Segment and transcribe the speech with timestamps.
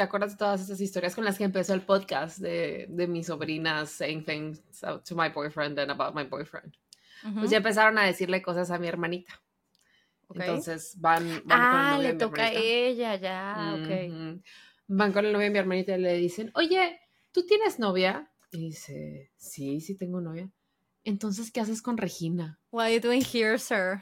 [0.00, 3.26] ¿te acuerdas de todas esas historias con las que empezó el podcast de, de mis
[3.26, 6.74] sobrinas saying things to my boyfriend and about my boyfriend?
[7.34, 9.42] Pues ya empezaron a decirle cosas a mi hermanita.
[10.34, 13.74] Entonces van, van ah, con el Ah, novio le de mi toca a ella, ya,
[13.74, 14.42] ok.
[14.86, 16.98] Van con el novio de mi hermanita y le dicen, oye,
[17.30, 18.32] ¿tú tienes novia?
[18.52, 20.50] Y dice, sí, sí tengo novia.
[21.04, 22.58] Entonces, ¿qué haces con Regina?
[22.70, 24.00] What are you doing here, sir?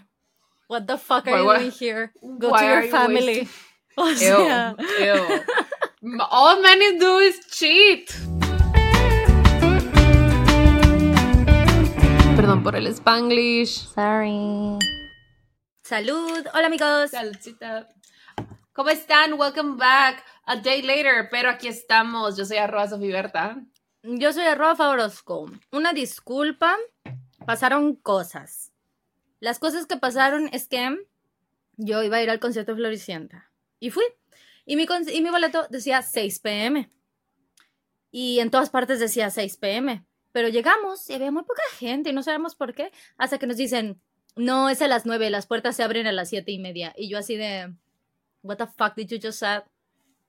[0.68, 2.12] What the fuck are Why- you doing here?
[2.22, 3.48] Go to your you family.
[3.98, 5.42] Ew, ew.
[6.00, 8.12] All men do is cheat.
[12.36, 13.88] Perdón por el spanglish.
[13.94, 14.78] sorry.
[15.82, 16.46] Salud.
[16.54, 17.10] Hola, amigos.
[17.10, 17.88] Saludcita.
[18.72, 19.32] ¿Cómo están?
[19.40, 20.24] Welcome back.
[20.46, 22.36] A day later, pero aquí estamos.
[22.36, 23.56] Yo soy arroba Sofi Berta.
[24.04, 25.50] Yo soy arroba Orozco.
[25.72, 26.76] Una disculpa.
[27.44, 28.72] Pasaron cosas.
[29.40, 30.96] Las cosas que pasaron es que
[31.76, 33.50] yo iba a ir al concierto de Floricienta.
[33.80, 34.04] Y fui.
[34.68, 36.92] Y mi, y mi boleto decía 6 pm.
[38.10, 40.04] Y en todas partes decía 6 pm.
[40.30, 42.92] Pero llegamos y había muy poca gente y no sabemos por qué.
[43.16, 44.02] Hasta que nos dicen,
[44.36, 46.92] no, es a las 9, las puertas se abren a las 7 y media.
[46.98, 47.74] Y yo así de,
[48.42, 49.60] what the fuck did you just say?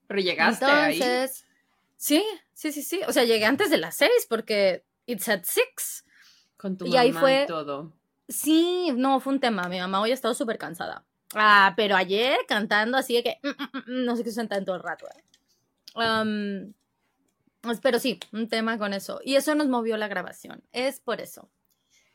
[0.08, 0.94] Pero llegaste ahí.
[1.02, 1.46] Entonces,
[1.98, 3.02] sí, sí, sí, sí.
[3.10, 6.06] O sea, llegué antes de las 6 porque it's at 6.
[6.56, 7.94] Con tu y ahí mamá fue- y todo.
[8.30, 9.68] Sí, no, fue un tema.
[9.68, 11.06] Mi mamá hoy ha estado súper cansada.
[11.36, 14.66] Ah, pero ayer cantando así de que mm, mm, mm, no sé qué sentar en
[14.66, 15.08] todo el rato.
[15.08, 15.24] ¿eh?
[15.96, 16.74] Um,
[17.62, 19.20] pues, pero sí, un tema con eso.
[19.24, 20.64] Y eso nos movió la grabación.
[20.72, 21.50] Es por eso.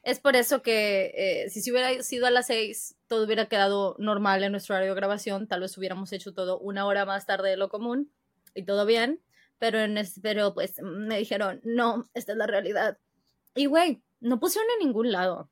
[0.02, 3.96] Es por eso que eh, si se hubiera sido a las seis, todo hubiera quedado
[3.98, 5.48] normal en nuestro horario de grabación.
[5.48, 8.12] Tal vez hubiéramos hecho todo una hora más tarde de lo común
[8.54, 9.20] y todo bien.
[9.58, 12.98] Pero, en pero pues me dijeron, no, esta es la realidad.
[13.54, 15.50] Y güey, no pusieron en ningún lado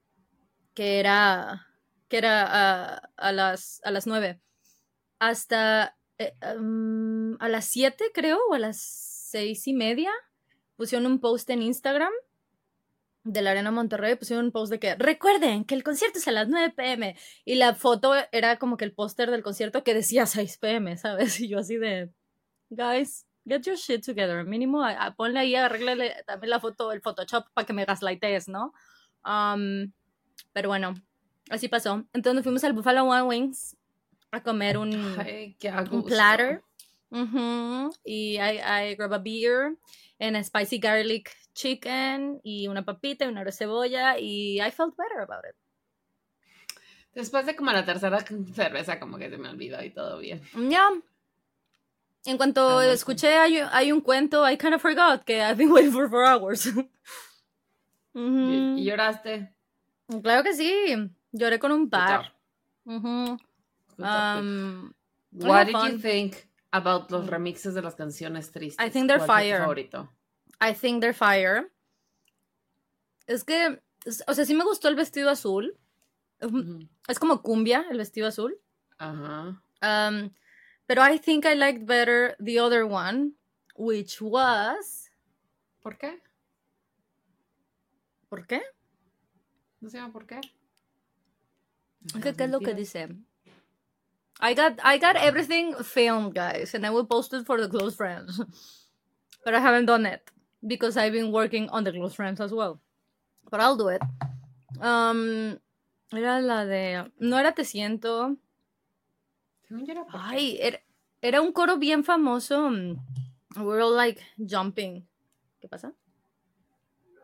[0.75, 1.72] que era
[2.13, 4.39] que era a, a las a las nueve
[5.19, 10.11] hasta eh, um, a las siete creo o a las seis y media
[10.77, 12.13] pusieron un post en Instagram
[13.25, 16.33] de la Arena Monterrey pusieron un post de que recuerden que el concierto es a
[16.33, 17.17] las 9 pm
[17.47, 21.39] y la foto era como que el póster del concierto que decía 6 pm, ¿sabes?
[21.41, 22.11] Y yo así de
[22.69, 27.01] guys, get your shit together, mínimo a- a- ponle ahí, arréglale también la foto, el
[27.01, 28.73] Photoshop para que me gaslightes, ¿no?
[29.25, 29.93] Um,
[30.53, 30.95] pero bueno,
[31.53, 32.05] así pasó.
[32.13, 33.77] Entonces nos fuimos al Buffalo Wild Wings
[34.31, 35.57] a comer un, Ay,
[36.07, 36.63] platter.
[38.05, 39.77] Y I, I grab a beer
[40.19, 45.21] and a spicy garlic chicken y una papita y una cebolla y I felt better
[45.21, 45.55] about it.
[47.15, 48.19] Después de como la tercera
[48.55, 50.41] cerveza, como que se me olvidó y todo bien.
[50.71, 50.89] Ya.
[52.25, 55.71] En cuanto Ah, escuché hay, hay un cuento, I kind of forgot que I've been
[55.73, 56.67] waiting for four hours.
[58.15, 58.79] ¿Y, Ujú.
[58.79, 59.53] y lloraste?
[60.23, 61.11] Claro que sí.
[61.33, 62.35] Lloré con un par.
[62.85, 63.39] good.
[63.99, 64.95] Um,
[65.33, 68.85] What did you think about los remixes de las canciones tristes?
[68.85, 69.59] I think they're ¿Cuál fue tu fire.
[69.61, 70.09] favorito?
[70.61, 71.73] I think they're fire.
[73.27, 73.81] Es que,
[74.27, 75.79] o sea, sí me gustó el vestido azul.
[77.09, 78.59] Es como cumbia, el vestido azul.
[78.99, 79.63] Ajá.
[79.81, 80.31] Um,
[80.87, 83.33] pero I think I liked better the other one,
[83.77, 85.11] which was.
[85.81, 86.21] ¿Por qué?
[88.29, 88.63] ¿Por qué?
[89.81, 90.41] No sé por qué.
[92.23, 93.09] ¿Qué, qué es lo que dice?
[94.41, 97.95] I got, I got everything filmed, guys, and I will post it for the close
[97.95, 98.41] friends.
[99.45, 100.21] But I haven't done it
[100.67, 102.81] because I've been working on the close friends as well.
[103.51, 104.03] But I'll do it.
[104.81, 105.59] Um,
[106.13, 107.11] era la de.
[107.21, 108.37] No era Te siento.
[110.13, 110.79] Ay, era,
[111.23, 112.69] era un coro bien famoso.
[112.71, 112.97] mm,
[113.57, 115.07] We're all like jumping.
[115.61, 115.93] ¿Qué pasa?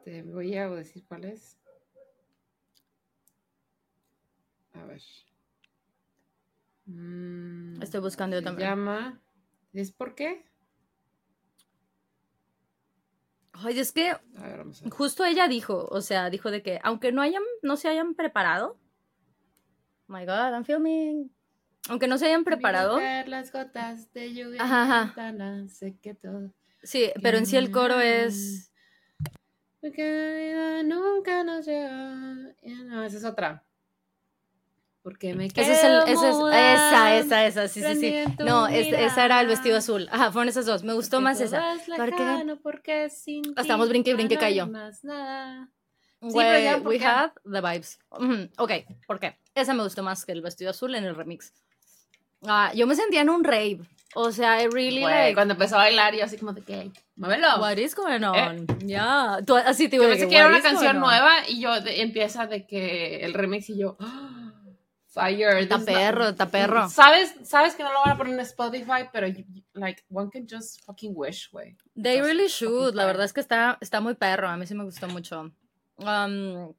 [0.04, 1.57] Te voy a decir cuál es.
[4.80, 5.02] A ver.
[6.86, 8.68] Mm, Estoy buscando yo se también.
[8.68, 9.20] llama.
[9.72, 10.44] ¿Es por qué?
[13.52, 14.92] Ay, es que A ver, vamos a ver.
[14.92, 18.78] justo ella dijo, o sea, dijo de que aunque no hayan, no se hayan preparado.
[20.08, 21.30] Oh my God, I'm filming.
[21.88, 22.98] Aunque no se hayan preparado.
[23.26, 25.04] Las gotas de lluvia Ajá, en la ajá.
[25.06, 26.52] ventana, sé que todo.
[26.82, 28.72] Sí, pero en sí el coro es.
[29.80, 32.14] Porque la vida nunca nos llega.
[32.84, 33.64] No, esa es otra.
[35.08, 38.14] Porque me Ese es el, quedo ese es, muda, esa, esa, esa, sí, sí, sí.
[38.44, 40.06] No, es- esa era el vestido azul.
[40.12, 40.84] Ajá, fueron esas dos.
[40.84, 41.74] Me gustó más esa.
[41.76, 44.66] es Porque- porque sin Estamos brinque y brinque no cayó.
[44.66, 45.70] más nada.
[46.20, 47.98] Sí, Güey, pero ya, ¿por we have the vibes.
[48.10, 48.72] Ujú, Ok,
[49.06, 49.38] ¿por qué?
[49.54, 51.54] Esa me gustó más que el vestido azul en el remix.
[52.46, 53.80] Ah, yo me sentía en un rave.
[54.14, 55.34] O sea, I really Güey, like.
[55.34, 57.46] cuando empezó a bailar, yo así como de que, muévelo.
[57.60, 58.66] What is going on?
[58.86, 59.38] Ya.
[59.46, 61.80] Tú así te Yo digo de pensé que, que era una canción nueva y yo
[61.80, 64.37] de- empieza de que el remix y yo, "Ah,
[65.18, 65.58] fire.
[65.58, 66.88] Está perro, está perro.
[66.88, 69.26] Sabes, sabes que no lo van a poner en Spotify, pero
[69.74, 71.76] like one can just fucking wish, way.
[71.94, 72.94] They really should.
[72.94, 74.48] La verdad es que está, está muy perro.
[74.48, 75.52] A mí sí me gustó mucho.
[75.96, 76.74] Um,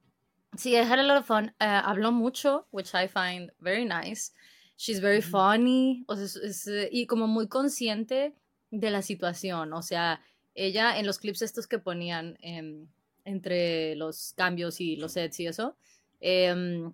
[0.56, 1.54] sí, I had a lot of fun.
[1.60, 4.32] Uh, habló mucho, which I find very nice.
[4.78, 6.06] She's very funny.
[6.08, 8.34] O sea, es, y como muy consciente
[8.72, 9.74] de la situación.
[9.74, 10.22] O sea,
[10.56, 12.88] ella en los clips estos que ponían em,
[13.26, 15.76] entre los cambios y los sets y eso,
[16.20, 16.94] em,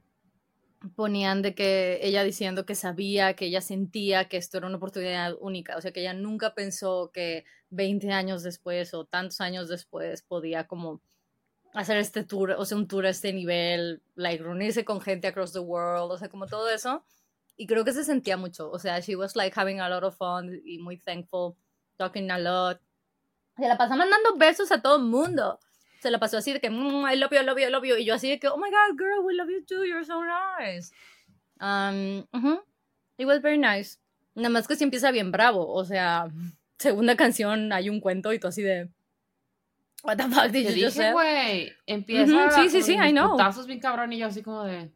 [0.95, 5.35] ponían de que ella diciendo que sabía, que ella sentía que esto era una oportunidad
[5.39, 10.21] única, o sea, que ella nunca pensó que 20 años después o tantos años después
[10.21, 11.01] podía como
[11.73, 15.53] hacer este tour, o sea, un tour a este nivel, like reunirse con gente across
[15.53, 17.03] the world, o sea, como todo eso.
[17.57, 20.17] Y creo que se sentía mucho, o sea, she was like having a lot of
[20.17, 21.55] fun y muy thankful,
[21.97, 22.79] talking a lot.
[23.57, 25.59] Se la pasó mandando besos a todo el mundo
[26.05, 27.83] se la pasó así de que, mm, I love you, I love you, I love
[27.83, 27.95] you.
[27.95, 30.21] Y yo así de que, oh my god, girl, we love you too, you're so
[30.23, 30.93] nice.
[31.59, 32.27] Um,
[33.17, 33.97] It was very nice.
[34.35, 35.67] Nada más que si empieza bien bravo.
[35.67, 36.27] O sea,
[36.77, 38.89] segunda canción hay un cuento y tú así de.
[40.03, 41.11] What the fuck did you say?
[41.11, 41.73] güey.
[41.87, 42.51] Empieza.
[42.51, 43.35] Sí, sí, sí, I know.
[43.65, 44.91] Bien cabrón y yo así como de.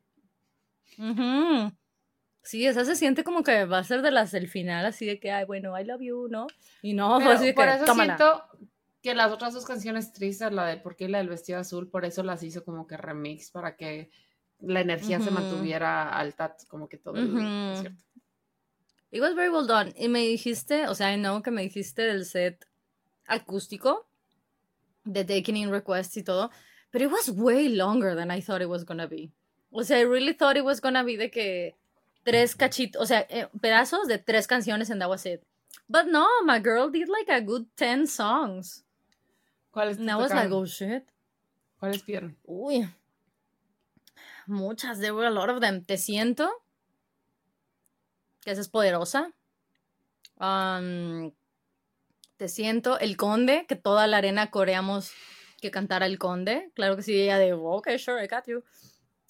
[2.44, 5.20] Sí, esa se siente como que va a ser de las del final, así de
[5.20, 6.46] que, ay, bueno, I love you, ¿no?
[6.82, 8.44] Y no, Pero, así de por que, eso siento
[9.02, 12.06] que las otras dos canciones tristes, la de por qué la del vestido azul, por
[12.06, 14.12] eso las hizo como que remix para que
[14.60, 18.04] la energía se mantuviera alta, como que todo el concierto.
[19.12, 19.94] It was very well done.
[19.98, 22.68] Y me dijiste, o sea, I know que me dijiste del set
[23.26, 24.08] acústico,
[25.04, 26.52] de Taking in Requests y todo,
[26.92, 29.32] pero it was way longer than I thought it was gonna be.
[29.72, 31.76] O sea, I really thought it was gonna be de que
[32.24, 35.42] tres cachitos, o sea, eh, pedazos de tres canciones en that was it.
[35.88, 38.84] But no, my girl did like a good 10 songs.
[39.72, 41.04] ¿Cuáles Now was like, oh shit.
[41.80, 42.38] ¿Cuáles vieron?
[42.44, 42.90] Uy.
[44.48, 45.84] Muchas, there were a lot of them.
[45.86, 46.50] Te siento.
[48.42, 49.32] Que esa es poderosa.
[50.40, 51.32] Um,
[52.38, 53.00] te siento.
[53.00, 55.12] El conde, que toda la arena coreamos
[55.62, 56.72] que cantara el conde.
[56.74, 58.64] Claro que sí, ella de, ok, sure, I got you.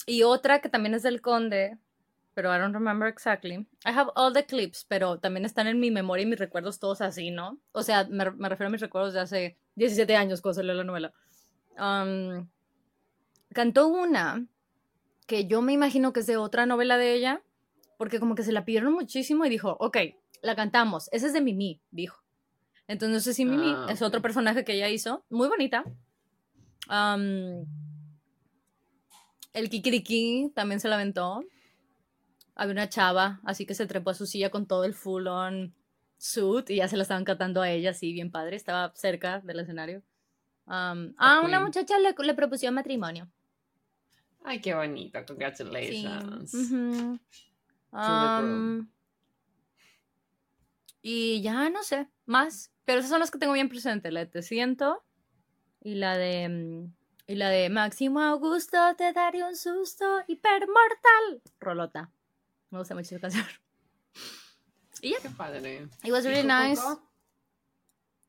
[0.05, 1.77] Y otra que también es del conde,
[2.33, 3.67] pero I don't remember exactly.
[3.85, 7.01] I have all the clips, pero también están en mi memoria y mis recuerdos todos
[7.01, 7.59] así, ¿no?
[7.73, 10.83] O sea, me, me refiero a mis recuerdos de hace 17 años cuando salió la
[10.83, 11.13] novela.
[11.77, 12.47] Um,
[13.53, 14.45] cantó una
[15.25, 17.41] que yo me imagino que es de otra novela de ella,
[17.97, 19.97] porque como que se la pidieron muchísimo y dijo, ok,
[20.41, 22.23] la cantamos, esa es de Mimi, dijo.
[22.87, 25.83] Entonces no sé si Mimi ah, es otro personaje que ella hizo, muy bonita.
[26.89, 27.65] Um,
[29.53, 31.43] el Kikiriki también se la aventó
[32.59, 35.73] había una chava, así que se trepó a su silla con todo el full on
[36.19, 39.61] suit y ya se la estaban cantando a ella, así bien padre, estaba cerca del
[39.61, 40.03] escenario.
[40.67, 43.27] Um, ah, una muchacha le, le propuso matrimonio.
[44.43, 46.53] Ay, qué bonito, congratulations.
[47.91, 48.87] Um,
[51.01, 52.71] y ya no sé, más.
[52.85, 55.03] Pero esas son las que tengo bien presentes, la de Te Siento
[55.81, 56.49] y la de...
[56.49, 56.93] Mm,
[57.27, 61.43] y la de Máximo Augusto, te daré un susto hipermortal.
[61.59, 62.11] Rolota.
[62.71, 63.45] Me gusta mucho esa canción.
[65.01, 65.17] Y ya.
[65.21, 65.87] Qué padre.
[66.03, 66.81] It was really nice.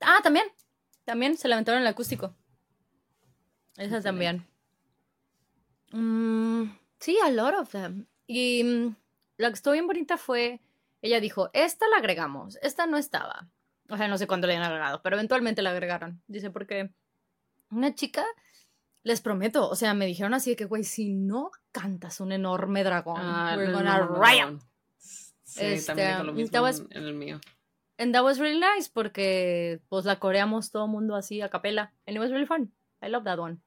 [0.01, 0.47] Ah, también.
[1.05, 2.35] También se lamentaron en el acústico.
[3.77, 4.47] Esa también.
[5.93, 6.65] Mm,
[6.99, 8.07] sí, a lot of them.
[8.27, 8.97] Y mm,
[9.39, 10.61] lo que estuvo bien bonita fue.
[11.03, 12.59] Ella dijo: Esta la agregamos.
[12.63, 13.49] Esta no estaba.
[13.89, 16.23] O sea, no sé cuándo la hayan agregado, pero eventualmente la agregaron.
[16.29, 16.95] Dice, porque
[17.71, 18.25] una chica
[19.03, 22.85] les prometo, o sea, me dijeron así de que, güey, si no cantas un enorme
[22.85, 24.61] dragón, ah, we're gonna riot.
[25.51, 27.41] Sí, este, también lo mismo en el mío.
[27.99, 31.93] And that was really nice porque pues la coreamos todo el mundo así a capela.
[32.07, 32.73] And it was really fun.
[33.03, 33.59] I love that one.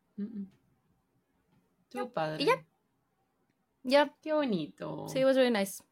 [1.84, 2.42] Estuvo padre.
[2.42, 2.66] Y ya.
[3.84, 4.16] Ya.
[4.22, 5.08] Qué bonito.
[5.10, 5.84] Sí, it was really nice.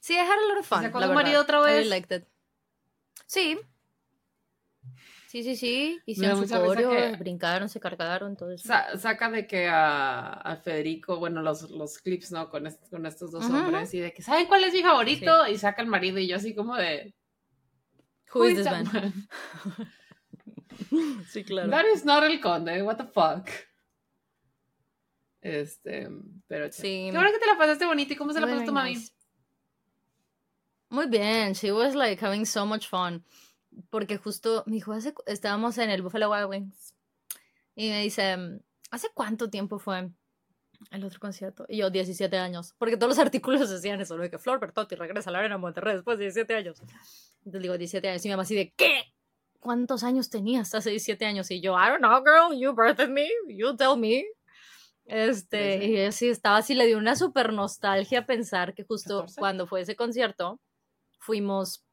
[0.00, 0.82] Sí, I had a lot of fun.
[0.82, 1.86] ¿Se marido otra vez?
[1.86, 2.26] I liked it.
[3.26, 3.60] Sí,
[5.38, 6.00] Sí, sí, sí.
[6.04, 8.68] Hicieron su coreo, brincaron, se cargaron, todo eso.
[8.96, 12.50] saca de que a, Federico, bueno, los, los clips, ¿no?
[12.50, 15.46] Con, con estos dos hombres y de que, ¿saben cuál es mi favorito?
[15.46, 17.14] Y saca el marido y yo así como de...
[18.34, 18.90] Who, is this man?
[21.30, 21.70] sí, claro.
[21.70, 23.48] That is not el conde, what the fuck.
[25.40, 26.08] Este,
[26.48, 27.10] pero sí.
[27.12, 28.12] Qué bueno que te la pasaste bonito.
[28.12, 28.96] ¿Y cómo se la pasó tu mami?
[30.90, 31.52] Muy bien.
[31.52, 33.24] She was like having so much fun
[33.90, 36.94] porque justo me dijo, hace, estábamos en el Buffalo Wild Wings
[37.74, 38.36] y me dice,
[38.90, 40.10] ¿hace cuánto tiempo fue
[40.90, 41.64] el otro concierto?
[41.68, 45.30] Y yo, 17 años, porque todos los artículos decían eso, de que Flor Bertotti regresa
[45.30, 46.80] a la Arena Monterrey después de 17 años.
[47.38, 49.14] Entonces digo, 17 años, y mi mamá así de, ¿qué?
[49.60, 51.50] ¿Cuántos años tenías hace 17 años?
[51.50, 54.24] Y yo, I don't know, girl, you birthed me, you tell me.
[55.04, 59.80] Este, y sí, estaba así, le dio una super nostalgia pensar que justo cuando fue
[59.80, 60.60] ese concierto,
[61.18, 61.84] fuimos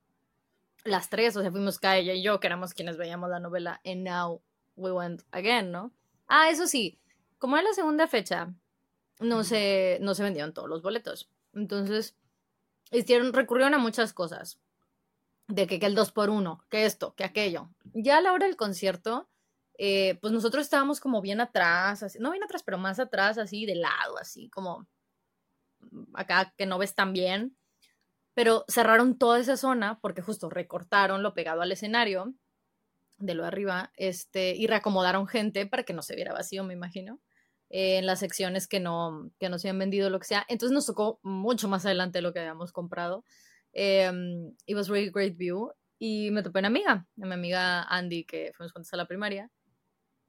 [0.85, 4.07] las tres, o sea, fuimos ella y yo, que éramos quienes veíamos la novela, and
[4.07, 4.41] now
[4.75, 5.91] we went again, ¿no?
[6.27, 6.99] Ah, eso sí,
[7.37, 8.53] como era la segunda fecha,
[9.19, 11.29] no se, no se vendieron todos los boletos.
[11.53, 12.15] Entonces,
[12.91, 14.59] hicieron, recurrieron a muchas cosas.
[15.47, 17.69] De que, que el 2 por 1 que esto, que aquello.
[17.93, 19.29] Ya a la hora del concierto,
[19.77, 23.65] eh, pues nosotros estábamos como bien atrás, así, no bien atrás, pero más atrás, así
[23.65, 24.87] de lado, así como
[26.13, 27.55] acá que no ves tan bien.
[28.35, 32.35] Pero cerraron toda esa zona porque justo recortaron lo pegado al escenario
[33.17, 37.19] de lo arriba, este, y reacomodaron gente para que no se viera vacío, me imagino,
[37.69, 40.45] eh, en las secciones que no, que no se habían vendido, lo que sea.
[40.49, 43.23] Entonces nos tocó mucho más adelante de lo que habíamos comprado.
[43.73, 44.11] Eh,
[44.65, 45.71] it was really great view.
[45.97, 49.49] Y me topé una amiga, a mi amiga Andy, que fuimos juntos a la primaria,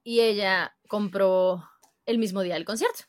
[0.04, 1.64] y ella compró
[2.06, 3.04] el mismo día del concierto.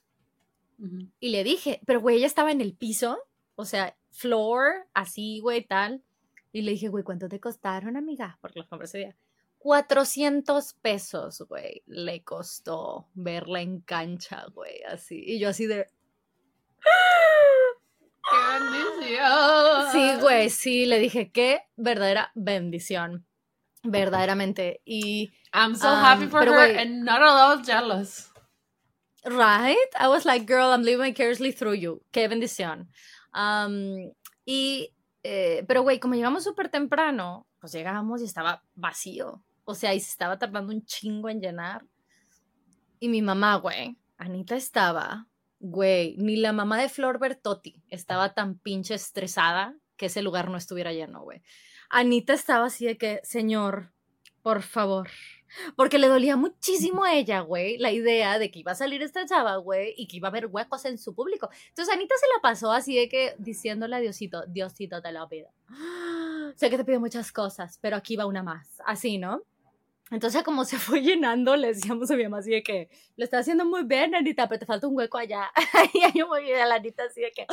[1.20, 3.20] Y le dije, pero güey, ella estaba en el piso,
[3.56, 6.04] o sea, floor, así, güey, tal.
[6.52, 8.38] Y le dije, güey, ¿cuánto te costaron, amiga?
[8.42, 9.16] Porque los compré ese día.
[9.60, 15.24] 400 pesos, güey, le costó verla en cancha, güey, así.
[15.26, 15.88] Y yo así de...
[18.30, 19.92] ¡Qué bendición!
[19.92, 23.26] Sí, güey, sí, le dije, qué verdadera bendición.
[23.84, 24.82] Verdaderamente.
[24.86, 25.32] Y...
[25.54, 28.32] I'm so happy um, for her and not at all jealous.
[29.26, 29.90] Right?
[30.00, 32.02] I was like, girl, I'm living vicariously through you.
[32.12, 32.90] Qué bendición.
[34.46, 39.44] Y, eh, pero güey, como llegamos súper temprano, pues llegamos y estaba vacío.
[39.66, 41.86] O sea, y se estaba tardando un chingo en llenar.
[43.00, 45.28] Y mi mamá, güey, Anita estaba,
[45.60, 50.58] güey, ni la mamá de Flor Bertotti estaba tan pinche estresada que ese lugar no
[50.58, 51.42] estuviera lleno, güey.
[51.90, 53.92] Anita estaba así de que, señor,
[54.42, 55.10] por favor.
[55.76, 59.26] Porque le dolía muchísimo a ella, güey, la idea de que iba a salir esta
[59.26, 61.50] chava, güey, y que iba a haber huecos en su público.
[61.70, 65.50] Entonces Anita se la pasó así de que diciéndole a Diosito, Diosito te lo pido.
[66.56, 68.82] Sé que te pido muchas cosas, pero aquí va una más.
[68.86, 69.44] Así, ¿no?
[70.10, 73.40] Entonces, como se fue llenando, le decíamos a mi mamá así de que lo está
[73.40, 75.52] haciendo muy bien, Anita, pero te falta un hueco allá.
[75.94, 77.48] y yo bien a la Anita así de que, ¡ay,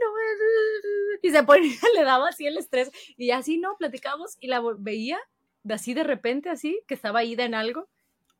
[0.00, 1.18] no!
[1.22, 2.90] Y se ponía, le daba así el estrés.
[3.18, 3.76] Y así, ¿no?
[3.76, 5.18] Platicamos y la veía
[5.68, 7.88] de así de repente, así, que estaba ida en algo.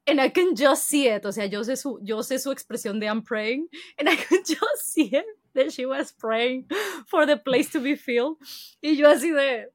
[0.06, 1.26] And I can just see it.
[1.26, 3.68] O sea, yo sé su, yo sé su expresión de I'm praying.
[3.99, 6.66] And I can just see it that she was praying
[7.06, 8.38] for the place to be filled.
[8.82, 9.68] Y yo así de,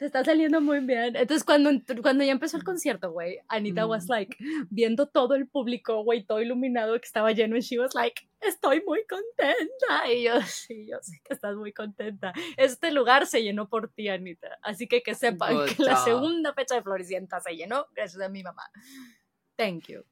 [0.00, 1.14] te está saliendo muy bien.
[1.14, 4.34] Entonces, cuando, cuando ya empezó el concierto, güey, Anita was like,
[4.70, 8.82] viendo todo el público, güey, todo iluminado que estaba lleno, y she was like, estoy
[8.86, 10.10] muy contenta.
[10.10, 12.32] Y yo, sí, yo sé que estás muy contenta.
[12.56, 14.58] Este lugar se llenó por ti, Anita.
[14.62, 18.42] Así que que sepan que la segunda fecha de Floricienta se llenó gracias a mi
[18.42, 18.70] mamá.
[19.58, 20.02] Thank you.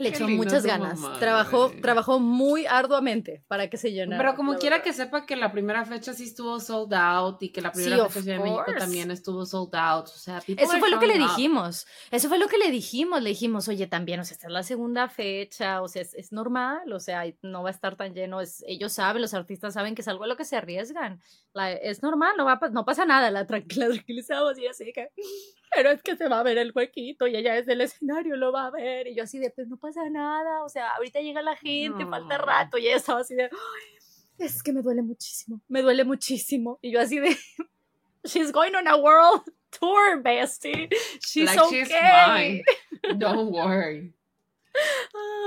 [0.00, 0.98] Le echó muchas ganas.
[1.18, 4.22] trabajó, trabajó muy arduamente para que se llenara.
[4.22, 7.60] Pero como quiera que sepa que la primera fecha sí estuvo sold out y que
[7.60, 10.06] la primera fecha de México también estuvo sold out.
[10.06, 11.86] O sea, Eso fue lo que le dijimos.
[12.10, 13.22] Eso fue lo que le dijimos.
[13.22, 16.90] Le dijimos, oye, también, o sea, esta es la segunda fecha, o sea, es, normal,
[16.92, 18.40] o sea, no va a estar tan lleno.
[18.40, 21.20] Es, ellos saben, los artistas saben que es algo a lo que se arriesgan.
[21.54, 23.30] Es normal, no, va, no pasa nada.
[23.30, 25.10] La, tranquilizamos y así que
[25.74, 28.52] pero es que se va a ver el huequito y ella desde el escenario lo
[28.52, 29.06] va a ver.
[29.06, 32.38] Y yo así de, pues no pasa nada, o sea, ahorita llega la gente, falta
[32.38, 32.78] rato.
[32.78, 33.50] Y ella estaba así de,
[34.38, 36.78] es que me duele muchísimo, me duele muchísimo.
[36.82, 37.36] Y yo así de,
[38.24, 40.88] she's going on a world tour, bestie.
[41.20, 41.84] She's like okay.
[41.84, 42.62] She's fine.
[43.18, 44.12] Don't worry.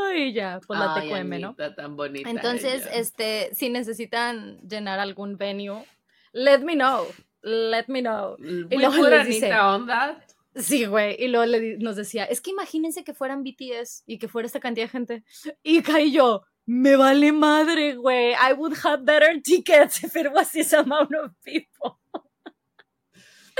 [0.05, 1.55] Ay, ya, pues la ¿no?
[1.55, 5.85] Tan bonita Entonces, este, si necesitan llenar algún venue,
[6.33, 7.07] let me know
[7.43, 8.37] let me know.
[8.39, 10.25] y luego le dice, onda.
[10.55, 11.15] Sí, güey.
[11.19, 14.59] Y luego le, nos decía, es que imagínense que fueran BTS y que fuera esta
[14.59, 15.23] cantidad de gente.
[15.63, 18.33] Y caí yo, me vale madre, güey.
[18.33, 21.99] I would have better tickets if it was this amount of people.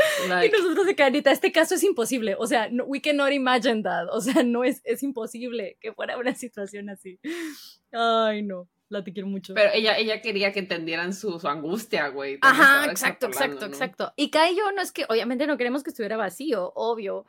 [0.45, 2.35] y nosotros de Canita, este caso es imposible.
[2.37, 4.07] O sea, we cannot imagine that.
[4.11, 7.19] O sea, no es, es imposible que fuera una situación así.
[7.91, 9.53] Ay, no la te quiero mucho.
[9.53, 12.37] Pero ella, ella quería que entendieran su, angustia, güey.
[12.41, 14.13] Ajá, exacto, exacto, exacto.
[14.15, 17.25] Y Kai y yo no es que, obviamente no queremos que estuviera vacío, obvio.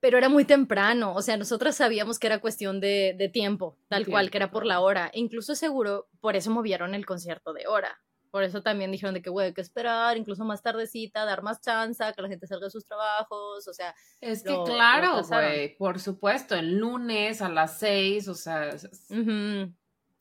[0.00, 4.30] Pero era muy temprano, o sea, nosotras sabíamos que era cuestión de, tiempo, tal cual,
[4.30, 5.10] que era por la hora.
[5.12, 8.00] incluso seguro, por eso movieron el concierto de hora.
[8.30, 11.60] Por eso también dijeron de que, güey, hay que esperar, incluso más tardecita, dar más
[11.60, 13.94] chance, que la gente salga de sus trabajos, o sea.
[14.20, 18.70] Es que claro, güey, por supuesto, el lunes a las seis, o sea.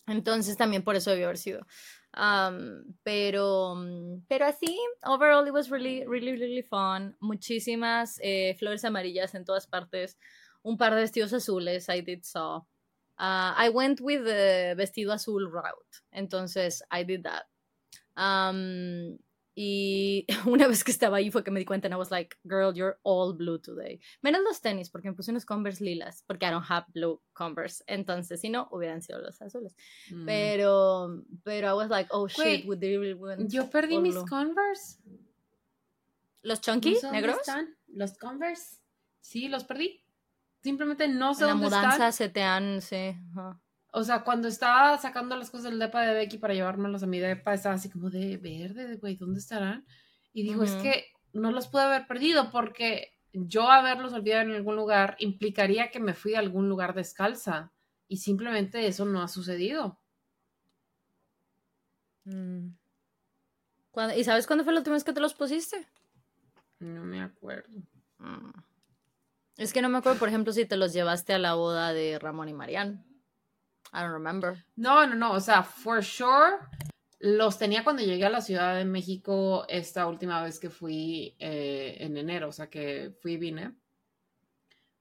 [0.07, 1.65] Entonces también por eso debió haber sido.
[3.03, 3.75] pero,
[4.27, 7.15] pero así, overall it was really, really, really fun.
[7.19, 10.17] Muchísimas eh, flores amarillas en todas partes.
[10.63, 12.63] Un par de vestidos azules, I did saw.
[13.19, 16.03] Uh, I went with the vestido azul route.
[16.11, 17.45] Entonces, I did that.
[18.17, 19.17] Um,
[19.59, 22.37] y una vez que estaba ahí fue que me di cuenta and I was like,
[22.43, 23.99] girl, you're all blue today.
[24.21, 27.83] Menos los tenis, porque me puse unos Converse lilas, porque I don't have blue Converse.
[27.87, 29.75] Entonces, si no, hubieran sido los azules.
[30.11, 30.25] Mm.
[30.25, 34.99] Pero, pero I was like, oh shit, would they really Yo perdí mis Converse.
[36.43, 37.37] ¿Los chunky negros?
[37.37, 37.75] Están?
[37.87, 38.77] Los Converse.
[39.21, 40.03] Sí, los perdí.
[40.61, 43.15] Simplemente no sé en dónde la mudanza se te han, sí.
[43.97, 47.17] O sea, cuando estaba sacando las cosas del depa de Becky para llevármelos a mi
[47.17, 49.87] depa, estaba así como de verde, güey, ¿dónde estarán?
[50.33, 54.75] Y digo, es que no los pude haber perdido porque yo haberlos olvidado en algún
[54.75, 57.71] lugar implicaría que me fui a algún lugar descalza.
[58.07, 59.99] Y simplemente eso no ha sucedido.
[62.25, 62.67] Mm.
[64.15, 65.87] ¿Y sabes cuándo fue la última vez que te los pusiste?
[66.77, 67.79] No me acuerdo.
[68.19, 68.51] Mm.
[69.57, 72.19] Es que no me acuerdo, por ejemplo, si te los llevaste a la boda de
[72.19, 73.07] Ramón y Marianne.
[73.93, 74.63] I don't remember.
[74.75, 75.33] No, no, no.
[75.33, 76.57] O sea, for sure,
[77.19, 81.97] los tenía cuando llegué a la Ciudad de México esta última vez que fui eh,
[81.99, 82.49] en enero.
[82.49, 83.75] O sea, que fui y vine.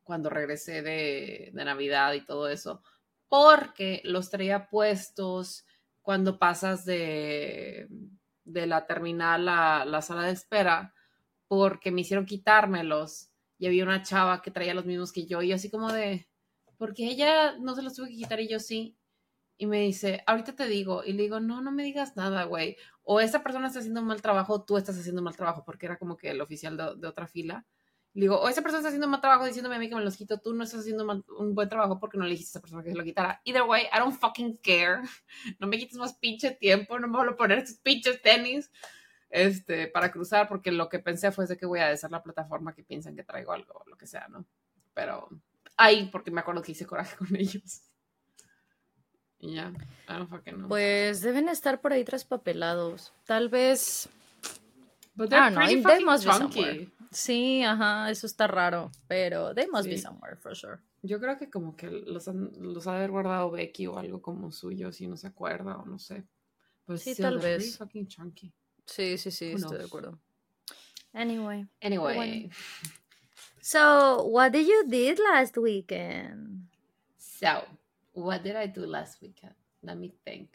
[0.02, 2.82] Cuando regresé de, de Navidad y todo eso.
[3.28, 5.66] Porque los traía puestos
[6.00, 7.88] cuando pasas de,
[8.44, 10.94] de la terminal a la sala de espera.
[11.48, 15.52] Porque me hicieron quitármelos y había una chava que traía los mismos que yo y
[15.52, 16.28] así como de,
[16.78, 18.96] porque ella no se los tuve que quitar y yo sí.
[19.58, 21.02] Y me dice, ahorita te digo.
[21.04, 22.76] Y le digo, no, no me digas nada, güey.
[23.02, 25.86] O esa persona está haciendo un mal trabajo, tú estás haciendo un mal trabajo, porque
[25.86, 27.64] era como que el oficial de, otra fila.
[28.12, 30.04] Le digo, o esa persona está haciendo un mal trabajo diciéndome a mí que me
[30.04, 31.04] los quito, tú no estás haciendo
[31.38, 33.40] un buen trabajo porque no le dijiste a esa persona que se lo quitara.
[33.44, 35.02] Either way, I don't fucking care.
[35.60, 38.70] No me quites más pinche tiempo, no me voy a poner estos pinches tenis
[39.30, 42.74] este, para cruzar, porque lo que pensé fue de que voy a deshacer la plataforma
[42.74, 44.46] que piensan que traigo algo, lo que sea, ¿no?
[44.94, 45.28] Pero
[45.76, 47.82] ahí, porque me acuerdo que hice coraje con ellos.
[49.38, 49.72] Y ya,
[50.68, 53.12] Pues deben estar por ahí traspapelados.
[53.26, 54.08] Tal vez.
[55.30, 56.88] ah, no, they must be somewhere.
[57.10, 58.90] Sí, ajá, eso está raro.
[59.06, 60.78] Pero they must be somewhere, for sure.
[61.02, 64.50] Yo creo que como que los, los ha de haber guardado Becky o algo como
[64.50, 66.26] suyo, si no se acuerda o no sé.
[66.84, 67.78] Pues sí, tal vez.
[68.08, 68.52] chunky.
[68.86, 70.18] Sí, sí, sí, estoy de acuerdo.
[71.12, 71.66] Anyway.
[71.80, 72.50] Anyway.
[73.66, 76.68] So, what did you did last weekend?
[77.18, 77.64] So,
[78.12, 79.54] what did I do last weekend?
[79.82, 80.50] Let me think.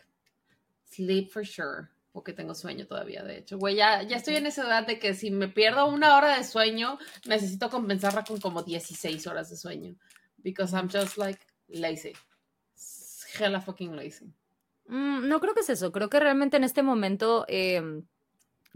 [0.85, 3.57] Sleep for sure, porque tengo sueño todavía, de hecho.
[3.57, 6.45] Güey, ya, ya estoy en esa edad de que si me pierdo una hora de
[6.45, 9.93] sueño, necesito compensarla con como 16 horas de sueño.
[10.41, 12.13] Because I'm just like lazy.
[13.37, 14.31] Hella fucking lazy.
[14.87, 15.91] Mm, no creo que es eso.
[15.91, 18.03] Creo que realmente en este momento eh,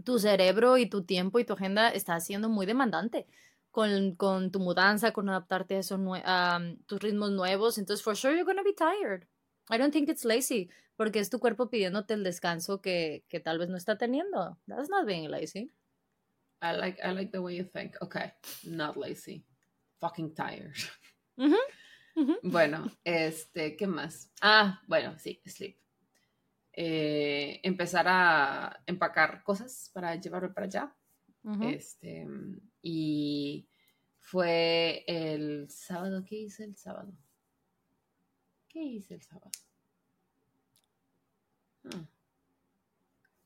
[0.04, 3.26] tu cerebro y tu tiempo y tu agenda está siendo muy demandante
[3.76, 6.00] con, con tu mudanza, con adaptarte a, esos
[6.86, 7.76] tus ritmos nuevos.
[7.76, 9.26] Entonces, for sure, you're going to be tired.
[9.68, 13.58] I don't think it's lazy, porque es tu cuerpo pidiéndote el descanso que, que tal
[13.58, 14.56] vez no está teniendo.
[14.66, 15.70] That's not being lazy.
[16.62, 17.96] I like, I like the way you think.
[18.00, 18.32] Okay,
[18.64, 19.44] not lazy.
[20.00, 20.72] Fucking tired.
[22.42, 24.32] Bueno, este, ¿qué más?
[24.40, 25.76] Ah, bueno, sí, sleep.
[26.72, 30.96] Eh, empezar a empacar cosas para llevarme para allá.
[31.62, 32.26] Este,
[32.82, 33.68] y
[34.18, 36.24] fue el sábado.
[36.24, 37.12] ¿Qué hice el sábado?
[38.68, 39.50] ¿Qué hice el sábado?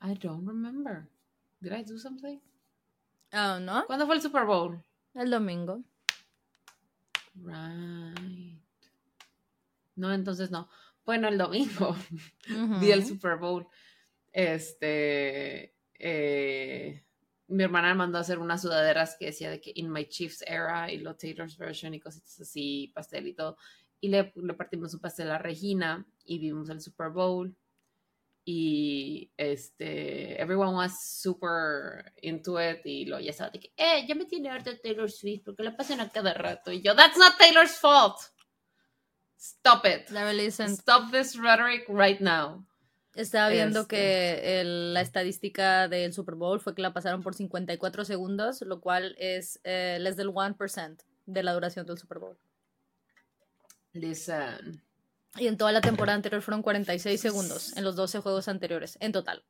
[0.02, 1.10] I don't remember.
[1.60, 2.40] Did I do something?
[3.34, 3.84] Oh, no.
[3.86, 4.82] ¿Cuándo fue el Super Bowl?
[5.14, 5.84] El domingo.
[7.34, 8.60] Right.
[9.96, 10.68] No, entonces no.
[11.04, 11.94] Bueno, el domingo
[12.80, 13.66] vi el Super Bowl.
[14.32, 17.04] Este, eh,
[17.50, 20.42] mi hermana me mandó a hacer unas sudaderas que decía de que In My Chiefs
[20.46, 23.56] Era y lo Taylor's Version y cositas así, pastel y todo.
[24.00, 27.54] Y le, le partimos un pastel a Regina y vimos el Super Bowl.
[28.44, 32.80] Y este, everyone was super into it.
[32.84, 35.76] Y lo ya estaba de que, eh, ya me tiene harta Taylor Swift porque la
[35.76, 36.72] pasan a cada rato.
[36.72, 38.16] Y yo, that's not Taylor's fault.
[39.36, 40.08] Stop it.
[40.68, 42.64] Stop this rhetoric right now.
[43.14, 44.64] Estaba viendo que este.
[44.64, 49.60] la estadística del Super Bowl fue que la pasaron por 54 segundos, lo cual es
[49.64, 50.96] eh, less del 1%
[51.26, 52.38] de la duración del Super Bowl.
[53.92, 54.82] Listen.
[55.36, 59.12] Y en toda la temporada anterior fueron 46 segundos, en los 12 juegos anteriores, en
[59.12, 59.44] total.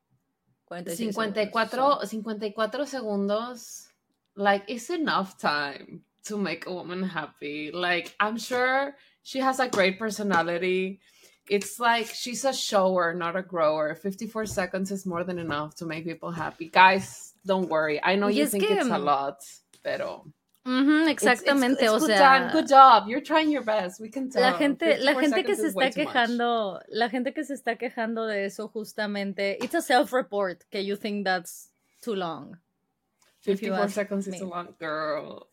[0.87, 3.89] 54, 54 segundos,
[4.35, 7.73] like, it's enough time to make a woman happy.
[7.73, 11.01] Like, I'm sure she has a great personality.
[11.51, 13.97] It's like she's a shower, not a grower.
[13.97, 16.69] 54 seconds is more than enough to make people happy.
[16.69, 17.99] Guys, don't worry.
[18.01, 19.43] I know you think it's a mm, lot,
[19.83, 20.31] pero.
[20.65, 24.43] Mm -hmm, exactamente, o sea, good job, you're trying your best, we can tell.
[24.43, 28.45] La gente, la gente que se está quejando, la gente que se está quejando de
[28.45, 31.73] eso justamente, it's a self-report que you think that's
[32.05, 32.59] too long.
[33.41, 35.49] 54 seconds is a long, girl.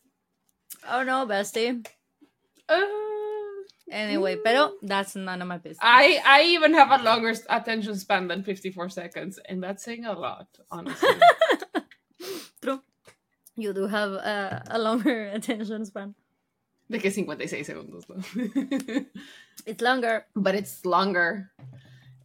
[0.86, 1.82] Oh no, bestie.
[2.68, 3.08] Uh,
[3.90, 5.78] anyway, pero that's none of my business.
[5.82, 10.12] I I even have a longer attention span than 54 seconds, and that's saying a
[10.12, 11.08] lot, honestly.
[12.62, 12.82] True.
[13.56, 16.14] You do have a, a longer attention span.
[16.88, 18.16] De que 56 segundos, ¿no?
[19.66, 20.24] it's longer.
[20.34, 21.50] But it's longer.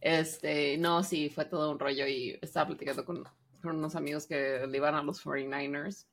[0.00, 3.24] Este, no, sí, fue todo un rollo y estaba platicando con,
[3.62, 6.06] con unos amigos que le iban a los 49ers.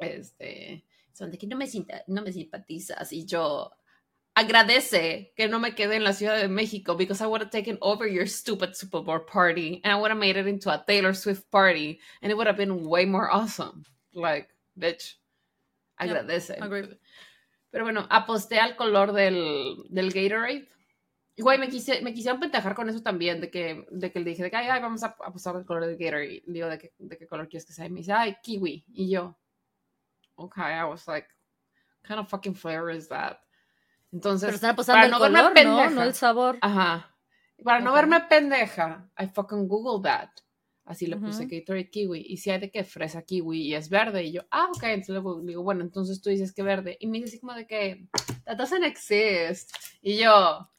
[0.00, 1.66] Este, son de que no me,
[2.08, 3.70] no me simpatizas y yo
[4.36, 7.78] agradece que no me quedé en la Ciudad de México because I would have taken
[7.80, 11.14] over your stupid Super Bowl party and I would have made it into a Taylor
[11.14, 13.84] Swift party and it would have been way more awesome.
[14.12, 15.14] Like, bitch,
[15.98, 16.58] agradece.
[17.70, 20.68] Pero bueno, aposté al color del, del Gatorade.
[21.38, 24.42] Güey, me, quise, me quisieron pentajar con eso también, de que, de que le dije,
[24.42, 26.42] de que, ay, vamos a apostar al color del Gatorade.
[26.46, 27.86] Le digo, ¿de qué, ¿de qué color quieres que sea?
[27.86, 28.84] Y me dice, ay, kiwi.
[28.88, 29.38] Y yo,
[30.36, 31.28] ok, I was like,
[32.06, 33.38] kind of fucking flavor is that?
[34.12, 35.96] Entonces, Pero están apostando para no el color, pendeja, ¿no?
[35.96, 36.58] No el sabor.
[36.60, 37.16] Ajá.
[37.62, 40.30] Para no verme pendeja, I fucking Googled that.
[40.86, 42.24] Así le puse Gatorade Kiwi.
[42.28, 44.22] Y si hay de que fresa kiwi y es verde.
[44.22, 44.84] Y yo, ah, ok.
[44.84, 46.96] Entonces le digo, bueno, entonces tú dices que verde.
[47.00, 48.06] Y me dice así como de que,
[48.44, 49.74] that doesn't exist.
[50.00, 50.70] Y yo,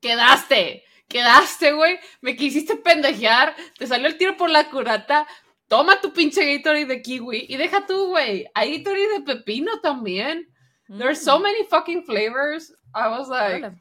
[0.00, 1.98] quedaste, quedaste, güey.
[2.22, 3.54] Me quisiste pendejear.
[3.78, 5.26] Te salió el tiro por la curata.
[5.68, 7.44] Toma tu pinche Gatorade de kiwi.
[7.46, 8.46] Y deja tú, güey.
[8.54, 10.49] Hay Gatorade de pepino también.
[10.90, 11.42] There's so mm.
[11.42, 12.72] many fucking flavors.
[12.92, 13.72] I was like.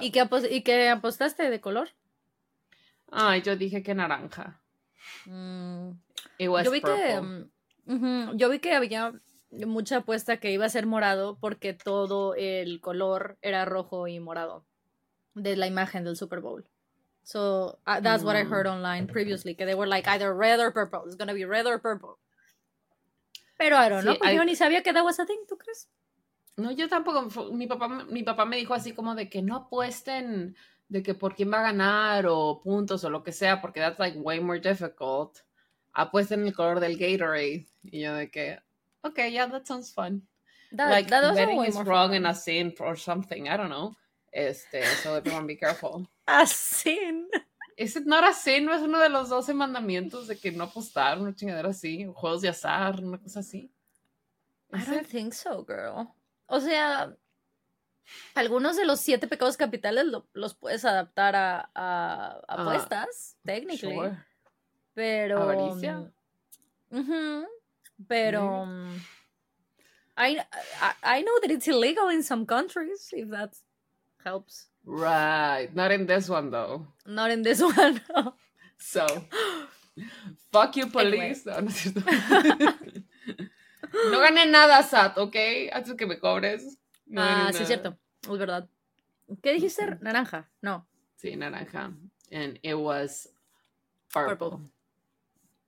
[0.00, 1.88] ¿Y, qué ¿Y qué apostaste de color?
[3.10, 4.60] Ay, yo dije que naranja.
[5.26, 5.92] Mm.
[6.38, 7.20] yo vi que
[7.86, 9.12] mm, yo vi que había
[9.50, 14.64] mucha apuesta que iba a ser morado porque todo el color era rojo y morado
[15.34, 16.64] de la imagen del Super Bowl.
[17.22, 20.72] So uh, that's what I heard online previously, que they were like either red or
[20.72, 21.04] purple.
[21.06, 22.18] It's gonna be red or purple.
[23.64, 25.88] Pero I don't know, porque yo ni sabía que that was a thing, ¿tú crees?
[26.58, 27.50] No, yo tampoco.
[27.50, 30.54] Mi papá, mi papá me dijo así como de que no apuesten
[30.88, 33.98] de que por quién va a ganar o puntos o lo que sea, porque that's
[33.98, 35.38] like way more difficult.
[35.94, 37.66] Apuesta en el color del Gatorade.
[37.84, 38.58] Y yo de que,
[39.02, 40.20] okay, yeah, that sounds fun.
[40.70, 42.16] That, like that betting is wrong fun.
[42.16, 43.96] in a sin or something, I don't know.
[44.30, 46.06] Este, so everyone be careful.
[46.26, 47.28] A sin.
[47.76, 48.66] Is it not a sin?
[48.66, 52.06] ¿No es uno de los 12 mandamientos de que no apostar, una chingadera así?
[52.14, 53.70] Juegos de azar, una cosa así.
[54.72, 56.08] I don't think so, girl.
[56.46, 57.16] O sea,
[58.34, 64.18] algunos de los siete pecados capitales los puedes adaptar a, a, apuestas, técnicamente.
[64.94, 65.42] Pero.
[65.42, 66.12] Avaricia.
[68.06, 68.66] pero.
[70.16, 70.38] I,
[71.02, 73.52] I, know that it's illegal in some countries, if that
[74.24, 74.66] helps.
[74.84, 75.68] Right.
[75.74, 76.86] Not in this one, though.
[77.06, 78.00] Not in this one.
[78.78, 79.06] So,
[80.52, 81.46] fuck you, police.
[81.46, 81.60] No,
[84.10, 85.36] no, gané nada, Sat, ¿ok?
[85.72, 86.76] Antes que me cobres
[87.16, 87.96] ah, sí, es cierto.
[88.22, 88.68] Es verdad.
[89.42, 89.98] ¿Qué dijiste?
[90.00, 90.50] Naranja.
[90.60, 90.86] No.
[91.16, 91.92] Sí, naranja.
[92.30, 93.28] And it was
[94.12, 94.60] purple.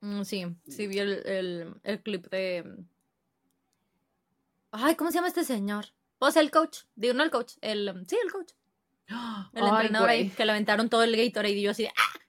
[0.01, 2.63] Mm, sí, sí, vi el, el, el, clip de.
[4.71, 5.85] Ay, ¿cómo se llama este señor?
[6.19, 6.79] Pues el coach.
[6.95, 7.53] Digo, no el coach.
[7.61, 8.51] El, sí, el coach.
[9.53, 11.89] El entrenador ahí, que le aventaron todo el Gatorade y yo así de.
[11.97, 12.19] ¡Ah!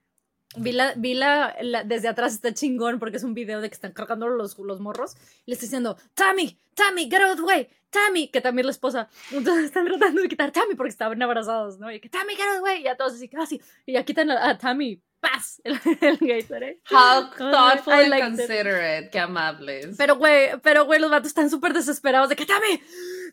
[0.56, 3.92] Vi, la, vi la, desde atrás está chingón porque es un video de que están
[3.92, 7.68] cargando los, los morros y le está diciendo, Tammy, Tammy, get out of the way,
[7.90, 9.08] Tammy, que también la esposa.
[9.30, 11.92] Entonces están tratando de quitar a Tammy porque estaban abrazados, ¿no?
[11.92, 14.04] Y que Tammy, get out of the way, y ya todos así, casi, y ya
[14.04, 16.80] quitan a, Tammy, paz, el, el Gatorade.
[16.90, 19.96] How thoughtful and considerate, qué amables.
[19.98, 22.80] Pero güey, pero güey, los vatos están súper desesperados de que Tammy,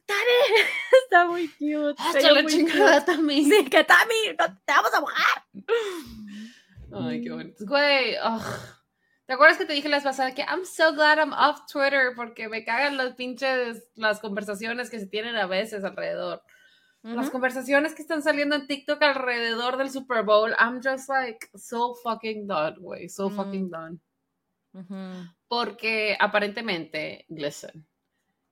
[0.06, 0.62] Tammy,
[1.04, 2.02] está muy cute.
[2.18, 3.46] Está la chingada, Tammy.
[3.46, 5.44] Sí, que Tammy, te vamos a mojar.
[6.94, 7.66] Ay, qué bonito.
[7.66, 8.16] Güey,
[9.26, 12.14] ¿te acuerdas que te dije la vez pasada que I'm so glad I'm off Twitter
[12.16, 16.44] porque me cagan las pinches, las conversaciones que se tienen a veces alrededor?
[17.04, 21.94] Las conversaciones que están saliendo en TikTok alrededor del Super Bowl, I'm just like so
[22.04, 23.36] fucking done, güey, so mm.
[23.36, 24.00] fucking done.
[25.48, 27.86] Porque aparentemente, listen,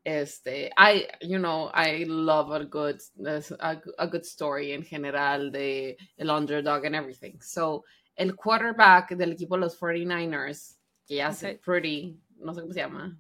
[0.04, 5.98] este, I, you know, I love a good, a, a, good story en general de
[6.18, 7.40] el underdog and everything.
[7.42, 7.86] So,
[8.16, 12.80] el quarterback del equipo de los 49ers, que ya hace pretty, no sé cómo se
[12.80, 13.18] llama,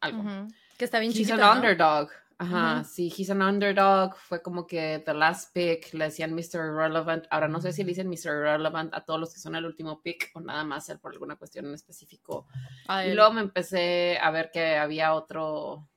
[0.00, 0.48] algo.
[0.76, 2.10] Que está bien He's an underdog.
[2.38, 6.66] Ajá, sí, he's an underdog, fue como que the last pick, le decían Mr.
[6.66, 7.24] Irrelevant.
[7.30, 8.26] Ahora no sé si le dicen Mr.
[8.26, 11.36] Irrelevant a todos los que son el último pick o nada más él por alguna
[11.36, 12.46] cuestión en específico.
[13.06, 15.88] y luego me empecé a ver que había otro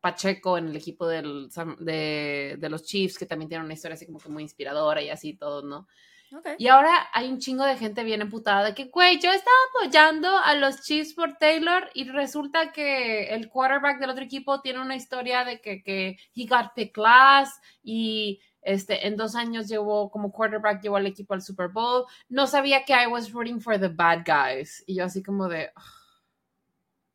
[0.00, 1.48] Pacheco en el equipo del,
[1.80, 5.10] de, de, los Chiefs que también tiene una historia así como que muy inspiradora y
[5.10, 5.86] así todo, ¿no?
[6.58, 10.28] Y ahora hay un chingo de gente bien emputada de que, güey, yo estaba apoyando
[10.38, 14.96] a los Chiefs por Taylor y resulta que el quarterback del otro equipo tiene una
[14.96, 20.32] historia de que, que he got picked last y este, en dos años llevó como
[20.32, 22.04] quarterback, llevó al equipo al Super Bowl.
[22.28, 24.82] No sabía que I was rooting for the bad guys.
[24.86, 25.70] Y yo así como de...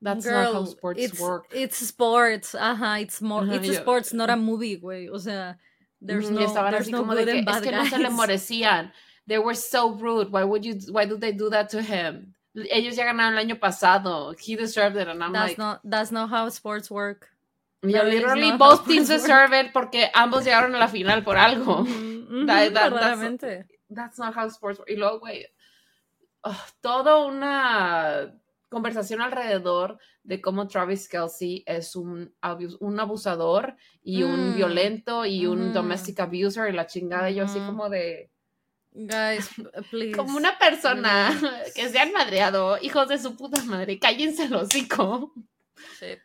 [0.01, 1.47] That's not how sports work.
[1.53, 5.09] It's sports, ajá, it's more, it's sports, not a movie, güey.
[5.09, 5.59] O sea,
[6.01, 6.39] there's no,
[6.71, 8.91] there's no good and bad es que no se le merecían.
[9.27, 10.31] They were so rude.
[10.31, 10.79] Why would you?
[10.89, 12.33] Why do they do that to him?
[12.55, 14.35] Ellos ya ganaron el año pasado.
[14.37, 17.29] He deserved it, and I'm that's like, not that's not how sports work.
[17.83, 21.83] Yeah, literally both teams deserve it porque ambos llegaron a la final por algo.
[21.83, 24.89] Mm -hmm, that, that, that's, that's, not how sports work.
[24.89, 25.45] Y luego, güey,
[26.43, 28.33] oh, toda una
[28.69, 32.33] conversación alrededor de cómo Travis Kelsey es un,
[32.79, 34.55] un abusador y un mm.
[34.55, 37.29] violento y un domestic abuser y la chingada.
[37.29, 38.29] Y yo así como de
[38.93, 39.49] Guys,
[39.89, 40.15] please.
[40.15, 41.31] Como una persona
[41.73, 45.33] que se han madreado, hijos de su puta madre, cállense los hocico.
[45.99, 46.17] Sí.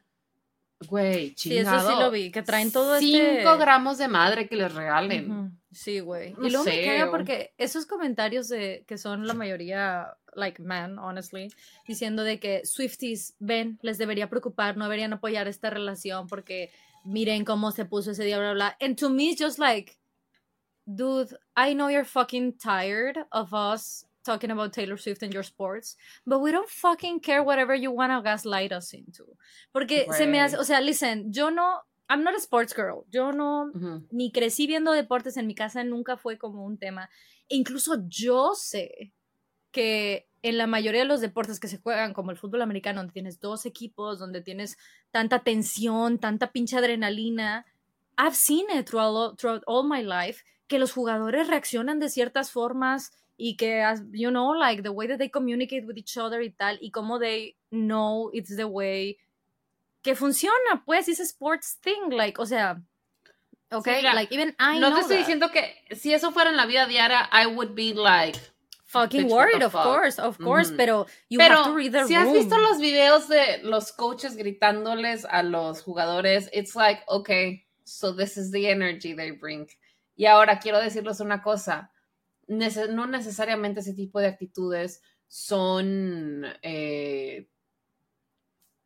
[0.89, 1.79] Güey, chingado.
[1.81, 3.57] Sí, eso sí lo vi, que traen todo Cinco este...
[3.59, 5.59] gramos de madre que les regalen.
[5.73, 6.35] Sí, güey.
[6.43, 11.53] y luego me caga porque esos comentarios de que son la mayoría, like, man, honestly,
[11.89, 16.71] diciendo de que Swifties, ven, les debería preocupar, no deberían apoyar esta relación porque
[17.05, 18.77] miren cómo se puso ese día, bla, bla.
[18.81, 19.97] And to me, it's just like
[20.87, 25.97] dude, I know you're fucking tired of us talking about Taylor Swift and your sports,
[26.27, 29.25] but we don't fucking care whatever you want to gaslight us into.
[29.73, 33.05] Porque se me hace, o sea, listen, yo no, I'm not a sports girl.
[33.11, 33.71] Yo no,
[34.11, 37.09] ni crecí viendo deportes en mi casa, nunca fue como un tema.
[37.49, 39.13] E incluso yo sé
[39.77, 43.13] que en la mayoría de los deportes que se juegan, como el fútbol americano, donde
[43.13, 44.79] tienes dos equipos, donde tienes
[45.11, 47.67] tanta tensión, tanta pinche adrenalina,
[48.17, 53.13] I've seen it throughout, throughout all my life que los jugadores reaccionan de ciertas formas
[53.37, 56.79] y que, you know, like the way that they communicate with each other y tal,
[56.81, 59.19] y cómo they know it's the way
[60.01, 62.81] que funciona, pues, es sports thing, like, o sea,
[63.71, 66.87] okay, like, even I No te estoy diciendo que si eso fuera en la vida
[66.87, 68.41] diaria, I would be like,
[68.87, 72.57] fucking worried, of course, of course, pero you have to read the si has visto
[72.57, 78.51] los videos de los coaches gritándoles a los jugadores, it's like, okay, so this is
[78.51, 79.69] the energy they bring.
[80.17, 81.91] Y ahora quiero decirles una cosa,
[82.49, 87.49] no necesariamente ese tipo de actitudes son, eh,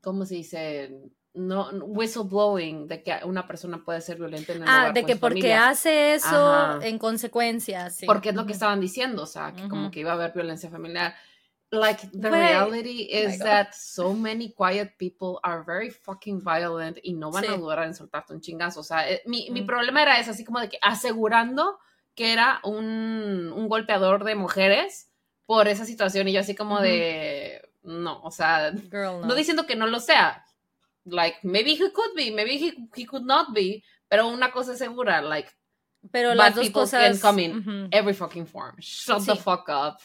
[0.01, 0.91] ¿cómo se dice?
[1.33, 5.55] No, whistleblowing, de que una persona puede ser violenta en el Ah, de que porque
[5.55, 8.05] hace eso en consecuencia, sí.
[8.05, 10.69] Porque es lo que estaban diciendo, o sea, que como que iba a haber violencia
[10.71, 11.15] familiar
[11.71, 17.13] like the reality oh is that so many quiet people are very fucking violent y
[17.13, 18.81] no van a dudar en soltarte un chingazo.
[18.81, 19.67] O sea, eh, mi, mi, mm.
[19.67, 21.79] problema era eso, así como de que asegurando
[22.15, 25.11] que era un, un, golpeador de mujeres
[25.47, 29.35] por esa situación y yo así como de no, o sea, no.
[29.35, 30.45] diciendo que no lo sea.
[31.05, 34.79] Like, maybe he could be, maybe he, he could not be, pero una cosa es
[34.79, 35.51] segura, like,
[36.11, 38.77] pero las dos cosas can come in every fucking form.
[38.79, 39.99] Shut the fuck up.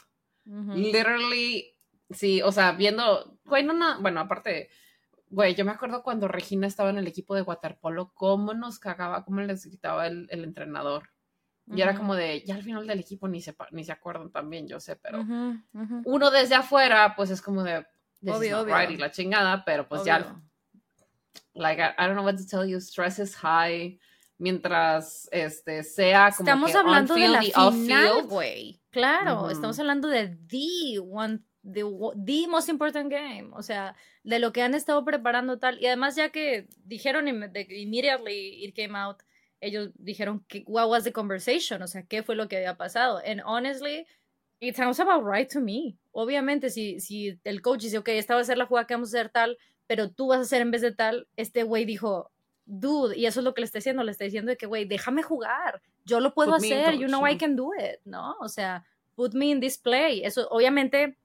[0.46, 1.76] Literally,
[2.10, 4.70] sí, o sea, viendo, güey, no, no, bueno, aparte,
[5.30, 9.26] güey, yo me acuerdo cuando Regina estaba en el equipo de waterpolo, cómo nos cagaba,
[9.26, 11.10] cómo les gritaba el, el entrenador.
[11.74, 14.68] Y era como de, ya al final del equipo ni se, ni se acuerdan también,
[14.68, 15.26] yo sé, pero
[16.06, 17.84] uno desde afuera, pues es como de,
[18.28, 18.92] obvio, obvio.
[18.92, 20.40] y la chingada, pero pues ya,
[21.56, 23.98] like, I, don't know what to tell you, stress is high,
[24.38, 28.82] mientras este sea como Estamos hablando de la final, güey.
[28.92, 31.84] Claro, estamos hablando de the one, the,
[32.24, 35.82] the most important game, o sea, de lo que han estado preparando tal.
[35.82, 39.18] Y además ya que dijeron immediately it came out,
[39.62, 43.22] ellos dijeron que what was the conversation, o sea, qué fue lo que había pasado.
[43.26, 44.06] And honestly,
[44.60, 45.98] it sounds about right to me.
[46.12, 49.14] Obviamente, si, si el coach dice, ok, esta va a ser la jugada que vamos
[49.14, 52.32] a hacer tal, pero tú vas a hacer en vez de tal, este güey dijo,
[52.66, 54.86] dude, y eso es lo que le está diciendo, le está diciendo de que, güey,
[54.86, 58.36] déjame jugar, yo lo puedo hacer, you know I can do it, ¿no?
[58.40, 60.24] O sea, put me in this play.
[60.24, 61.18] Eso, obviamente,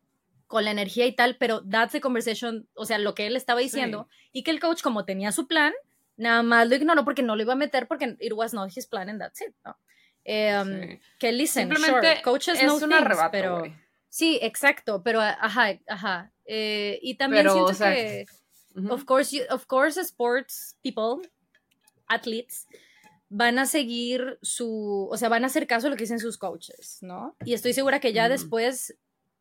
[0.47, 3.61] con la energía y tal, pero that's the conversation, o sea, lo que él estaba
[3.61, 5.73] diciendo, y que el coach, como tenía su plan,
[6.17, 8.87] nada más lo ignoró porque no lo iba a meter porque it was not his
[8.87, 9.77] plan and that's it, ¿no?
[10.25, 13.63] Eh, Que listen, Simplemente coaches es un arrebato, pero...
[14.09, 16.33] Sí, exacto, pero ajá, ajá.
[16.45, 18.27] Eh, y también siento que,
[18.91, 21.23] of course, of course, sports people
[22.09, 22.67] athletes
[23.31, 26.37] van a seguir su, o sea, van a hacer caso a lo que dicen sus
[26.37, 27.37] coaches, ¿no?
[27.45, 28.97] Y estoy segura que ya después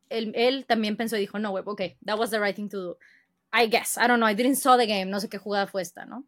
[0.08, 2.80] él, él, también pensó y dijo, no, web, ok, that was the right thing to
[2.80, 2.98] do.
[3.52, 5.82] I guess, I don't know, I didn't saw the game, no sé qué jugada fue
[5.82, 6.24] esta, ¿no?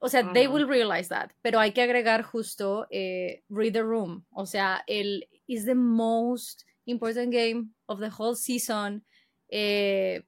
[0.00, 4.24] O sea, they will realize that, pero hay que agregar justo eh, read the room,
[4.32, 9.04] o sea, el is the most important game of the whole season.
[9.48, 10.22] Eh,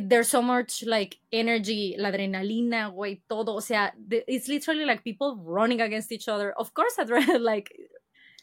[0.00, 3.54] there's so much like energy, la adrenalina, güey, todo.
[3.54, 6.52] O sea, it's literally like people running against each other.
[6.52, 6.94] Of course,
[7.40, 7.70] like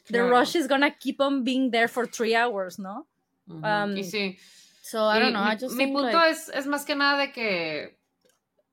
[0.09, 3.05] the rush is gonna keep on being there for three hours, ¿no?
[3.49, 4.37] um, y sí.
[4.81, 5.41] So I don't know.
[5.41, 7.95] I just mi punto es, es más que nada de que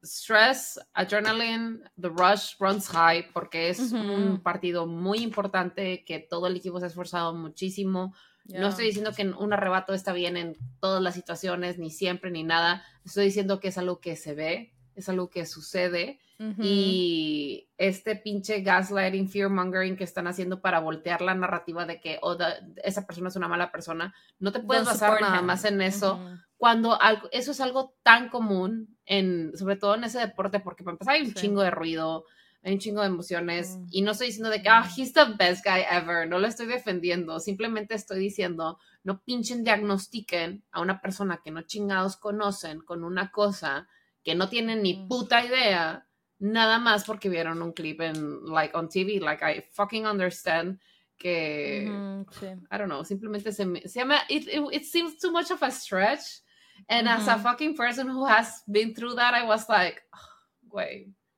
[0.02, 6.56] stress, adrenaline, the rush runs high porque es un partido muy importante que todo el
[6.56, 8.14] equipo se ha esforzado muchísimo
[8.48, 12.44] no estoy diciendo que un arrebato está bien en todas las situaciones, ni siempre, ni
[12.44, 12.84] nada.
[13.04, 16.20] Estoy diciendo que es algo que se ve, es algo que sucede.
[16.60, 22.18] Y este pinche gaslighting, fear mongering que están haciendo para voltear la narrativa de que
[22.20, 22.36] oh,
[22.84, 26.20] esa persona es una mala persona, no te puedes basar nada más en eso.
[26.58, 26.98] Cuando
[27.32, 31.22] eso es algo tan común, en, sobre todo en ese deporte, porque para empezar hay
[31.22, 32.26] un chingo de ruido,
[32.66, 33.86] hay un chingo de emociones mm.
[33.92, 36.66] y no estoy diciendo de que, ah, he's the best guy ever, no lo estoy
[36.66, 43.04] defendiendo, simplemente estoy diciendo, no pinchen diagnostiquen a una persona que no chingados conocen con
[43.04, 43.88] una cosa
[44.24, 45.08] que no tienen ni mm.
[45.08, 46.08] puta idea,
[46.40, 50.80] nada más porque vieron un clip en, like, on TV, like, I fucking understand
[51.16, 55.70] que, I don't know, simplemente se, se llama, it, it, seems too much of a
[55.70, 56.42] stretch,
[56.88, 60.36] and as a fucking person who has been through that, I was like, oh,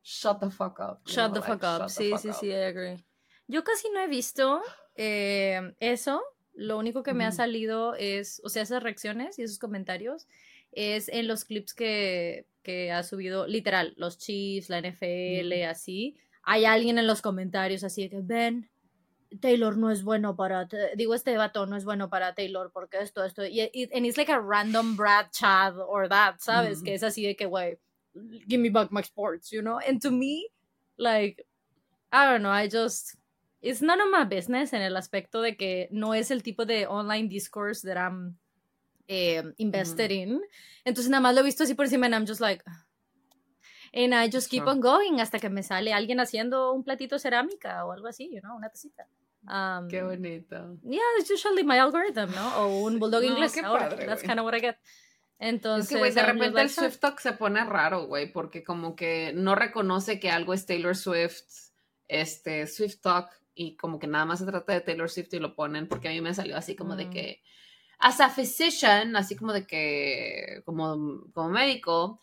[0.09, 1.01] shut the fuck up.
[1.07, 1.88] Shut the fuck up.
[1.90, 3.05] Sí, sí, sí, I agree.
[3.47, 4.62] Yo casi no he visto
[4.97, 6.23] eh, eso.
[6.55, 10.27] Lo único que me ha salido es, o sea, esas reacciones y esos comentarios
[10.73, 16.16] es en los clips que, que ha subido, literal, los Chiefs, la NFL, así.
[16.42, 18.71] Hay alguien en los comentarios así de que, ven,
[19.40, 23.25] Taylor no es bueno para, digo, este vato no es bueno para Taylor porque esto,
[23.25, 26.83] esto, y, y and it's like a random Brad Chad or that, ¿sabes?
[26.83, 27.79] Que es así de que, güey,
[28.48, 29.78] give me back my sports, you know?
[29.78, 30.48] And to me,
[30.98, 31.44] like,
[32.12, 33.16] I don't know, I just,
[33.61, 36.87] it's none of my business en el aspecto de que no es el tipo de
[36.87, 38.37] online discourse that I'm
[39.09, 40.40] eh, invested in.
[40.85, 42.62] Entonces nada más lo he visto así por encima and I'm just like,
[43.92, 47.85] and I just keep on going hasta que me sale alguien haciendo un platito cerámica
[47.87, 49.07] o algo así, you know, una tacita.
[49.46, 50.78] Um, Qué bonito.
[50.85, 52.57] Yeah, it's usually my algorithm, ¿no?
[52.59, 53.57] O un bulldog no, inglés.
[53.62, 54.78] Ahora, that's kind of what I get.
[55.38, 58.96] Entonces, es que, güey, de repente el Swift Talk se pone raro, güey, porque como
[58.96, 61.44] que no reconoce que algo es Taylor Swift,
[62.09, 65.55] este, Swift Talk, y como que nada más se trata de Taylor Swift y lo
[65.55, 67.11] ponen, porque a mí me salió así como de mm.
[67.11, 67.42] que,
[67.98, 72.20] as a physician, así como de que, como, como médico,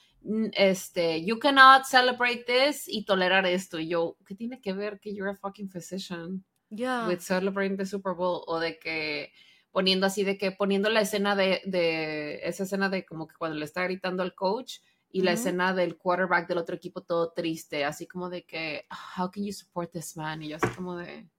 [0.53, 3.79] este, you cannot celebrate this y tolerar esto.
[3.79, 6.43] Y yo, ¿qué tiene que ver que you're a fucking physician?
[6.69, 7.07] Yeah.
[7.07, 9.31] With celebrating the Super Bowl, o de que
[9.75, 13.57] poniendo así de que poniendo la escena de, de esa escena de como que cuando
[13.57, 14.77] le está gritando al coach
[15.11, 18.85] y la escena del quarterback del otro equipo todo triste, así como de que,
[19.17, 20.41] how can you support this man?
[20.41, 21.29] Y yo así como de,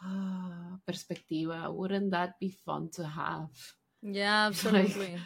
[0.00, 3.48] ah, perspectiva, wouldn't that be fun to have?
[4.00, 5.16] Yeah, absolutely.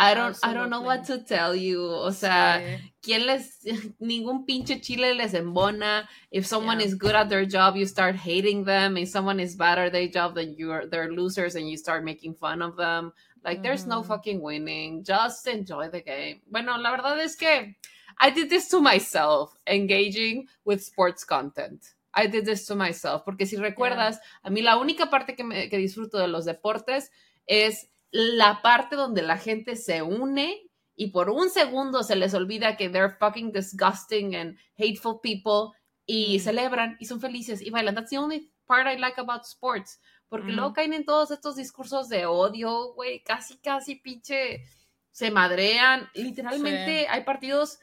[0.00, 1.84] I don't, I don't know what to tell you.
[1.84, 2.62] O sea,
[3.02, 3.58] ¿quién les,
[4.00, 6.08] ningún pinche chile les embona.
[6.30, 8.96] If someone is good at their job, you start hating them.
[8.96, 12.34] If someone is bad at their job, then you're, they're losers and you start making
[12.34, 13.12] fun of them.
[13.44, 14.08] Like, there's no mm-hmm.
[14.08, 15.02] fucking winning.
[15.02, 16.42] Just enjoy the game.
[16.48, 17.74] Bueno, la verdad es que
[18.20, 21.94] I did this to myself, engaging with sports content.
[22.14, 23.24] I did this to myself.
[23.24, 27.10] Porque si recuerdas, a mí la única parte que, me, que disfruto de los deportes
[27.46, 32.76] es la parte donde la gente se une y por un segundo se les olvida
[32.76, 37.94] que they're fucking disgusting and hateful people y celebran y son felices y bailan.
[37.94, 40.00] That's the only part I like about sports.
[40.28, 44.62] Porque luego caen en todos estos discursos de odio, güey, casi, casi pinche
[45.10, 46.08] se madrean.
[46.14, 47.78] Literalmente hay partidos,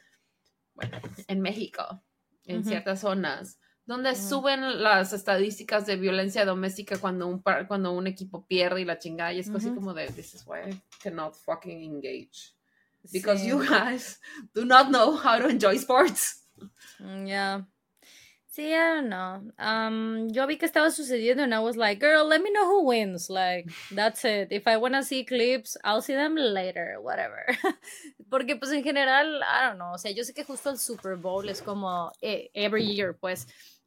[0.74, 2.04] bueno, en México,
[2.44, 8.44] en ciertas zonas, donde suben las estadísticas de violencia doméstica cuando un, cuando un equipo
[8.44, 11.82] pierde y la chingada y es así como de this is why I cannot fucking
[11.82, 12.52] engage
[13.12, 14.20] because you guys
[14.54, 16.42] do not know how to enjoy sports.
[17.00, 17.60] Mm, yeah.
[18.56, 19.42] Sí, I don't know.
[19.58, 22.86] Um, yo vi que estaba sucediendo and I was like, girl, let me know who
[22.86, 23.28] wins.
[23.28, 24.48] Like, that's it.
[24.50, 27.44] If I want to see clips, I'll see them later, whatever.
[28.30, 29.92] Porque, pues, en general, I don't know.
[29.92, 33.46] O sea, yo sé que justo el Super Bowl es como eh, every year, pues,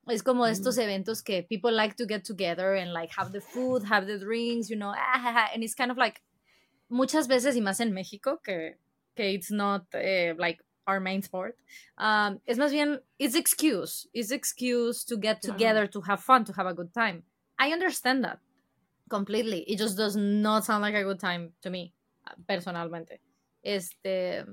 [0.09, 3.83] es como estos eventos que people like to get together and like have the food,
[3.83, 6.21] have the drinks, you know, ah, and it's kind of like
[6.89, 8.77] muchas veces y más en México que,
[9.15, 11.55] que it's not eh, like our main sport.
[11.97, 14.07] Um, es más bien, it's excuse.
[14.13, 17.23] It's excuse to get together, to have fun, to have a good time.
[17.59, 18.39] I understand that
[19.09, 19.59] completely.
[19.67, 21.93] It just does not sound like a good time to me,
[22.47, 23.19] personalmente.
[23.63, 24.45] Este.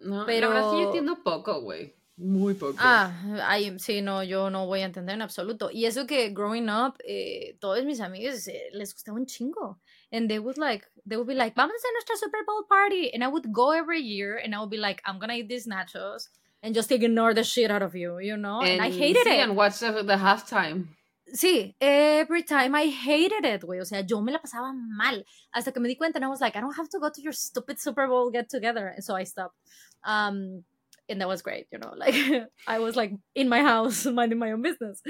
[0.00, 0.48] No, pero...
[0.48, 1.94] la verdad sí entiendo poco, güey.
[2.16, 2.76] Muy poco.
[2.78, 3.12] Ah,
[3.42, 5.70] ay, sí, no, yo no voy a entender en absoluto.
[5.72, 9.80] Y eso que growing up, eh, todos mis amigos eh, les gustaba un chingo.
[10.12, 13.12] And they would like, they would be like, vamos a nuestra Super Bowl party.
[13.12, 15.66] And I would go every year and I would be like, I'm gonna eat these
[15.66, 16.28] nachos
[16.62, 18.62] and just ignore the shit out of you, you know?
[18.62, 19.40] And, I hated it.
[19.40, 20.86] And watch the, the halftime.
[21.34, 23.80] Sí, every time I hated it, güey.
[23.80, 25.24] O sea, yo me la pasaba mal.
[25.52, 27.20] Hasta que me di cuenta and I was like, I don't have to go to
[27.20, 28.86] your stupid Super Bowl get together.
[28.86, 29.56] And so I stopped.
[30.04, 30.62] Um,
[31.08, 32.14] and that was great, you know, like
[32.66, 35.02] I was like in my house minding my own business.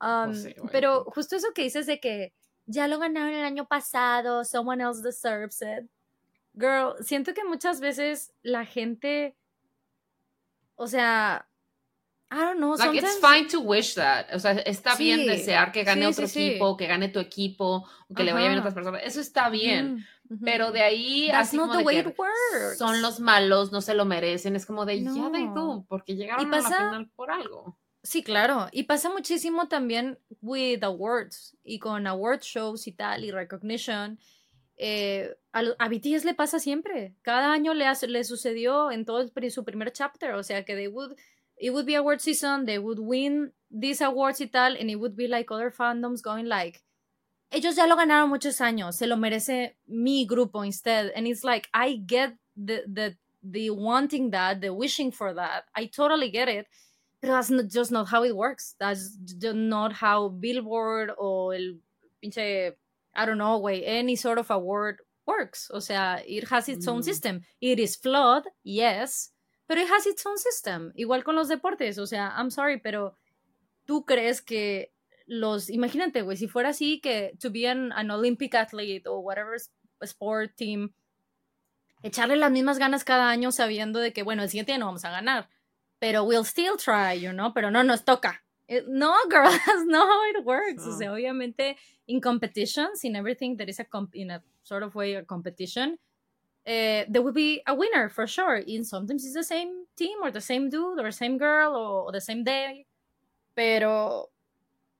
[0.00, 2.32] Um, oh, sí, pero justo eso que dices de que
[2.66, 5.84] ya lo ganaron el año pasado, someone else deserves it.
[6.54, 9.34] Girl, siento que muchas veces la gente,
[10.76, 11.46] o sea,
[12.32, 12.74] I don't know.
[12.74, 14.34] Like it's fine to wish that.
[14.34, 18.32] O sea, está bien desear que gane otro equipo, que gane tu equipo, que le
[18.32, 19.02] vaya bien a otras personas.
[19.04, 20.06] Eso está bien.
[20.42, 22.14] Pero de ahí así como de que
[22.78, 24.56] son los malos, no se lo merecen.
[24.56, 27.76] Es como de ya de tú, porque llegaron a la final por algo.
[28.02, 28.68] Sí, claro.
[28.72, 34.18] Y pasa muchísimo también with awards y con award shows y tal y recognition.
[34.78, 37.14] Eh, a, a, BTS le pasa siempre.
[37.20, 40.32] Cada año le, hace, le sucedió en todo su primer chapter.
[40.32, 41.14] O sea que they would
[41.62, 45.16] it would be award season, they would win these awards y tal, and it would
[45.16, 46.82] be like other fandoms going like,
[47.52, 51.12] ellos ya lo ganaron muchos años, se lo merece mi grupo instead.
[51.14, 55.64] And it's like, I get the, the, the wanting that, the wishing for that.
[55.76, 56.66] I totally get it.
[57.20, 58.74] Pero that's not, just not how it works.
[58.80, 61.74] That's not how Billboard or el
[62.24, 62.72] pinche,
[63.14, 65.70] I don't know, way, any sort of award works.
[65.72, 67.04] O sea, it has its own mm.
[67.04, 67.42] system.
[67.60, 69.30] It is flawed, yes,
[69.66, 70.92] pero it has its own system.
[70.94, 73.16] Igual con los deportes, o sea, I'm sorry, pero
[73.84, 74.92] tú crees que
[75.26, 79.56] los, imagínate, güey, si fuera así que to be an, Olympic athlete o whatever
[80.00, 80.92] sport team,
[82.02, 85.10] echarle las mismas ganas cada año sabiendo de que, bueno, el siguiente no vamos a
[85.10, 85.48] ganar,
[85.98, 88.42] pero we'll still try, you know, pero no nos toca.
[88.68, 90.86] Eh, no, girl, that's not how it works.
[90.86, 95.14] O sea, obviamente, in competitions, in everything that is a, in a sort of way
[95.14, 95.98] a competition,
[96.66, 98.56] uh, there will be a winner for sure.
[98.56, 102.06] And sometimes it's the same team or the same dude or the same girl or,
[102.06, 102.86] or the same day.
[103.54, 104.28] Pero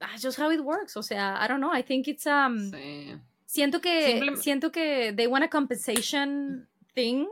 [0.00, 0.96] that's just how it works.
[0.96, 1.72] O sea, I don't know.
[1.72, 2.70] I think it's um.
[2.70, 3.18] Sí.
[3.46, 7.28] Siento que siento que they want a compensation thing,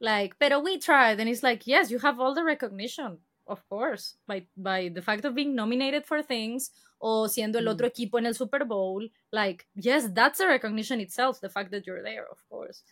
[0.00, 4.16] like, pero we tried, and it's like, yes, you have all the recognition, of course,
[4.26, 7.70] by by the fact of being nominated for things o siendo el mm.
[7.74, 9.08] otro equipo en el Super Bowl.
[9.30, 11.40] Like, yes, that's a recognition itself.
[11.40, 12.82] The fact that you're there, of course.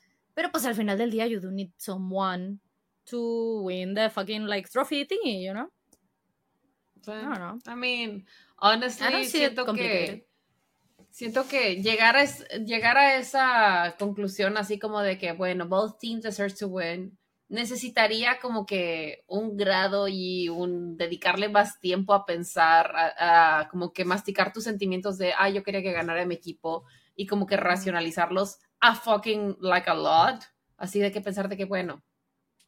[0.40, 2.60] Pero pues al final del día, you do need someone
[3.04, 5.68] to win the fucking like trophy thingy, you know?
[7.06, 7.58] I don't know.
[7.66, 8.24] I mean,
[8.56, 10.26] honestly, siento que
[11.10, 12.24] siento que llegar a,
[12.64, 17.18] llegar a esa conclusión así como de que, bueno, both teams deserve to win,
[17.48, 24.06] necesitaría como que un grado y un dedicarle más tiempo a pensar, a, como que
[24.06, 28.56] masticar tus sentimientos de, ah, yo quería que ganara mi equipo y como que racionalizarlos
[28.82, 30.44] a fucking like a lot.
[30.76, 32.02] Así de que pensar de que, bueno,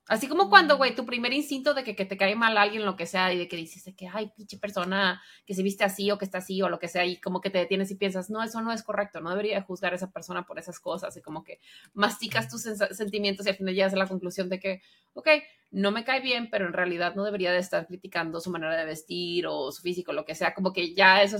[0.08, 2.96] Así como cuando, güey, tu primer instinto de que, que, te cae mal alguien, lo
[2.96, 6.10] que sea, y de que dices de que, ay, pinche persona que se viste así
[6.10, 8.28] o que está así o lo que sea, y como que te detienes y piensas,
[8.28, 11.22] no, eso no es correcto, no debería juzgar a esa persona por esas cosas, y
[11.22, 11.60] como que
[11.94, 14.82] masticas tus sentimientos y al final llegas a la conclusión de que,
[15.14, 15.28] ok,
[15.70, 18.84] no me cae bien, pero en realidad no debería de estar criticando su manera de
[18.84, 21.38] vestir o su físico, lo que sea, como que ya eso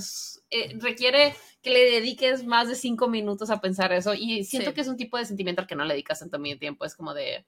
[0.50, 4.82] eh, requiere que le dediques más de cinco minutos a pensar eso, y siento que
[4.82, 7.44] es un tipo de sentimiento al que no le dedicas tanto tiempo, es como de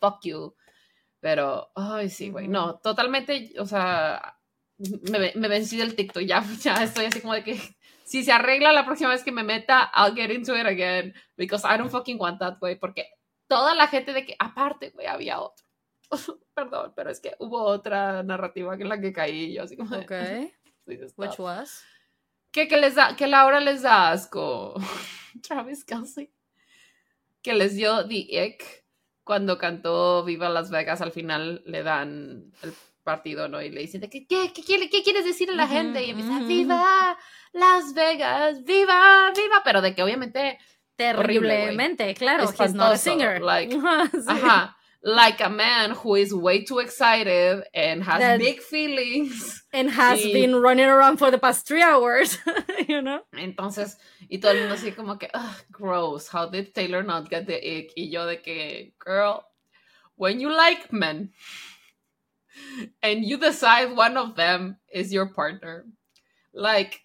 [0.00, 0.54] fuck you.
[1.20, 4.38] Pero, ay, sí, güey, no, totalmente, o sea,
[4.78, 7.60] me, me vencí del TikTok, ya, ya estoy así como de que
[8.04, 11.66] si se arregla la próxima vez que me meta, I'll get into it again, because
[11.66, 13.08] I don't fucking want that, güey, porque
[13.48, 15.66] toda la gente de que, aparte, güey, había otro.
[16.54, 20.04] Perdón, pero es que hubo otra narrativa en la que caí yo, así como de...
[20.04, 20.52] Ok.
[21.16, 21.84] Which was?
[22.50, 24.74] Que, que, les da, que Laura les da asco.
[25.42, 26.32] Travis Kelsey.
[27.42, 28.77] Que les dio the ick
[29.28, 32.72] cuando cantó Viva Las Vegas, al final le dan el
[33.04, 33.60] partido, ¿no?
[33.60, 36.02] Y le dicen, ¿qué, qué, qué, quieres decir a la gente?
[36.02, 37.18] Y empieza, ¡Viva
[37.52, 38.64] Las Vegas!
[38.64, 39.60] ¡Viva, viva!
[39.62, 40.58] Pero de que obviamente...
[40.96, 43.42] Terriblemente, claro, he's not a singer.
[43.42, 43.78] Like,
[44.26, 49.62] Ajá like a man who is way too excited and has big feelings.
[49.72, 52.38] And has been running around for the past three hours,
[52.88, 53.20] you know?
[53.34, 53.96] Entonces,
[54.30, 55.28] y todo el mundo así como que,
[55.70, 57.92] gross, how did Taylor not get the ick?
[57.96, 59.44] Y yo de que, girl,
[60.16, 61.30] when you like men,
[63.02, 65.84] and you decide one of them is your partner,
[66.52, 67.00] like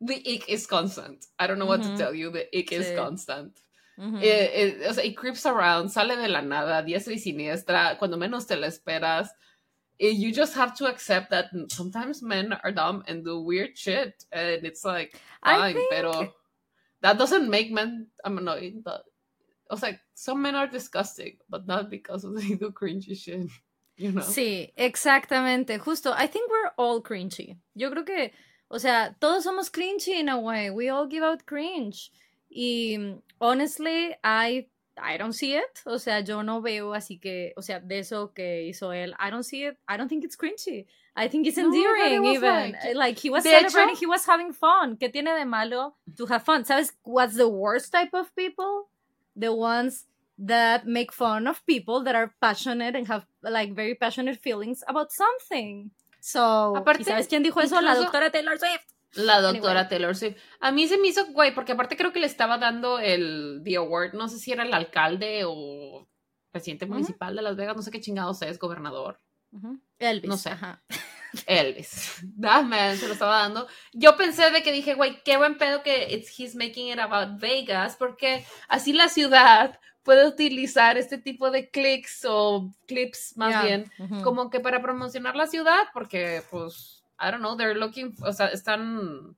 [0.00, 1.26] the ick is constant.
[1.38, 1.98] I don't know what to mm-hmm.
[1.98, 2.30] tell you.
[2.30, 3.58] The ick is constant.
[3.98, 8.56] O sea, it creeps around, sale de la nada, diestra y siniestra, cuando menos te
[8.56, 9.28] la esperas.
[9.98, 14.64] You just have to accept that sometimes men are dumb and do weird shit, and
[14.66, 15.90] it's like fine, think...
[15.90, 16.34] pero
[17.02, 18.08] that doesn't make men.
[18.24, 19.04] I'm annoyed, but
[19.70, 23.48] I was like, some men are disgusting, but not because they do cringy shit.
[23.96, 24.22] You know?
[24.22, 25.78] Sí, exactamente.
[25.78, 27.58] Justo, I think we're all cringy.
[27.74, 28.32] Yo creo que,
[28.70, 30.70] o sea, todos somos cringy in a way.
[30.70, 32.10] We all give out cringe.
[32.54, 35.80] Y honestly, I I don't see it.
[35.86, 39.30] O sea, yo no veo así que, o sea, de eso que hizo él, I
[39.30, 39.78] don't see it.
[39.88, 40.86] I don't think it's cringy.
[41.14, 42.72] I think it's endearing no, even.
[42.72, 44.96] Like, like, he was celebrating, hecho, he was having fun.
[44.96, 46.64] ¿Qué tiene de malo to have fun?
[46.64, 48.88] ¿Sabes what's the worst type of people?
[49.36, 50.06] The ones
[50.38, 55.12] that make fun of people that are passionate and have like very passionate feelings about
[55.12, 55.90] something.
[56.20, 57.80] So, Aparte, ¿sabes quién dijo eso?
[57.80, 58.91] La doctora Taylor Swift.
[59.14, 60.36] La doctora Taylor Swift.
[60.60, 63.76] A mí se me hizo güey, porque aparte creo que le estaba dando el The
[63.76, 66.08] Award, no sé si era el alcalde o
[66.50, 69.20] presidente municipal de Las Vegas, no sé qué chingados es, gobernador.
[69.98, 70.28] Elvis.
[70.28, 70.50] No sé.
[71.46, 72.20] Elvis.
[72.22, 73.66] Dame, se lo estaba dando.
[73.92, 77.40] Yo pensé de que dije, güey, qué buen pedo que it's, he's making it about
[77.40, 83.90] Vegas, porque así la ciudad puede utilizar este tipo de clics o clips más bien,
[84.24, 88.48] como que para promocionar la ciudad, porque pues I don't know, they're looking, o sea,
[88.48, 89.36] están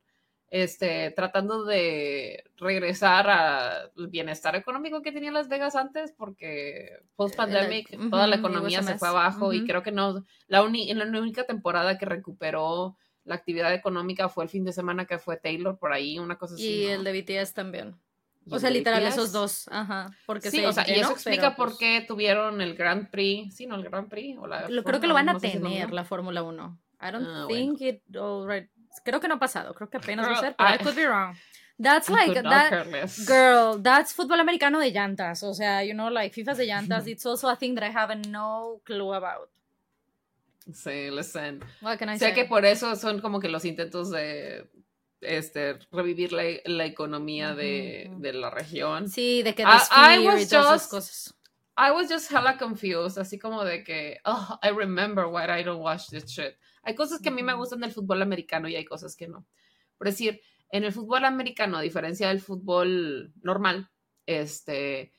[0.48, 7.88] este, tratando de regresar al bienestar económico que tenía Las Vegas antes, porque post pandemic
[8.10, 12.06] toda la economía se fue abajo y creo que no, la, la única temporada que
[12.06, 16.36] recuperó la actividad económica fue el fin de semana que fue Taylor por ahí, una
[16.38, 16.66] cosa así.
[16.66, 17.96] Y el de BTS también.
[18.50, 19.66] O sea, literal, esos dos.
[19.70, 20.10] Ajá.
[20.26, 23.56] Porque sí, o sea, y eso explica por pues qué tuvieron el Grand Prix.
[23.56, 24.38] Sí, no, el Grand Prix.
[24.38, 26.78] O la creo que lo van a tener, la Fórmula 1.
[27.04, 28.68] I don't ah, think it already.
[29.04, 29.74] Creo que no ha pasado.
[29.74, 30.54] Creo que apenas va a ser.
[30.58, 31.36] I, could be wrong.
[31.78, 32.86] That's like that
[33.26, 33.78] girl.
[33.82, 35.42] That's fútbol americano de llantas.
[35.42, 37.06] O sea, you know, like FIFA's de llantas.
[37.08, 39.50] It's also a thing that I have no clue about.
[40.72, 41.62] Sí, listen.
[41.82, 44.66] What can I sé que por eso son como que los intentos de
[45.20, 49.08] este, revivir la, la economía de, de, la región.
[49.08, 51.34] Sí, de que I, I was just, cosas.
[51.76, 55.82] I was just hella confused, así como de que, oh, I remember why I don't
[55.82, 56.56] watch this shit.
[56.84, 59.46] Hay cosas que a mí me gustan del fútbol americano y hay cosas que no.
[59.96, 63.90] Por decir, en el fútbol americano, a diferencia del fútbol normal,
[64.26, 65.12] este,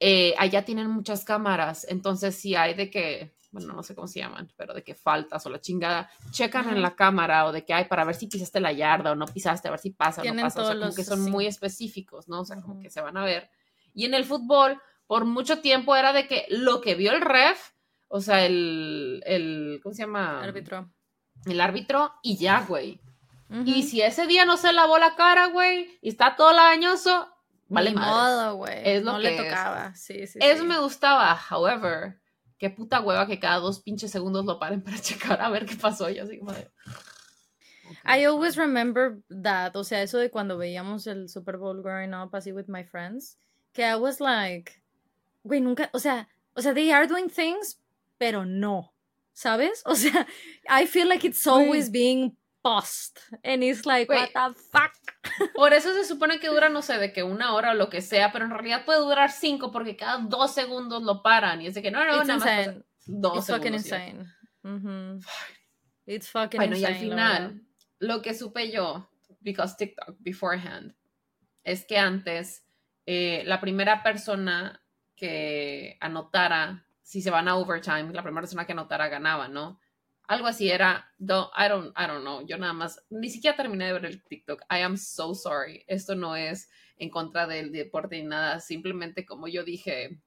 [0.00, 4.18] eh, allá tienen muchas cámaras, entonces si hay de que, bueno, no sé cómo se
[4.18, 7.72] llaman, pero de que faltas o la chingada, checan en la cámara o de que
[7.72, 10.24] hay para ver si pisaste la yarda o no pisaste, a ver si pasa o
[10.24, 12.40] no pasa, o sea, como que son muy específicos, ¿no?
[12.40, 13.48] O sea, como que se van a ver.
[13.94, 17.70] Y en el fútbol, por mucho tiempo era de que lo que vio el ref
[18.14, 20.42] o sea, el, el ¿cómo se llama?
[20.42, 20.92] Árbitro.
[21.46, 23.00] El árbitro y ya, güey.
[23.64, 27.28] Y si ese día no se lavó la cara, güey, y está todo lañoso,
[27.68, 28.80] vale Ni modo, güey.
[28.84, 29.94] Es lo no le tocaba.
[29.94, 31.38] Sí, sí, Eso me gustaba.
[31.50, 32.20] However,
[32.58, 35.76] qué puta hueva que cada dos pinches segundos lo paren para checar a ver qué
[35.76, 36.10] pasó.
[36.10, 36.70] Y así como de...
[38.04, 39.74] I always remember that.
[39.74, 43.38] O sea, eso de cuando veíamos el Super Bowl growing up así with my friends.
[43.72, 44.82] Que I was like,
[45.44, 47.81] güey, nunca, o sea, o sea, they are doing things,
[48.22, 48.94] pero no,
[49.32, 49.82] ¿sabes?
[49.86, 50.28] O sea,
[50.68, 53.18] I feel like it's always being paused.
[53.42, 54.92] And it's like, what the fuck?
[55.56, 58.00] Por eso se supone que dura, no sé, de que una hora o lo que
[58.00, 61.74] sea, pero en realidad puede durar cinco porque cada dos segundos lo paran y es
[61.74, 62.76] de que no, no, It's nada insane.
[62.76, 62.84] más.
[63.06, 64.26] Dos It's fucking insane.
[66.06, 66.92] It's fucking bueno, insane.
[66.92, 67.62] y al final,
[67.98, 69.10] lo que supe yo,
[69.40, 70.94] because TikTok beforehand,
[71.64, 72.64] es que antes
[73.04, 74.80] eh, la primera persona
[75.16, 79.78] que anotara si se van a overtime, la primera persona que anotara ganaba, ¿no?
[80.28, 83.84] Algo así era, no, I don't, I don't know, yo nada más, ni siquiera terminé
[83.84, 88.16] de ver el TikTok, I am so sorry, esto no es en contra del deporte
[88.16, 90.22] ni nada, simplemente como yo dije,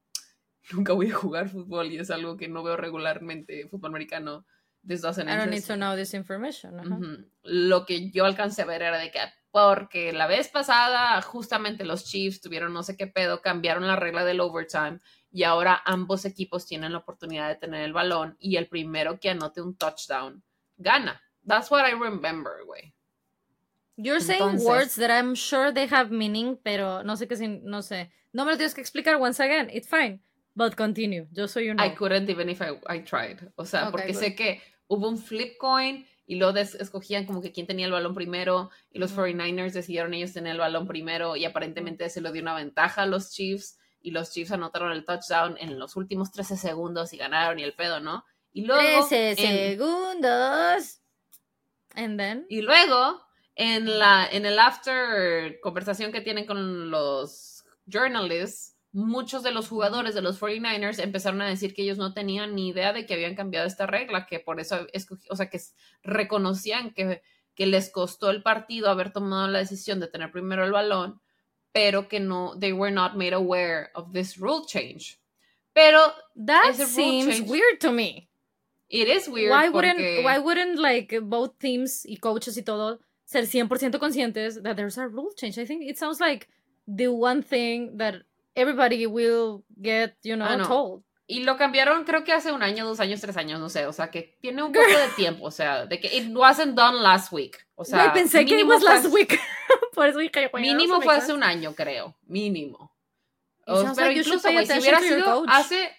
[0.74, 4.46] nunca voy a jugar fútbol y es algo que no veo regularmente, fútbol americano,
[4.88, 7.32] this doesn't I don't need to know this information.
[7.42, 12.04] Lo que yo alcancé a ver era de que porque la vez pasada justamente los
[12.06, 15.00] Chiefs tuvieron no sé qué pedo, cambiaron la regla del overtime
[15.36, 19.30] y ahora ambos equipos tienen la oportunidad de tener el balón y el primero que
[19.30, 20.42] anote un touchdown
[20.78, 21.22] gana.
[21.46, 22.94] That's what I remember, güey.
[23.98, 28.12] You're saying words that I'm sure they have meaning, pero no sé qué no sé.
[28.32, 29.70] No me lo tienes que explicar once again.
[29.74, 30.22] It's fine.
[30.56, 31.28] But continue.
[31.34, 33.52] Yo soy un I couldn't even if I, tried.
[33.58, 37.68] O sea, porque sé que hubo un flip coin y luego escogían como que quién
[37.68, 42.10] tenía el balón primero y los 49ers decidieron ellos tener el balón primero y aparentemente
[42.10, 45.80] se lo dio una ventaja a los Chiefs y los Chiefs anotaron el touchdown en
[45.80, 48.24] los últimos 13 segundos y ganaron y el pedo, ¿no?
[48.54, 49.08] Y luego...
[49.08, 51.02] 13 segundos.
[51.96, 52.46] And then...
[52.48, 53.20] Y luego,
[53.56, 60.14] en, la, en el after conversación que tienen con los journalists, muchos de los jugadores
[60.14, 63.34] de los 49ers empezaron a decir que ellos no tenían ni idea de que habían
[63.34, 64.86] cambiado esta regla, que por eso,
[65.32, 65.60] o sea, que
[66.04, 67.24] reconocían que,
[67.56, 71.22] que les costó el partido haber tomado la decisión de tener primero el balón,
[71.76, 75.20] pero que no, they were not made aware of this rule change.
[75.74, 78.30] Pero that seems weird to me.
[78.90, 79.52] It is weird.
[79.52, 84.78] Why wouldn't, why wouldn't like both teams y coaches y todo ser 100% conscientes that
[84.78, 85.58] there's a rule change?
[85.58, 86.48] I think it sounds like
[86.88, 88.24] the one thing that
[88.56, 91.04] everybody will get, you know, ah, told.
[91.28, 93.92] Y lo cambiaron creo que hace un año, dos años, tres años, no sé, o
[93.92, 97.34] sea, que tiene un poco de tiempo, o sea, de que it wasn't done last
[97.34, 97.68] week.
[97.76, 99.38] O sea, pensé que it was last week.
[99.96, 102.92] Por eso dije, mínimo fue hace un año, creo, mínimo.
[103.66, 105.90] pero incluso, güey, si hubiera sido hace,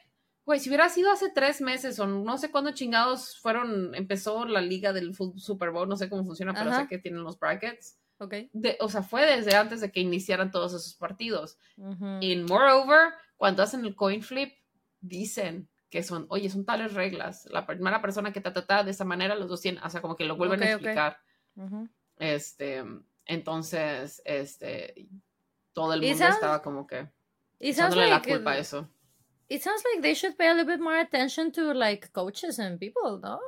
[0.45, 4.61] güey, si hubiera sido hace tres meses o no sé cuándo chingados fueron, empezó la
[4.61, 7.99] liga del Super Bowl, no sé cómo funciona, pero sé que tienen los brackets.
[8.19, 8.51] Okay.
[8.81, 11.59] o sea, fue desde antes de que iniciaran todos esos partidos.
[12.21, 14.55] Y moreover, cuando hacen el coin flip,
[15.01, 17.47] dicen que son, oye, son tales reglas.
[17.51, 20.17] La primera persona que te trata de esa manera, los dos tienen, o sea, como
[20.17, 21.19] que lo vuelven a explicar.
[22.19, 22.85] Este,
[23.27, 25.09] entonces, este,
[25.73, 27.09] todo el mundo estaba como que
[27.59, 28.89] echándole la culpa a eso.
[29.49, 32.79] It sounds like they should pay a little bit more attention to like coaches and
[32.79, 33.39] people, ¿no?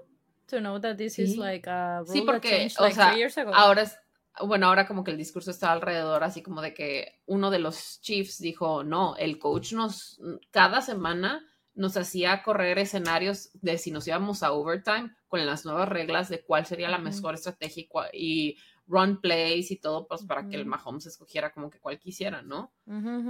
[0.49, 3.15] To know that this is like a rule sí, porque, that changed, like, o sea,
[3.17, 3.53] years ago.
[3.53, 3.99] ahora es,
[4.41, 8.01] bueno, ahora como que el discurso está alrededor, así como de que uno de los
[8.01, 10.21] Chiefs dijo, no, el coach nos,
[10.51, 15.89] cada semana nos hacía correr escenarios de si nos íbamos a overtime con las nuevas
[15.89, 18.57] reglas de cuál sería la mejor estrategia y,
[18.89, 22.73] run plays y todo, pues para que el Mahomes escogiera como que cuál quisiera, ¿no?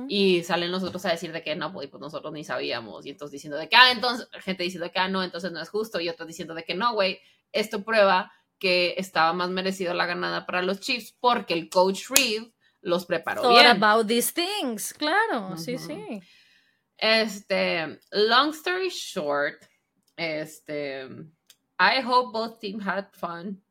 [0.08, 3.32] Y salen nosotros a decir de que no, pues, pues, nosotros ni sabíamos, y entonces
[3.32, 6.08] diciendo de que, ah, entonces, gente diciendo que, ah, no, entonces no es justo, y
[6.08, 7.18] otros diciendo de que no, güey,
[7.52, 12.44] esto prueba que estaba más merecido la ganada para los Chiefs porque el coach Reed
[12.80, 13.82] los preparó Thought bien.
[13.82, 16.20] about these things, claro, sí, sí.
[16.96, 19.64] Este, long story short,
[20.16, 21.04] este,
[21.78, 23.62] I hope both teams had fun.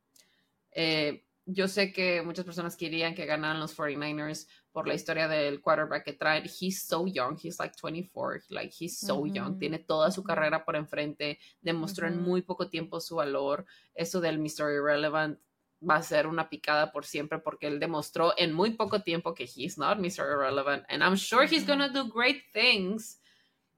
[0.72, 5.62] Eh, yo sé que muchas personas querían que ganaran los 49ers por la historia del
[5.62, 6.44] quarterback que trae.
[6.44, 10.76] He's so young, he's like 24, like he's so young, tiene toda su carrera por
[10.76, 13.66] enfrente, demostró en muy poco tiempo su valor.
[13.96, 14.74] Eso del Mr.
[14.74, 15.40] Irrelevant
[15.82, 19.46] va a ser una picada por siempre porque él demostró en muy poco tiempo que
[19.46, 20.26] he's not Mr.
[20.30, 23.20] Irrelevant and I'm sure he's gonna do great things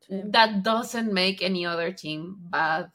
[0.10, 2.92] that doesn't make any other team bad.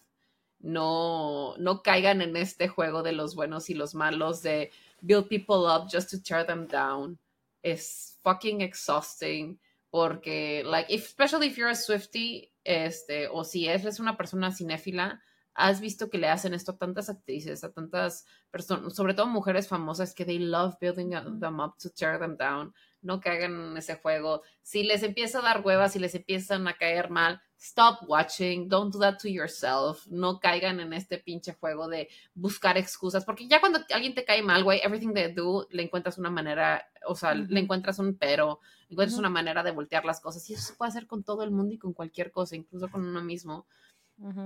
[0.64, 4.70] No, no caigan en este juego de los buenos y los malos de
[5.02, 7.18] build people up just to tear them down
[7.62, 9.58] es fucking exhausting
[9.90, 15.20] porque, like, especially if you're a Swifty, este, o si eres una persona cinéfila,
[15.54, 19.68] has visto que le hacen esto a tantas actrices, a tantas personas, sobre todo mujeres
[19.68, 22.74] famosas, que they love building them up to tear them down.
[23.05, 24.42] No caigan en ese juego.
[24.62, 28.92] Si les empieza a dar huevas, si les empiezan a caer mal, stop watching, don't
[28.92, 33.61] do that to yourself, no caigan en este pinche juego de buscar excusas, porque ya
[33.61, 37.34] cuando alguien te cae mal, güey, everything they do, le encuentras una manera, o sea,
[37.34, 40.90] le encuentras un pero, encuentras una manera de voltear las cosas, y eso se puede
[40.90, 43.66] hacer con todo el mundo y con cualquier cosa, incluso con uno mismo.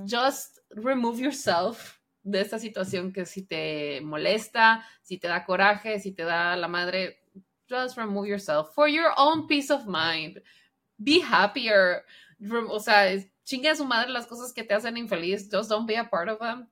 [0.08, 6.12] Just remove yourself de esta situación que si te molesta, si te da coraje, si
[6.12, 7.22] te da la madre,
[7.68, 10.40] just remove yourself for your own peace of mind.
[11.02, 12.02] Be happier
[12.68, 13.06] o sea,
[13.44, 16.28] chingue a su madre las cosas que te hacen infeliz, just don't be a part
[16.28, 16.68] of them.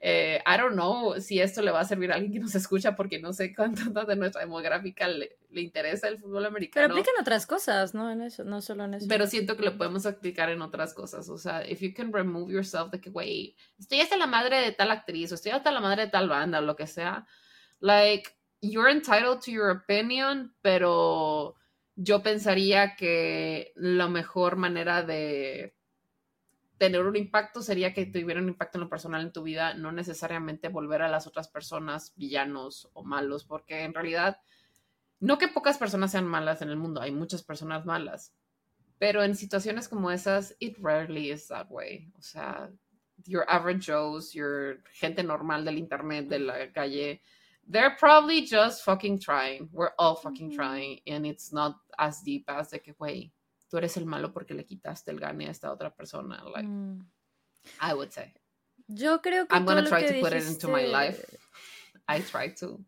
[0.00, 2.94] Eh, I don't know si esto le va a servir a alguien que nos escucha
[2.94, 6.86] porque no sé cuánto de nuestra demográfica le, interesa el fútbol americano.
[6.86, 8.08] Pero aplica en otras cosas, ¿no?
[8.08, 9.06] En eso, no solo en eso.
[9.08, 11.28] Pero siento que lo podemos aplicar en otras cosas.
[11.28, 14.70] O sea, if you can remove yourself de que, güey, estoy hasta la madre de
[14.70, 17.26] tal actriz o estoy hasta la madre de tal banda o lo que sea.
[17.80, 18.30] Like,
[18.60, 21.56] you're entitled to your opinion, pero
[21.96, 25.74] yo pensaría que la mejor manera de
[26.78, 29.90] tener un impacto sería que tuviera un impacto en lo personal en tu vida, no
[29.90, 34.40] necesariamente volver a las otras personas villanos o malos, porque en realidad,
[35.18, 38.32] no que pocas personas sean malas en el mundo, hay muchas personas malas,
[38.98, 42.12] pero en situaciones como esas, it rarely is that way.
[42.16, 42.70] O sea,
[43.26, 47.22] your average Joes, your gente normal del internet, de la calle,
[47.68, 49.68] they're probably just fucking trying.
[49.72, 51.00] We're all fucking trying.
[51.06, 53.30] And it's not as deep as de que, güey,
[53.70, 56.42] tú eres el malo porque le quitaste el gane a esta otra persona.
[56.44, 57.00] Like, mm.
[57.80, 58.32] I would say.
[58.88, 59.56] Yo creo que.
[59.56, 61.22] I'm gonna try to put it into my life.
[62.08, 62.80] I try to.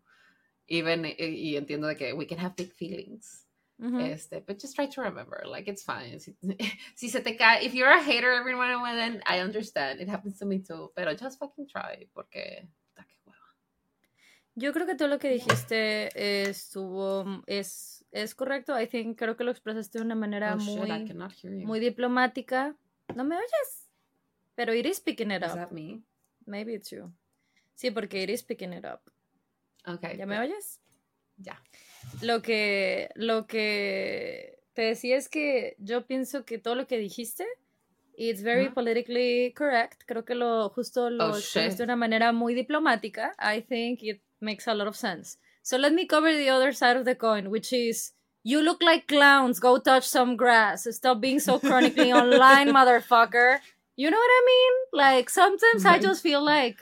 [0.69, 3.45] Even, y, entiendo de que we can have big feelings.
[3.83, 6.21] Este, but just try to remember, like it's fine.
[6.21, 6.35] Si,
[6.95, 10.01] si, se te cae, if you're a hater every now and then, I understand.
[10.01, 10.91] It happens to me too.
[10.95, 12.69] Pero just fucking try, porque
[14.61, 16.11] Yo creo que todo lo que dijiste
[16.51, 18.79] estuvo es es correcto.
[18.79, 22.77] I think creo que lo expresaste de una manera oh, muy muy diplomática.
[23.15, 23.89] No me oyes.
[24.55, 25.49] Pero it is picking it up.
[25.49, 26.03] Is that me?
[26.45, 27.11] Maybe it's you.
[27.75, 29.01] Sí, porque it is picking it up.
[29.87, 30.19] Okay.
[30.19, 30.79] ¿Ya me oyes?
[31.39, 31.63] Ya.
[32.21, 37.47] Lo que, lo que te decía es que yo pienso que todo lo que dijiste,
[38.15, 40.03] it's very politically correct.
[40.07, 43.35] Creo que lo justo lo oh, de una manera muy diplomática.
[43.39, 45.37] I think it makes a lot of sense.
[45.63, 48.13] So let me cover the other side of the coin, which is
[48.43, 49.61] you look like clowns.
[49.61, 50.87] Go touch some grass.
[50.91, 53.59] Stop being so chronically online, motherfucker.
[53.97, 54.73] You know what I mean?
[54.93, 56.79] Like sometimes I just feel like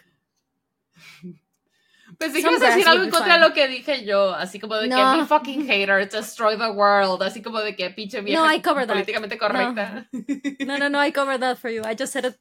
[2.19, 4.89] Pues si quieres decir algo en contra de lo que dije yo, así como de
[4.89, 8.61] que be fucking hater, destroy the world, así como de que pinche vieja no, I
[8.61, 10.09] covered políticamente correcta.
[10.67, 10.79] No.
[10.79, 11.83] no, no, I covered that for you.
[11.85, 12.37] I just said it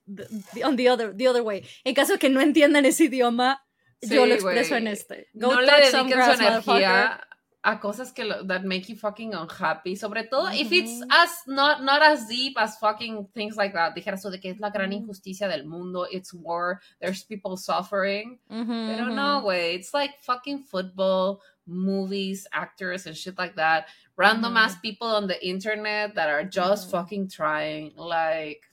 [0.63, 1.63] on the other, the other way.
[1.83, 3.59] En caso que no entiendan ese idioma,
[4.01, 5.27] yo lo expreso en este.
[5.33, 7.27] Go no le dediquen su energía
[7.63, 11.83] a cosas que lo, that make you fucking unhappy, sobre todo if it's as not
[11.83, 13.93] not as deep as fucking things like that.
[13.93, 18.39] Dijeras eso de que es la gran injusticia del mundo, it's war, there's people suffering.
[18.49, 23.87] Pero no, way, it's like fucking football, movies, actors and shit like that.
[24.15, 28.63] Random ass people on the internet that are just fucking trying like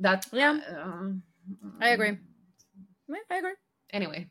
[0.00, 0.26] that.
[0.32, 0.58] Yeah.
[0.68, 1.12] Uh,
[1.80, 2.18] I agree.
[3.30, 3.54] I agree.
[3.96, 4.30] Anyway.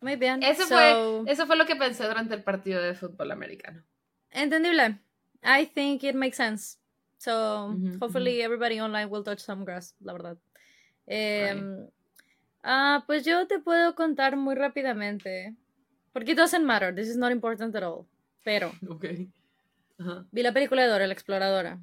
[0.00, 0.42] Muy bien.
[0.42, 3.82] Eso, fue, eso fue lo que pensé durante el partido de fútbol americano.
[4.30, 4.98] Entendible.
[5.42, 6.78] I think it makes sense.
[7.18, 10.38] So, hopefully everybody online will touch some grass, la verdad.
[11.06, 11.54] Eh,
[12.62, 15.54] ah, pues yo te puedo contar muy rápidamente.
[16.12, 16.94] Porque it doesn't matter.
[16.94, 18.06] This is not important at all.
[18.42, 18.72] Pero.
[18.88, 19.04] Ok.
[20.32, 21.78] Vi la película de Dora, la exploradora.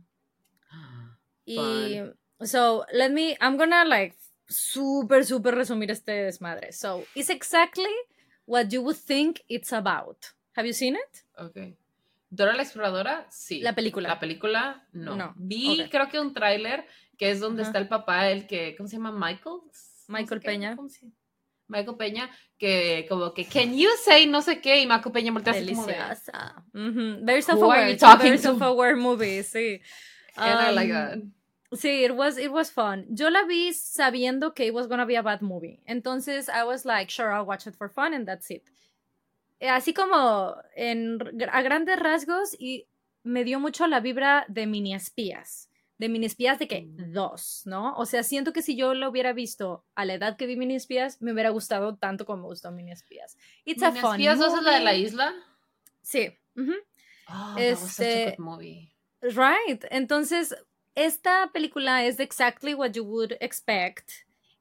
[1.46, 2.02] y.
[2.42, 3.38] So, let me.
[3.40, 4.16] I'm gonna like
[4.48, 6.72] súper, súper resumir este desmadre.
[6.72, 7.94] So, it's exactly
[8.46, 10.18] what you would think it's about.
[10.56, 11.24] Have you seen it?
[11.38, 11.76] Ok.
[12.30, 13.28] ¿Dora la exploradora?
[13.30, 13.62] Sí.
[13.62, 14.10] La película.
[14.10, 15.16] La película, no.
[15.16, 15.34] no.
[15.38, 16.86] Vi, creo que un tráiler
[17.18, 19.12] que es donde está el papá, el que, ¿cómo se llama?
[19.12, 19.62] Michael.
[20.08, 20.78] Michael Peña.
[21.68, 24.82] Michael Peña, que como que, can you say no sé qué?
[24.82, 26.64] Y Michael Peña voltea Deliciosa.
[26.72, 27.98] Como de, Very self-aware.
[28.22, 29.82] Very self-aware movie, sí.
[30.36, 31.20] And I like um, that.
[31.74, 33.06] Sí, it was, it was fun.
[33.10, 35.82] Yo la vi sabiendo que it was gonna be a bad movie.
[35.86, 38.64] Entonces, I was like, sure, I'll watch it for fun and that's it.
[39.60, 41.20] Eh, así como en,
[41.52, 42.88] a grandes rasgos, y
[43.24, 45.70] me dio mucho la vibra de mini espías.
[45.98, 47.12] De mini espías de que mm.
[47.12, 47.96] dos, ¿no?
[47.96, 50.76] O sea, siento que si yo lo hubiera visto a la edad que vi mini
[50.76, 53.36] espías, me hubiera gustado tanto como me gustó mini espías.
[53.66, 55.34] It's a fun espías dos es la de la isla?
[56.02, 56.38] Sí.
[57.30, 58.94] Oh, that was such a este, good movie.
[59.22, 59.84] Right.
[59.90, 60.56] Entonces,
[60.98, 64.10] esta película es exactly what you would expect.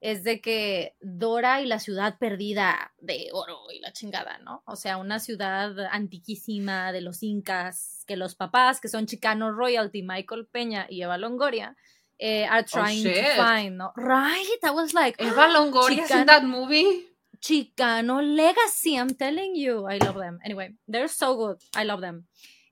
[0.03, 4.63] Es de que Dora y la ciudad perdida de oro y la chingada, ¿no?
[4.67, 10.03] O sea, una ciudad antiquísima de los incas, que los papás, que son Chicano Royalty,
[10.03, 11.75] Michael Peña y Eva Longoria,
[12.19, 13.93] eh, are oh, trying to find, ¿no?
[13.97, 14.63] Right?
[14.63, 17.07] I was like, Eva Longoria Chicano, in that movie.
[17.41, 20.39] Chicano Legacy, I'm telling you, I love them.
[20.45, 22.27] Anyway, they're so good, I love them.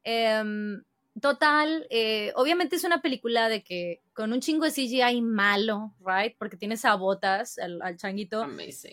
[0.07, 0.83] Um,
[1.21, 6.37] Total, eh, obviamente es una película de que con un chingo de CGI malo, right?
[6.39, 8.45] Porque tienes a botas, al, changuito,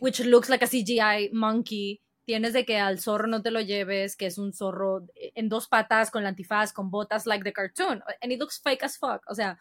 [0.02, 2.00] which looks like a CGI monkey.
[2.24, 5.68] Tienes de que al zorro no te lo lleves, que es un zorro en dos
[5.68, 8.04] patas con la antifaz, con botas like the cartoon.
[8.22, 9.24] And it looks fake as fuck.
[9.28, 9.58] O sea,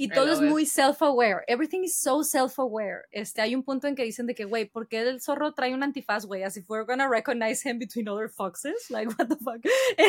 [0.00, 1.44] y todo es muy self-aware.
[1.46, 3.02] Everything is so self-aware.
[3.10, 5.74] Este, hay un punto en que dicen de que, güey, ¿por qué el zorro trae
[5.74, 6.42] un antifaz, güey?
[6.42, 8.86] As if we're gonna recognize him between other foxes.
[8.90, 9.60] Like, what the fuck?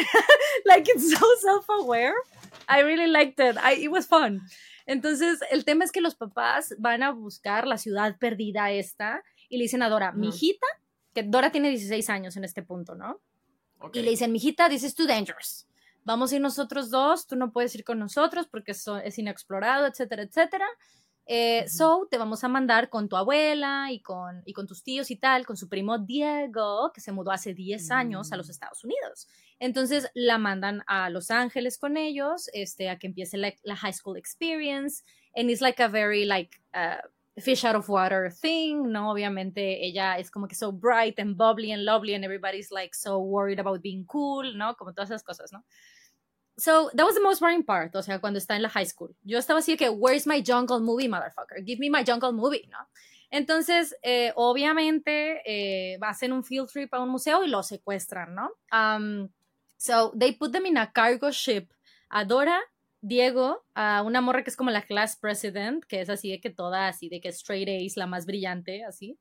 [0.65, 2.15] like, it's so self-aware.
[2.69, 3.57] I really liked it.
[3.57, 4.41] I, it was fun.
[4.87, 9.57] Entonces, el tema es que los papás van a buscar la ciudad perdida esta y
[9.57, 10.67] le dicen a Dora, mi hijita,
[11.13, 13.19] que Dora tiene 16 años en este punto, ¿no?
[13.91, 15.67] Y le dicen, mi hijita, this is too dangerous
[16.03, 20.23] vamos a ir nosotros dos, tú no puedes ir con nosotros porque es inexplorado, etcétera,
[20.23, 20.65] etcétera.
[21.27, 25.11] Eh, So, te vamos a mandar con tu abuela y con, y con tus tíos
[25.11, 28.51] y tal, con su primo Diego, que se mudó hace 10 años a los mm.
[28.51, 29.27] Estados Unidos.
[29.59, 34.17] Entonces la mandan a Los Ángeles con ellos, este, a que empiece la, high school
[34.17, 35.03] experience.
[35.35, 39.11] And it's like a very, like, uh, fish out of water thing, ¿no?
[39.11, 43.19] Obviamente ella es como que so bright and bubbly and lovely and everybody's like so
[43.19, 44.75] worried about being cool, ¿no?
[44.75, 45.63] Como todas esas cosas, ¿no?
[46.57, 49.15] So, that was the most boring part, o sea, cuando está en la high school.
[49.23, 51.63] Yo estaba así que, where's my jungle movie, motherfucker?
[51.65, 52.77] Give me my jungle movie, ¿no?
[53.31, 58.51] Entonces, eh, obviamente, eh, hacen un field trip a un museo y lo secuestran, ¿no?
[58.71, 59.29] Um,
[59.81, 61.73] So they put them in a cargo ship.
[62.11, 62.59] A Dora,
[63.01, 66.51] Diego, a una morra que es como la class president, que es así de que
[66.51, 69.17] toda así de que straight A's, la más brillante, así.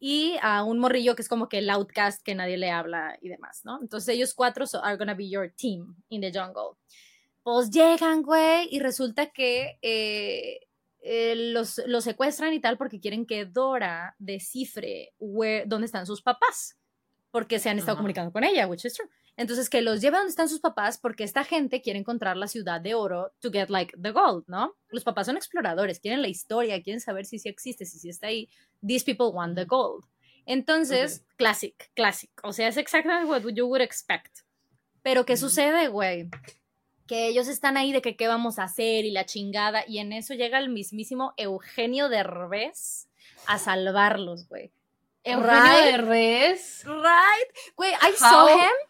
[0.00, 3.28] Y a un morrillo que es como que el outcast que nadie le habla y
[3.28, 3.78] demás, ¿no?
[3.82, 6.78] Entonces ellos cuatro are gonna be your team in the jungle.
[7.42, 10.60] Pues llegan, güey, y resulta que eh,
[11.00, 16.78] eh, los, los, secuestran y tal porque quieren que Dora descifre dónde están sus papás,
[17.30, 19.08] porque se han estado comunicando con ella, which is true.
[19.38, 22.48] Entonces, que los lleve a donde están sus papás porque esta gente quiere encontrar la
[22.48, 24.74] ciudad de oro to get like the gold, ¿no?
[24.88, 28.26] Los papás son exploradores, quieren la historia, quieren saber si sí existe, si sí está
[28.26, 28.48] ahí.
[28.84, 30.04] These people want the gold.
[30.44, 32.30] Entonces, classic, classic.
[32.42, 34.40] O sea, es exactamente what you would expect.
[35.02, 36.28] Pero, ¿qué sucede, güey?
[37.06, 40.12] que ellos están ahí de que qué vamos a hacer y la chingada, y en
[40.12, 43.08] eso llega el mismísimo Eugenio Derbez
[43.46, 44.72] a salvarlos, güey.
[45.24, 46.84] Eugenio Derbez.
[46.84, 47.74] Right.
[47.76, 48.87] Güey, I saw him.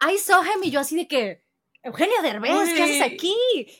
[0.00, 1.42] I saw him y yo así de que,
[1.82, 3.34] Eugenio Derbez, ¿qué haces aquí?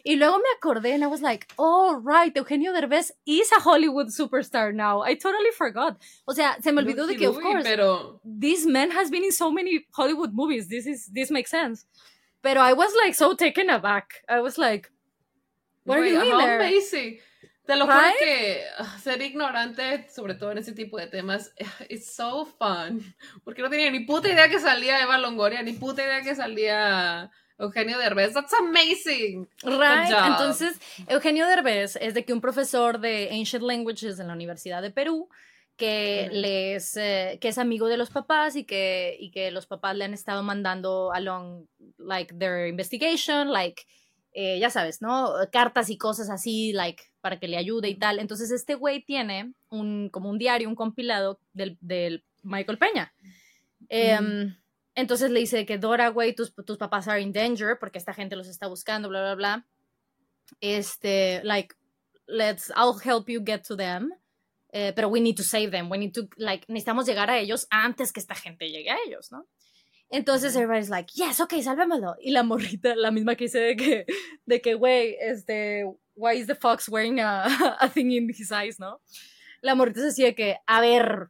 [0.04, 4.08] Y luego me acordé and I was like, oh, right, Eugenio Derbez is a Hollywood
[4.08, 5.02] superstar now.
[5.02, 5.96] I totally forgot.
[6.26, 8.20] O sea, se me olvidó de que, of course, pero...
[8.24, 10.68] this man has been in so many Hollywood movies.
[10.68, 11.86] This is, this makes sense.
[12.42, 14.22] Pero I was like so taken aback.
[14.28, 14.90] I was like,
[15.84, 16.60] what are you doing there?
[16.60, 17.18] Amazing.
[17.68, 21.52] Te lo juro que ah, ser ignorante, sobre todo en ese tipo de temas,
[21.90, 23.14] it's so fun.
[23.44, 27.30] Porque no tenía ni puta idea que salía Eva Longoria, ni puta idea que salía
[27.58, 28.32] Eugenio Derbez.
[28.32, 29.46] That's amazing.
[29.62, 30.10] Right.
[30.28, 34.90] Entonces, Eugenio Derbez es de que un profesor de Ancient Languages en la Universidad de
[34.90, 35.28] Perú
[35.76, 39.94] que les eh, que es amigo de los papás y que y que los papás
[39.94, 41.66] le han estado mandando along
[41.98, 43.84] like their investigation like
[44.40, 48.20] eh, ya sabes no cartas y cosas así like para que le ayude y tal.
[48.20, 53.12] Entonces este güey tiene un como un diario un compilado del, del Michael Peña.
[53.88, 54.56] Em,
[54.94, 58.36] entonces le dice que Dora güey tus, tus papás are in danger porque esta gente
[58.36, 59.66] los está buscando bla bla bla.
[60.60, 61.74] Este like
[62.28, 64.12] let's I'll help you get to them
[64.70, 67.66] eh, pero we need to save them, we need to, like, necesitamos llegar a ellos
[67.70, 69.46] antes que esta gente llegue a ellos, ¿no?
[70.10, 72.16] Entonces everybody's like, yes, ok, salvémoslo.
[72.20, 74.06] Y la morrita, la misma que dice de que,
[74.46, 75.84] de que, güey, este,
[76.14, 77.44] why is the fox wearing a,
[77.80, 79.00] a thing in his eyes, ¿no?
[79.60, 81.28] La morrita se decía que, a ver,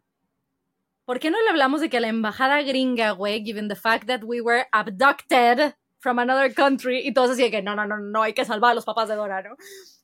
[1.04, 4.22] ¿por qué no le hablamos de que la embajada gringa, güey, given the fact that
[4.22, 8.32] we were abducted from another country, y todos decían que no, no, no, no, hay
[8.32, 9.56] que salvar a los papás de Dora, ¿no?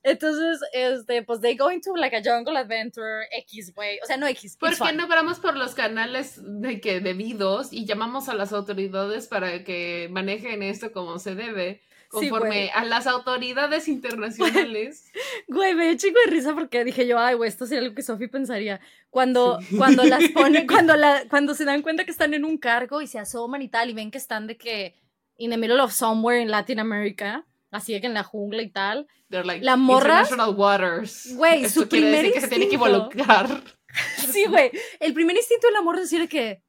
[0.02, 3.98] Entonces, este, pues they go into like a jungle adventure X, güey.
[4.02, 4.56] O sea, no X.
[4.58, 9.28] ¿Por qué no paramos por los canales de que debidos y llamamos a las autoridades
[9.28, 11.80] para que manejen esto como se debe?
[12.10, 15.10] Conforme a las autoridades internacionales.
[15.48, 18.02] Güey, me dio chico de risa porque dije yo, ay, güey, esto sería algo que
[18.02, 18.80] Sophie pensaría.
[19.10, 23.02] Cuando, cuando las ponen, cuando, la, cuando se dan cuenta que están en un cargo
[23.02, 24.94] y se asoman y tal, y ven que están de que
[25.38, 29.06] in the middle of somewhere in Latin America así que en la jungla y tal.
[29.28, 30.20] Like, la morra.
[30.20, 31.34] International waters.
[31.34, 32.34] Güey, su primer instinto.
[32.34, 33.62] que se tiene que involucrar.
[34.32, 34.70] sí, güey.
[35.00, 36.62] El primer instinto de la morra es decir que.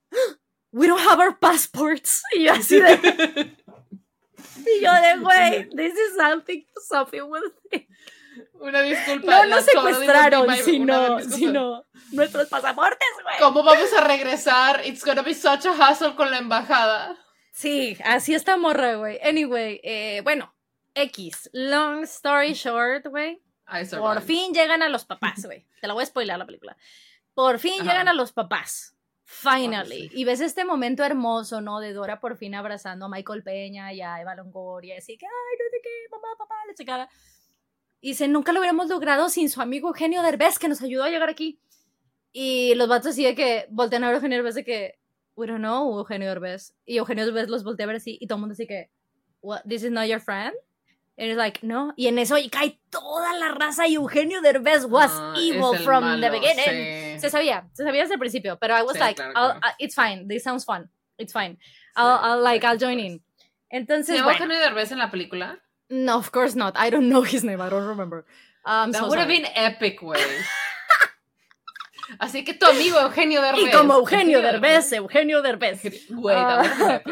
[0.71, 2.23] We don't have our passports.
[2.35, 3.55] Y yo así de.
[4.65, 7.87] y yo de, güey, this is something Sophie will think.
[8.53, 9.45] Una disculpa.
[9.45, 13.35] No nos secuestraron, sino, sino nuestros pasaportes, güey.
[13.39, 14.81] ¿Cómo vamos a regresar?
[14.85, 17.24] It's gonna be such a hassle con la embajada.
[17.55, 19.17] Sí, así está morra, güey.
[19.23, 20.53] Anyway, eh, bueno,
[20.93, 23.41] X, long story short, güey.
[23.97, 25.65] Por fin llegan a los papás, güey.
[25.81, 26.75] Te la voy a spoiler la película.
[27.33, 28.97] Por fin llegan a los papás.
[29.23, 30.11] Finally.
[30.13, 31.79] Y ves este momento hermoso, ¿no?
[31.79, 34.97] De Dora por fin abrazando a Michael Peña y a Eva Longoria.
[34.97, 37.09] Así que, ay, no sé qué, mamá, papá, la chingada.
[38.01, 41.09] Y dice, nunca lo hubiéramos logrado sin su amigo Eugenio Derbez, que nos ayudó a
[41.09, 41.61] llegar aquí.
[42.33, 44.99] Y los vatos así de que voltean a ver a Eugenio Derbez de que,
[45.35, 46.73] we don't know, Eugenio Derbez.
[46.85, 48.89] Y Eugenio Derbez los voltea a ver así y todo el mundo así que,
[49.41, 50.53] what, this is not your friend?
[51.17, 51.93] And it's like, no.
[51.95, 56.19] Y en eso y cae toda la raza y Eugenio Derbez was ah, evil from
[56.19, 57.19] the beginning.
[57.19, 59.21] Se sabía, se sabía desde el principio, pero I was like,
[59.79, 61.57] it's fine, this sounds fun, it's fine.
[61.95, 63.21] I'll, I'll like, I'll join in.
[63.71, 64.31] Entonces, ¿Se bueno.
[64.31, 65.59] Eugenio Derbez en la película?
[65.89, 66.75] No, of course not.
[66.75, 67.61] I don't know his name.
[67.61, 68.25] I don't remember.
[68.65, 70.19] Um, That would have been epic, güey.
[72.19, 73.67] Así que tu amigo Eugenio Derbez.
[73.67, 75.81] Y como Eugenio Derbez, Eugenio Derbez.
[76.09, 77.03] Güey, epic.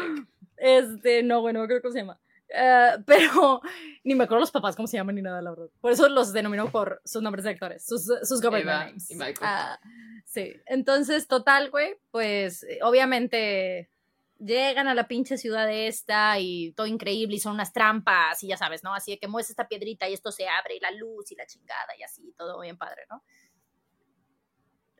[0.56, 2.18] Este, no, bueno, creo que se llama.
[2.48, 3.60] Eh, pero
[4.04, 5.68] ni me acuerdo los papás cómo se llaman ni nada, la verdad.
[5.80, 9.10] Por eso los denomino por sus nombres de actores, sus, sus government names.
[9.40, 9.88] Uh,
[10.24, 13.90] sí, entonces, total, güey, pues obviamente
[14.38, 18.56] llegan a la pinche ciudad esta y todo increíble y son unas trampas y ya
[18.56, 18.94] sabes, ¿no?
[18.94, 21.46] Así de que mueves esta piedrita y esto se abre y la luz y la
[21.46, 23.22] chingada y así, todo bien padre, ¿no?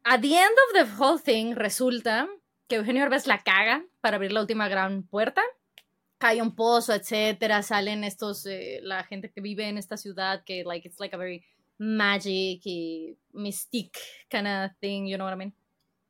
[0.04, 2.28] At the end of the whole thing, resulta
[2.68, 5.42] que Eugenio Herbes la caga para abrir la última gran puerta
[6.18, 10.64] cae un pozo, etcétera, salen estos, eh, la gente que vive en esta ciudad que,
[10.64, 11.44] like, it's like a very
[11.78, 13.98] magic y mystic
[14.30, 15.54] kind of thing, you know what I mean?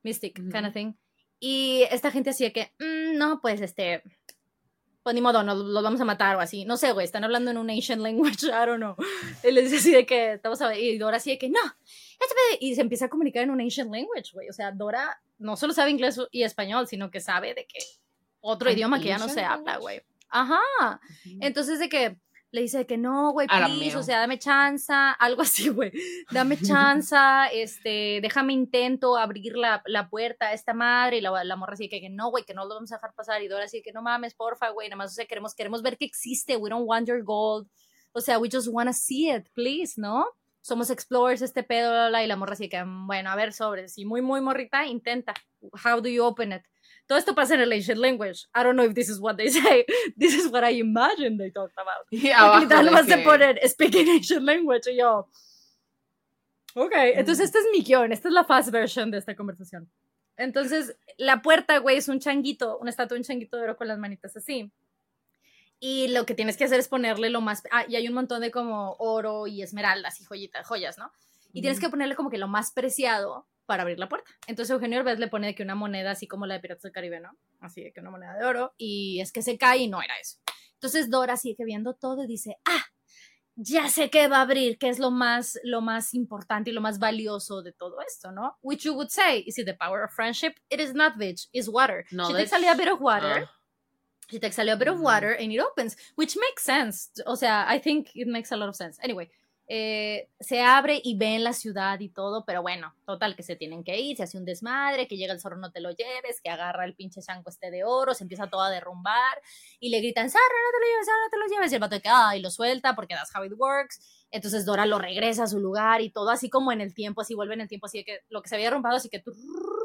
[0.03, 0.95] Mystic kind of thing.
[1.39, 4.03] Y esta gente hacía que, mm, no, pues este,
[5.05, 6.65] pues ni modo, nos los vamos a matar o así.
[6.65, 8.95] No sé, güey, están hablando en un ancient language, I don't know.
[9.43, 11.59] Y les dice así de que, estamos a ver, y Dora así de que, no,
[12.59, 14.49] y se empieza a comunicar en un ancient language, güey.
[14.49, 17.77] O sea, Dora no solo sabe inglés y español, sino que sabe de que
[18.41, 20.01] otro idioma que ya no se habla, güey.
[20.27, 20.99] Ajá.
[21.39, 22.17] Entonces de que
[22.55, 25.91] le dice que no, güey, please, o sea, dame chance, algo así, güey.
[26.31, 27.15] Dame chance,
[27.51, 31.17] este, déjame intento abrir la, la, puerta a esta madre.
[31.17, 33.13] Y la, la morra así que, que no, güey, que no lo vamos a dejar
[33.13, 33.43] pasar.
[33.43, 35.97] Y Dora así que no mames, porfa, güey, nada más, o sea, queremos, queremos ver
[35.97, 37.67] que existe, we don't want your gold.
[38.13, 40.25] O sea, we just wanna see it, please, ¿no?
[40.61, 44.21] Somos explorers, este pedo, y la morra así que, bueno, a ver, sobre, si muy,
[44.21, 45.33] muy morrita, intenta.
[45.83, 46.63] How do you open it?
[47.07, 48.47] Todo esto pasa en el ancient language.
[48.55, 49.85] I don't know if this is what they say.
[50.17, 52.07] This is what I imagine they talked about.
[52.09, 55.29] Y abajo tal más se ponen speaking ancient language y yo.
[56.73, 59.89] Ok, entonces este es mi guion, esta es la fast version de esta conversación.
[60.35, 63.87] Entonces, la puerta, güey, es un changuito, una estatua de un changuito de oro con
[63.87, 64.69] las manitas así.
[65.79, 67.63] Y lo que tienes que hacer es ponerle lo más.
[67.71, 71.11] Ah, y hay un montón de como oro y esmeraldas y joyitas, joyas, ¿no?
[71.53, 74.29] Y tienes que ponerle como que lo más preciado para abrir la puerta.
[74.47, 77.19] Entonces Eugenio Herbes le pone que una moneda así como la de Piratas del Caribe,
[77.19, 77.37] ¿no?
[77.59, 80.17] Así de que una moneda de oro y es que se cae y no era
[80.19, 80.37] eso.
[80.73, 82.85] Entonces Dora sigue viendo todo y dice, ah,
[83.55, 86.81] ya sé que va a abrir, que es lo más, lo más importante y lo
[86.81, 88.57] más valioso de todo esto, ¿no?
[88.61, 90.55] Which you would say, is it the power of friendship?
[90.69, 92.05] It is not, bitch, it's water.
[92.11, 93.47] No, She takes a little bit of water.
[93.47, 93.51] Ah.
[94.29, 97.11] She takes a little bit of water and it opens, which makes sense.
[97.25, 98.99] O sea, I think it makes a lot of sense.
[99.01, 99.29] Anyway,
[99.67, 103.83] eh, se abre y ven la ciudad y todo, pero bueno, total, que se tienen
[103.83, 106.49] que ir, se hace un desmadre, que llega el zorro no te lo lleves, que
[106.49, 109.41] agarra el pinche chanco este de oro, se empieza todo a derrumbar
[109.79, 111.81] y le gritan, zorro no te lo lleves, zorro no te lo lleves, y el
[111.81, 115.43] vato de que, y lo suelta porque that's how it works, entonces Dora lo regresa
[115.43, 117.87] a su lugar y todo así como en el tiempo, así vuelve en el tiempo,
[117.87, 119.23] así que lo que se había rompado, así que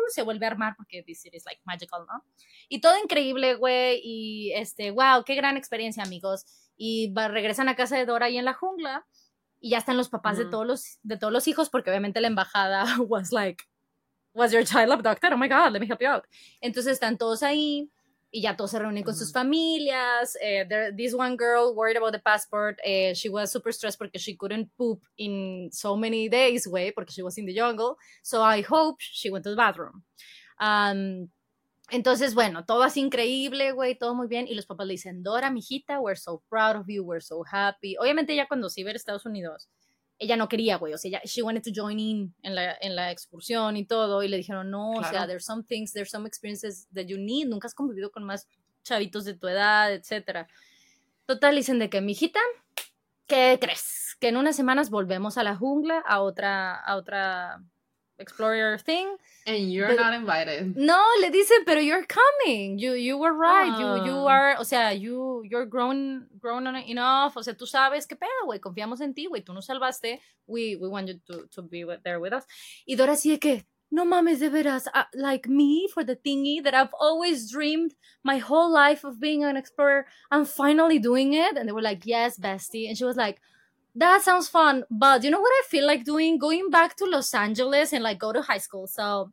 [0.09, 2.25] se vuelve a armar porque this is like magical, ¿no?
[2.69, 6.45] Y todo increíble, güey, y este, wow, qué gran experiencia, amigos,
[6.77, 9.07] y regresan a casa de Dora ahí en la jungla,
[9.61, 12.29] y ya están los papás de, todos los, de todos los hijos, porque obviamente la
[12.29, 13.65] embajada was like,
[14.35, 15.33] was your child abducted?
[15.33, 16.25] Oh my God, let me help you out.
[16.61, 17.91] Entonces están todos ahí
[18.33, 20.37] y ya todos se reúnen con sus familias.
[20.41, 20.65] Eh,
[20.97, 24.71] this one girl worried about the passport, eh, she was super stressed porque she couldn't
[24.77, 27.97] poop in so many days, way, porque she was in the jungle.
[28.23, 30.05] So I hope she went to the bathroom.
[30.61, 31.31] Um,
[31.91, 34.47] entonces, bueno, todo así increíble, güey, todo muy bien.
[34.49, 37.97] Y los papás le dicen, Dora, mijita, we're so proud of you, we're so happy.
[37.99, 39.69] Obviamente ella cuando se iba a Estados Unidos,
[40.19, 42.95] ella no quería, güey, o sea, ella, she wanted to join in en la, en
[42.95, 44.23] la excursión y todo.
[44.23, 47.49] Y le dijeron, no, o sea, there's some things, there's some experiences that you need.
[47.49, 48.47] Nunca has convivido con más
[48.83, 50.47] chavitos de tu edad, etcétera.
[51.27, 52.41] Total, dicen de que, mijita,
[53.27, 54.17] ¿qué crees?
[54.21, 57.63] Que en unas semanas volvemos a la jungla, a otra, a otra
[58.21, 59.17] Explorer thing.
[59.47, 60.77] And you're not invited.
[60.77, 62.79] No, le dice, pero you're coming.
[62.79, 63.73] You, you were right.
[63.79, 64.27] You, you ah.
[64.29, 67.37] are, o sea, you, you're grown, grown enough.
[67.37, 68.61] O sea, tú sabes qué pedo, güey.
[68.61, 69.43] Confiamos en ti, güey.
[69.43, 70.21] Tú nos salvaste.
[70.47, 72.45] We, we want you to, to be with, there with us.
[72.87, 76.75] Y Dora sí que, no mames, de veras, uh, like me for the thingy that
[76.75, 80.07] I've always dreamed my whole life of being an explorer.
[80.31, 81.57] I'm finally doing it.
[81.57, 82.87] And they were like, yes, bestie.
[82.87, 83.41] And she was like,
[83.95, 84.85] that sounds fun.
[84.91, 86.39] But you know what I feel like doing?
[86.39, 88.87] Going back to Los Angeles and like go to high school.
[88.87, 89.31] So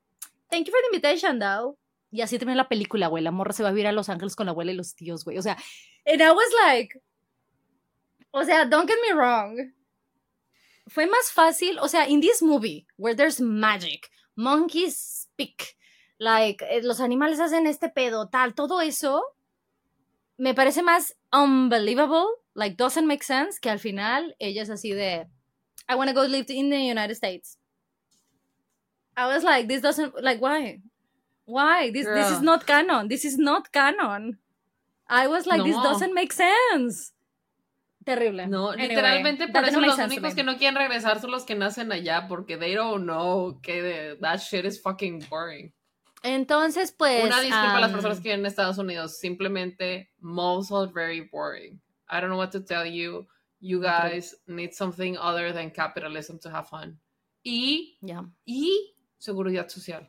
[0.49, 1.78] thank you for the invitation, though.
[2.12, 3.22] Y así termina la película, güey.
[3.22, 5.26] La morra se va a vivir a Los Ángeles con la abuela y los tíos,
[5.26, 5.38] güey.
[5.38, 5.58] O sea,
[6.05, 7.01] and I was like,
[8.32, 9.74] o sea, don't get me wrong.
[10.88, 15.76] Fue más fácil, o sea, in this movie where there's magic, monkeys speak,
[16.18, 19.22] like, eh, los animales hacen este pedo, tal, todo eso,
[20.38, 22.26] me parece más unbelievable
[22.58, 25.28] like doesn't make sense que al final ella es así de
[25.88, 27.58] I want to go live in the United States.
[29.16, 30.82] I was like this doesn't like why?
[31.45, 31.91] Why?
[31.91, 33.08] This this is not canon.
[33.08, 34.39] This is not canon.
[35.08, 37.14] I was like this doesn't make sense.
[38.03, 38.47] Terrible.
[38.47, 42.28] No, literalmente por eso los únicos que no quieren regresar son los que nacen allá
[42.28, 45.72] porque they don't know que that shit is fucking boring.
[46.24, 47.26] Entonces, pues.
[47.26, 49.20] Una disculpa a las personas que viven en Estados Unidos.
[49.20, 51.80] Simplemente, most are very boring.
[52.10, 53.28] I don't know what to tell you.
[53.60, 56.99] You guys need something other than capitalism to have fun.
[57.43, 58.24] Y, yeah.
[58.45, 60.08] y seguridad social.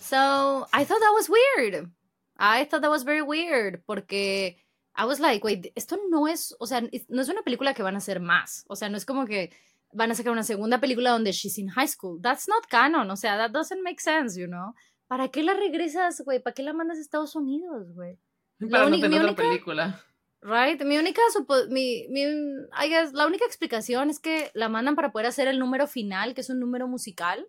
[0.00, 1.90] So, I thought that was weird.
[2.38, 4.56] I thought that was very weird porque
[4.96, 7.94] I was like, wait, esto no es, o sea, no es una película que van
[7.94, 8.64] a hacer más.
[8.68, 9.50] O sea, no es como que
[9.92, 12.18] van a sacar una segunda película donde she's in high school.
[12.20, 13.10] That's not canon.
[13.10, 14.74] O sea, that doesn't make sense, you know.
[15.06, 16.42] ¿Para qué la regresas, güey?
[16.42, 18.18] ¿Para qué la mandas a Estados Unidos, güey?
[18.70, 20.00] Para no tener otra película.
[20.42, 21.20] Right, mi única,
[21.68, 25.58] mi, mi, I guess, la única explicación es que la mandan para poder hacer el
[25.58, 27.46] número final, que es un número musical.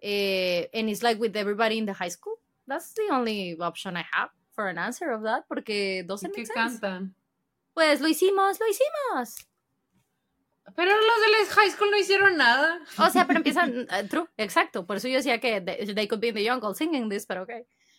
[0.00, 2.34] Eh, and it's like with everybody in the high school.
[2.66, 7.14] That's the only option I have for an answer of that, porque dos ¿Qué cantan?
[7.74, 9.46] Pues lo hicimos, lo hicimos.
[10.74, 12.80] Pero los de high school no hicieron nada.
[12.98, 14.84] O sea, pero empiezan, uh, true, exacto.
[14.86, 17.52] Por eso yo decía que they, could be in the jungle singing this, pero ok.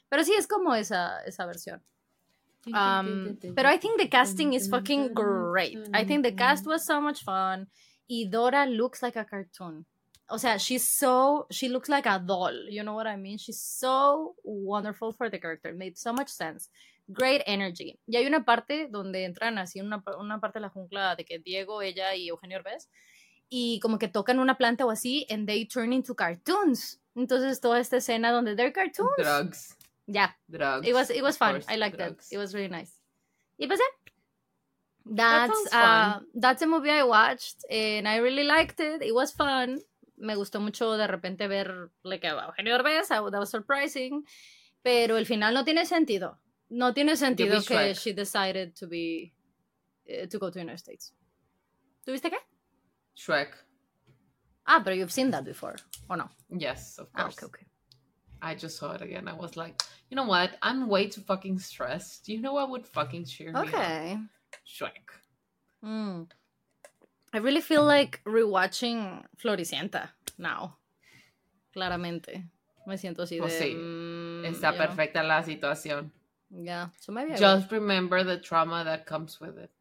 [0.10, 1.84] Pero sí es como esa, esa versión.
[2.74, 5.78] Um, pero I think the casting is fucking great.
[5.93, 7.68] I think the cast was so much fun.
[8.07, 9.86] Y Dora looks like a cartoon.
[10.30, 12.53] O sea, she's so, she looks like a doll.
[12.70, 13.38] You know what I mean?
[13.38, 15.74] She's so wonderful for the character.
[15.74, 16.70] made so much sense.
[17.07, 17.99] Great energy.
[18.07, 21.38] Y hay una parte donde entran así, una, una parte de la jungla de que
[21.38, 22.89] Diego, ella y Eugenio Orbez,
[23.49, 26.99] y como que tocan una planta o así, and they turn into cartoons.
[27.16, 29.11] Entonces, toda esta escena donde they're cartoons.
[29.18, 29.78] Drugs.
[30.08, 30.30] Yeah.
[30.49, 30.88] Drugs.
[30.88, 31.62] It was, it was fun.
[31.68, 32.18] I liked it.
[32.32, 32.91] It was really nice.
[33.58, 34.06] Y pues yeah.
[35.08, 39.03] That's, that uh, that's a movie I watched, and I really liked it.
[39.03, 39.80] It was fun.
[40.18, 44.24] Me gustó mucho de repente ver like, a Eugenio Orbez, that was surprising.
[44.84, 46.38] Pero el final no tiene sentido.
[46.70, 49.34] No tiene sentido que she decided to be
[50.10, 51.14] uh, to go to United States.
[52.08, 52.38] ¿Tuviste qué?
[53.16, 53.49] Shrek.
[54.66, 55.76] Ah, but you've seen that before,
[56.10, 56.30] or no?
[56.49, 57.38] Yes, of ah, course.
[57.38, 57.66] okay, okay.
[58.42, 59.28] I just saw it again.
[59.28, 60.52] I was like, you know what?
[60.62, 62.26] I'm way too fucking stressed.
[62.26, 64.18] Do you know what would fucking cheer me Okay.
[64.68, 65.10] Shrek.
[65.84, 66.28] Mm.
[67.34, 70.78] I really feel like rewatching Floricienta now.
[71.76, 72.44] Claramente.
[72.88, 73.66] Me siento así pues de.
[73.66, 73.76] sí.
[73.76, 75.28] Mm, Está perfecta know?
[75.28, 76.12] la situación.
[76.52, 76.90] Yeah.
[77.00, 77.80] So maybe I Just will.
[77.80, 79.72] remember the trauma that comes with it.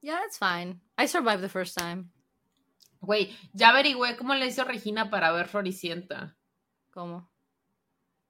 [0.00, 0.80] Yeah, it's fine.
[0.98, 2.10] I survived the first time.
[3.02, 6.34] Güey, ya averigüé cómo le hizo Regina para ver Floricienta.
[6.94, 7.26] ¿Cómo?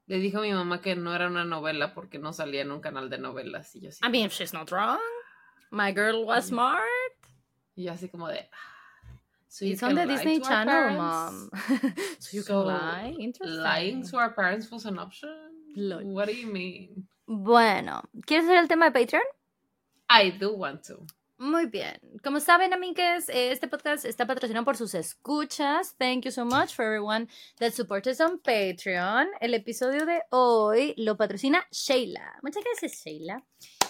[0.07, 2.81] Le dijo a mi mamá que no era una novela porque no salía en un
[2.81, 3.75] canal de novelas.
[3.75, 4.99] Y yo así, I mean, she's not wrong.
[5.71, 6.83] My girl was smart.
[7.75, 8.49] Y yo así como de...
[9.49, 11.49] So It's on the Disney Channel, mom.
[12.19, 13.15] so you so can lie.
[13.19, 13.63] Interesting.
[13.63, 15.31] Lying to our parents was an option?
[15.77, 17.09] What do you mean?
[17.27, 19.23] Bueno, ¿quieres ver el tema de Patreon?
[20.11, 21.07] I do want to.
[21.37, 21.99] Muy bien.
[22.23, 25.97] Como saben, amigues, este podcast está patrocinado por sus escuchas.
[25.99, 27.27] Thank you so much for everyone
[27.59, 29.27] that supports us on Patreon.
[29.41, 32.39] El episodio de hoy lo patrocina Sheila.
[32.43, 33.45] Muchas gracias, Sheila.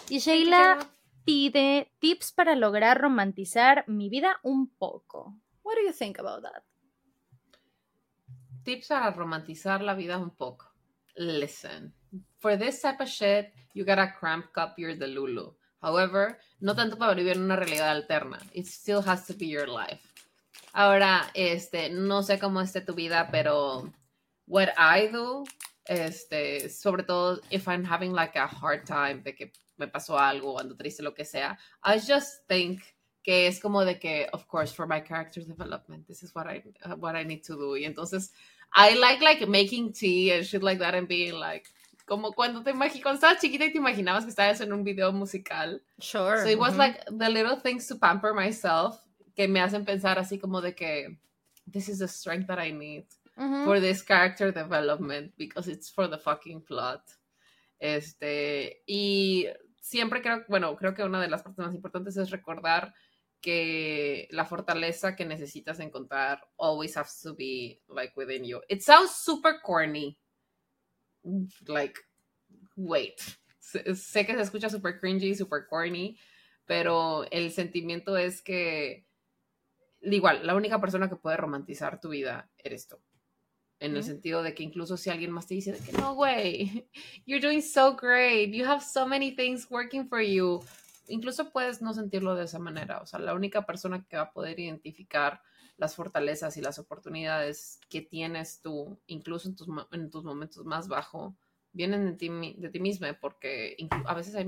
[0.09, 0.91] Y Sheila
[1.27, 5.37] pide tips para lograr romantizar mi vida un poco.
[5.63, 6.63] What do you think about that?
[8.65, 10.73] Tips para romantizar la vida un poco.
[11.17, 11.93] Listen,
[12.39, 15.55] for this type of shit, you gotta cramp up your delulu.
[15.85, 18.39] However, no tanto para vivir en una realidad alterna.
[18.55, 20.01] It still has to be your life.
[20.73, 23.93] Ahora, este, no sé cómo esté tu vida, pero
[24.47, 25.45] what I do,
[25.87, 30.59] este, sobre todo if I'm having like a hard time de que me pasó algo,
[30.59, 32.81] ando triste, lo que sea, I just think
[33.23, 36.63] que es como de que, of course, for my character development, this is what I,
[36.99, 37.77] what I need to do.
[37.77, 38.33] Y entonces,
[38.75, 41.69] I like like making tea and shit like that and being like,
[42.05, 45.83] como cuando te cuando estabas chiquita y te imaginabas que estabas en un video musical.
[45.99, 46.43] Sure.
[46.43, 48.99] So it was like the little things to pamper myself
[49.35, 51.19] que me hacen pensar así como de que
[51.71, 53.07] this is the strength that I need
[53.65, 57.03] for this character development because it's for the fucking plot.
[57.79, 59.47] Este, y
[59.81, 62.95] siempre creo, bueno, creo que una de las partes más importantes es recordar
[63.41, 68.61] que la fortaleza que necesitas encontrar always has to be like within you.
[68.69, 70.19] It sounds super corny,
[71.67, 72.01] like,
[72.77, 73.21] wait.
[73.59, 76.19] Sé que se escucha super cringy, super corny,
[76.67, 79.07] pero el sentimiento es que,
[80.01, 82.97] igual, la única persona que puede romantizar tu vida eres tú.
[83.81, 86.89] En el sentido de que incluso si alguien más te dice que no, güey,
[87.27, 90.65] you're doing so great, you have so many things working for you,
[91.09, 93.01] incluso puedes no sentirlo de esa manera.
[93.01, 95.43] O sea, la única persona que va a poder identificar
[95.77, 100.89] las fortalezas y las oportunidades que tienes tú, incluso en tus, en tus momentos más
[100.89, 101.35] bajos,
[101.73, 103.77] vienen de ti, de ti misma, porque
[104.07, 104.47] a veces hay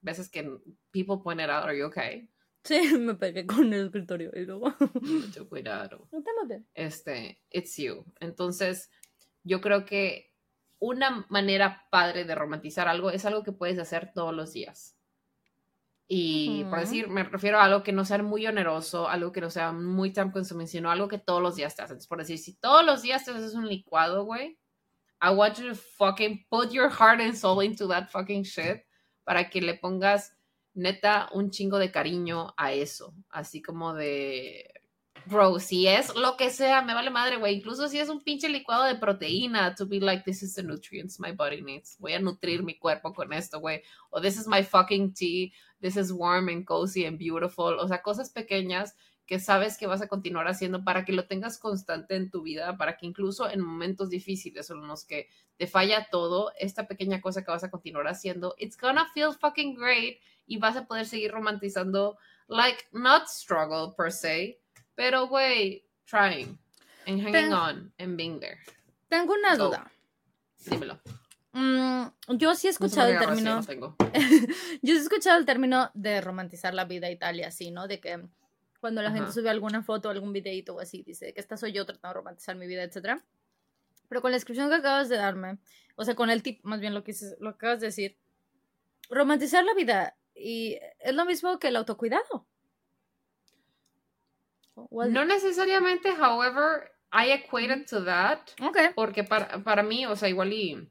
[0.00, 0.42] veces que
[0.90, 2.28] people point it out, are you okay?
[2.62, 4.74] Sí, me pegué con el escritorio y luego...
[5.00, 6.08] Mucho cuidado.
[6.12, 6.62] No te mates.
[6.74, 8.04] Este, it's you.
[8.20, 8.90] Entonces,
[9.42, 10.34] yo creo que
[10.78, 14.96] una manera padre de romantizar algo es algo que puedes hacer todos los días.
[16.12, 19.48] Y por decir, me refiero a algo que no sea muy oneroso, algo que no
[19.48, 22.08] sea muy time consuming, sino algo que todos los días te haces.
[22.08, 24.58] Por decir, si todos los días te haces un licuado, güey,
[25.22, 28.82] I want you to fucking put your heart and soul into that fucking shit
[29.22, 30.36] para que le pongas
[30.74, 33.14] neta un chingo de cariño a eso.
[33.28, 34.79] Así como de
[35.26, 37.56] bro, si es lo que sea, me vale madre, güey.
[37.56, 41.18] Incluso si es un pinche licuado de proteína, to be like, this is the nutrients
[41.18, 41.96] my body needs.
[41.98, 43.82] Voy a nutrir mi cuerpo con esto, güey.
[44.10, 45.52] O this is my fucking tea.
[45.80, 47.78] This is warm and cozy and beautiful.
[47.78, 48.94] O sea, cosas pequeñas
[49.30, 52.76] que sabes que vas a continuar haciendo para que lo tengas constante en tu vida,
[52.76, 57.20] para que incluso en momentos difíciles o en los que te falla todo, esta pequeña
[57.20, 61.06] cosa que vas a continuar haciendo, it's gonna feel fucking great y vas a poder
[61.06, 62.18] seguir romantizando,
[62.48, 64.59] like, not struggle per se,
[65.00, 66.58] pero güey, trying
[67.06, 68.58] and hanging on and being there.
[69.08, 69.90] Tengo una duda.
[70.66, 71.00] Dímelo.
[71.52, 73.60] Mm, yo sí he escuchado el término.
[74.82, 77.88] yo sí he escuchado el término de romantizar la vida y tal y así, ¿no?
[77.88, 78.28] De que
[78.78, 81.86] cuando la gente sube alguna foto, algún videito o así, dice que esta soy yo
[81.86, 83.22] tratando de romantizar mi vida, etc.
[84.06, 85.58] Pero con la descripción que acabas de darme,
[85.96, 88.18] o sea, con el tip, más bien lo que, lo que acabas de decir,
[89.08, 92.46] romantizar la vida y es lo mismo que el autocuidado.
[94.90, 98.40] No necesariamente, however, I equated to that.
[98.60, 98.90] Okay.
[98.94, 100.90] Porque para, para mí, o sea, igual y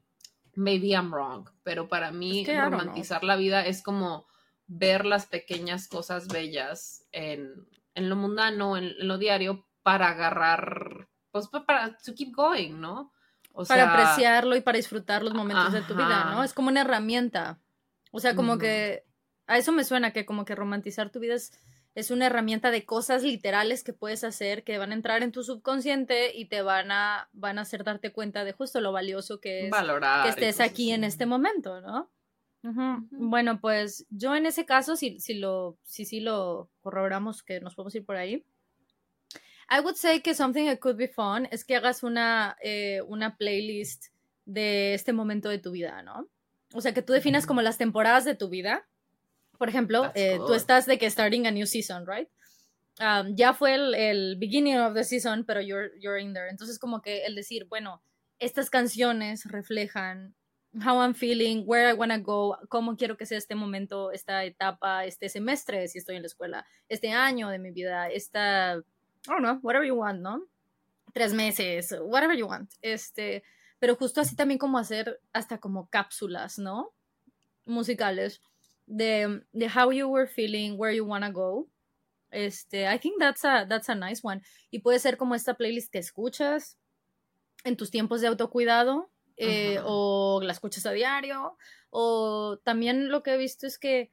[0.54, 4.26] maybe I'm wrong, pero para mí romantizar la vida es como
[4.66, 11.48] ver las pequeñas cosas bellas en, en lo mundano, en, lo diario, para agarrar, pues
[11.48, 13.12] para to keep going, ¿no?
[13.52, 16.44] O para apreciarlo y para disfrutar los momentos de tu vida, ¿no?
[16.44, 17.58] Es como una herramienta.
[18.12, 19.04] O sea, como que
[19.46, 21.52] a eso me suena que como que romantizar tu vida es,
[21.94, 25.42] es una herramienta de cosas literales que puedes hacer que van a entrar en tu
[25.42, 29.66] subconsciente y te van a, van a hacer darte cuenta de justo lo valioso que
[29.66, 29.70] es
[30.36, 32.10] que estés aquí en este momento, ¿no?
[33.10, 37.74] Bueno, pues yo en ese caso, si, si lo, si, si lo corroboramos que nos
[37.74, 38.44] podemos ir por ahí,
[39.70, 43.36] I would say que something that could be fun es que hagas una, eh, una
[43.36, 44.06] playlist
[44.44, 46.28] de este momento de tu vida, ¿no?
[46.74, 48.88] O sea, que tú definas como las temporadas de tu vida.
[49.60, 52.30] Por ejemplo, eh, tú estás de que starting a new season, right?
[52.98, 56.48] Um, ya fue el, el, beginning of the season, pero you're, you're in there.
[56.48, 58.02] Entonces, como que el decir, bueno,
[58.38, 60.34] estas canciones reflejan
[60.82, 65.04] how I'm feeling, where I wanna go, cómo quiero que sea este momento, esta etapa,
[65.04, 68.82] este semestre, si estoy en la escuela, este año de mi vida, esta, I
[69.28, 70.46] don't know, whatever you want, ¿no?
[71.12, 72.72] Tres meses, whatever you want.
[72.80, 73.42] Este,
[73.78, 76.94] pero justo así también como hacer hasta como cápsulas, ¿no?
[77.66, 78.40] Musicales
[78.90, 81.68] de, de how you were feeling, where you wanna go.
[82.30, 84.42] Este, I think that's a, that's a nice one.
[84.70, 86.78] Y puede ser como esta playlist que escuchas
[87.64, 91.56] en tus tiempos de autocuidado, eh, o la escuchas a diario,
[91.90, 94.12] o también lo que he visto es que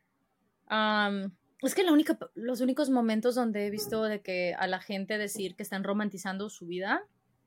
[1.64, 5.18] es que la única, los únicos momentos donde he visto de que a la gente
[5.18, 7.04] decir que están romantizando su vida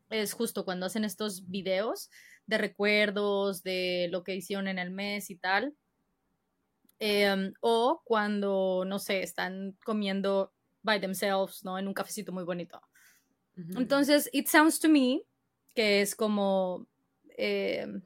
[0.09, 2.11] es justo cuando hacen estos videos
[2.47, 5.75] de recuerdos, de lo que hicieron en el mes y tal.
[7.01, 10.53] Em, o cuando, no sé, están comiendo
[10.83, 11.79] by themselves, ¿no?
[11.79, 12.81] En un cafecito muy bonito.
[13.75, 15.23] Entonces, it sounds to me
[15.75, 16.87] que es como
[17.39, 18.03] um,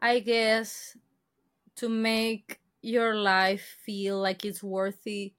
[0.00, 0.96] I guess,
[1.76, 5.34] to make your life feel like it's worthy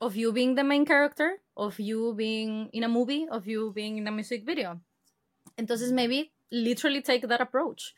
[0.00, 3.98] of you being the main character, of you being in a movie, of you being
[3.98, 4.80] in a music video.
[5.58, 7.94] Entonces, maybe literally take that approach.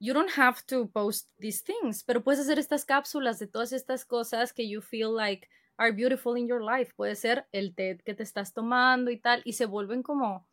[0.00, 4.04] You don't have to post these things, pero puedes hacer estas cápsulas de todas estas
[4.04, 6.92] cosas que you feel like are beautiful in your life.
[6.96, 10.46] Puede ser el té que te estás tomando y tal, y se vuelven como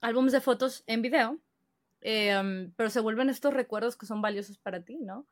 [0.00, 1.38] álbumes de fotos en video,
[2.00, 5.26] em, pero se vuelven estos recuerdos que son valiosos para ti, ¿no?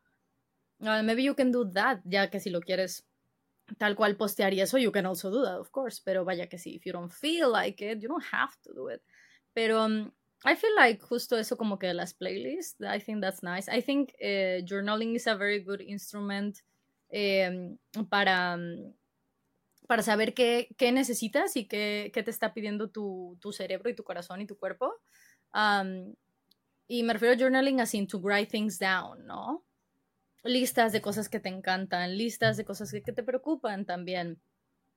[0.81, 3.05] Uh, maybe you can do that, ya que si lo quieres
[3.79, 6.59] tal cual postear y eso, you can also do that, of course, pero vaya que
[6.59, 9.03] sí, if you don't feel like it, you don't have to do it.
[9.53, 10.13] Pero um,
[10.45, 13.69] I feel like justo eso como que las playlists, I think that's nice.
[13.69, 16.63] I think uh, journaling is a very good instrument
[17.13, 17.77] um,
[18.09, 18.93] para um,
[19.89, 23.95] para saber qué, qué necesitas y qué, qué, te está pidiendo tu, tu, cerebro y
[23.95, 24.95] tu corazón y tu cuerpo.
[26.87, 29.65] y me refiero a journaling así, to write things down, ¿no?
[30.45, 34.39] Listas de cosas que te encantan, listas de cosas que, que te preocupan también,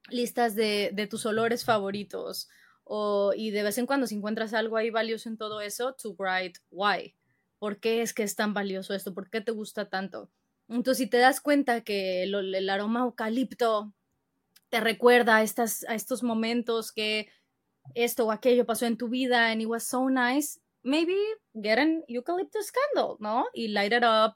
[0.10, 2.50] listas de, de tus olores favoritos.
[2.94, 6.14] O, y de vez en cuando, si encuentras algo ahí valioso en todo eso, to
[6.20, 7.16] write why.
[7.58, 9.14] ¿Por qué es que es tan valioso esto?
[9.14, 10.30] ¿Por qué te gusta tanto?
[10.68, 13.94] Entonces, si te das cuenta que el, el aroma eucalipto
[14.68, 17.30] te recuerda a, estas, a estos momentos que
[17.96, 21.16] esto o aquello pasó en tu vida and it was so nice, maybe
[21.54, 23.46] get an eucalyptus candle, ¿no?
[23.54, 24.36] Y light it up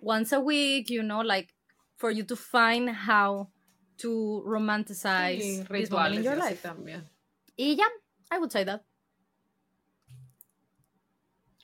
[0.00, 1.52] once a week, you know, like
[1.96, 3.50] for you to find how
[3.96, 6.62] to romanticize sí, this moment in your life.
[6.62, 7.17] También.
[7.58, 7.84] Y ya,
[8.30, 8.82] I would say that.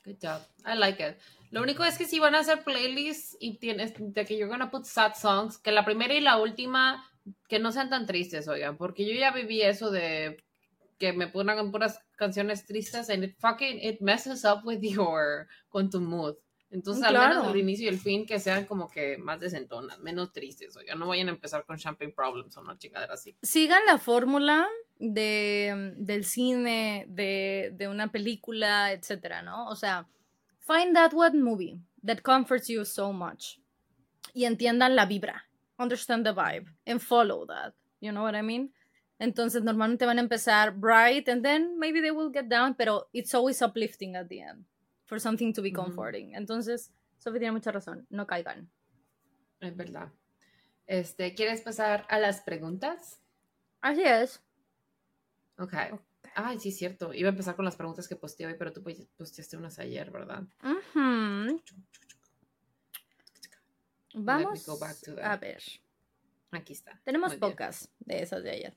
[0.05, 0.43] Good job.
[0.66, 1.16] I like it.
[1.51, 4.71] Lo único es que si van a hacer playlists y tienes de que you're gonna
[4.71, 7.05] put sad songs, que la primera y la última
[7.49, 10.45] que no sean tan tristes, oigan, porque yo ya viví eso de
[10.99, 15.89] que me pongan puras canciones tristes and it fucking it messes up with your con
[15.91, 16.35] tu mood.
[16.75, 20.33] Entonces, al menos el inicio y el fin que sean como que más desentonas, menos
[20.33, 23.37] tristes, oigan, no vayan a empezar con Champagne Problems o una chingadera así.
[23.43, 24.67] Sigan la fórmula
[24.99, 29.69] de, del cine, de, de una película, etcétera, ¿no?
[29.69, 30.09] O sea,
[30.59, 33.61] find that one movie that comforts you so much
[34.33, 35.49] y entiendan la vibra,
[35.79, 38.75] understand the vibe and follow that, you know what I mean?
[39.21, 43.33] Entonces normalmente van a empezar bright and then maybe they will get down, pero it's
[43.33, 44.65] always uplifting at the end
[45.05, 46.35] for something to be comforting.
[46.35, 48.70] Entonces, Sophie tiene mucha razón, no caigan.
[49.60, 50.12] Es verdad.
[50.86, 53.20] Este, ¿quieres pasar a las preguntas?
[53.81, 54.43] Así es.
[55.59, 55.72] Ok.
[55.72, 55.98] okay.
[56.35, 57.14] Ay, sí, cierto.
[57.14, 58.82] Iba a empezar con las preguntas que posteé hoy, pero tú
[59.16, 60.43] posteaste unas ayer, ¿verdad?
[64.14, 64.68] Vamos
[65.22, 65.62] a ver.
[66.51, 67.01] Aquí está.
[67.05, 68.76] Tenemos pocas de esas de ayer.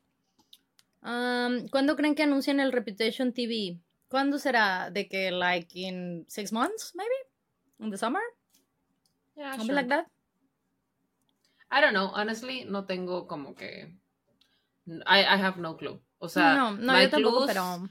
[1.02, 3.80] ¿Cuándo creen que anuncien el Reputation TV?
[4.10, 4.90] ¿Cuándo será?
[4.90, 7.16] ¿De que, like, in six months, maybe?
[7.80, 8.22] In the summer?
[9.36, 10.08] Yeah, Something like that?
[11.70, 12.12] I don't know.
[12.14, 13.94] Honestly, no tengo como que...
[15.06, 16.00] I, I have no clue.
[16.20, 17.80] O sea, no, no, yo tampoco, pero...
[17.80, 17.90] Mm.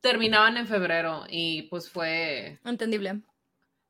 [0.00, 2.58] terminaban en febrero y pues fue...
[2.64, 3.22] Entendible.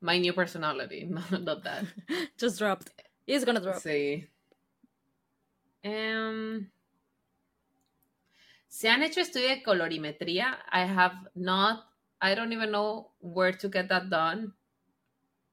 [0.01, 1.85] My new personality, not, that.
[2.39, 2.90] Just dropped.
[3.27, 3.77] It's gonna drop.
[3.77, 4.27] Sí.
[5.85, 6.70] Um,
[8.77, 10.59] Se han hecho estudio de colorimetría.
[10.70, 11.86] I have not,
[12.20, 14.53] I don't even know where to get that done.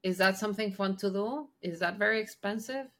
[0.01, 1.49] Is that something fun to do?
[1.61, 2.91] Is that very expensive?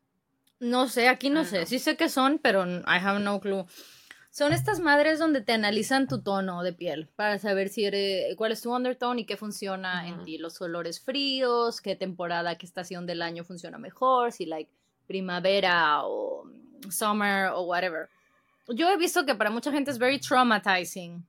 [0.62, 1.66] No sé, aquí no sé.
[1.66, 3.66] Sí sé que son, pero I have no clue.
[4.32, 8.54] Son estas madres donde te analizan tu tono de piel para saber si eres, cuál
[8.54, 10.38] es tu undertone y qué funciona en ti.
[10.38, 14.72] Los olores fríos, qué temporada, qué estación del año funciona mejor, si like
[15.06, 16.50] primavera o
[16.90, 18.08] summer o whatever
[18.68, 21.26] yo he visto que para mucha gente es very traumatizing.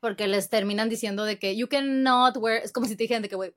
[0.00, 3.28] Porque les terminan diciendo de que you cannot wear, es como si te dijeran de
[3.28, 3.52] que, güey,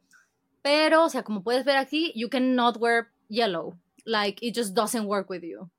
[0.62, 3.78] pero, o sea, como puedes ver aquí, you cannot wear yellow.
[4.06, 5.70] Like, it just doesn't work with you.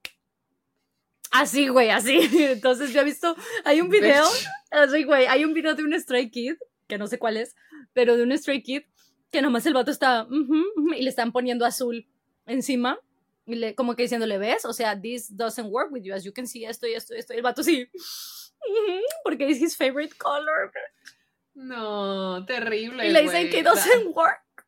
[1.31, 2.19] Así, güey, así.
[2.32, 4.24] Entonces yo he visto, hay un video,
[4.70, 6.55] así, güey, hay un video de un Stray Kid,
[6.86, 7.55] que no sé cuál es,
[7.93, 8.82] pero de un Stray Kid,
[9.31, 12.07] que nomás el vato está, y le están poniendo azul
[12.47, 12.99] encima
[13.46, 14.64] y le, como que diciéndole, ¿ves?
[14.64, 17.18] O sea, this doesn't work with you, as you can see, esto y esto y
[17.18, 17.34] esto.
[17.34, 17.88] Y el vato sí,
[19.22, 20.72] porque es his favorite color.
[21.54, 23.06] No, terrible.
[23.06, 24.66] Y le dicen que doesn't work.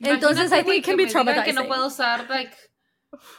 [0.00, 1.44] Entonces, I think it can be traumatizing.
[1.44, 2.52] Que no puedo usar, like,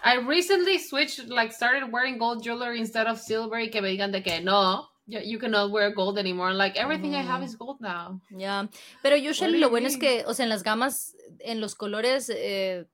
[0.03, 4.11] I recently switched, like, started wearing gold jewelry instead of silver y que me digan
[4.11, 6.53] de que no, you cannot wear gold anymore.
[6.53, 8.21] Like, everything I have is gold now.
[8.29, 8.69] Yeah.
[9.01, 12.85] Pero usually lo bueno es que, o sea, en las gamas, en los colores, eh,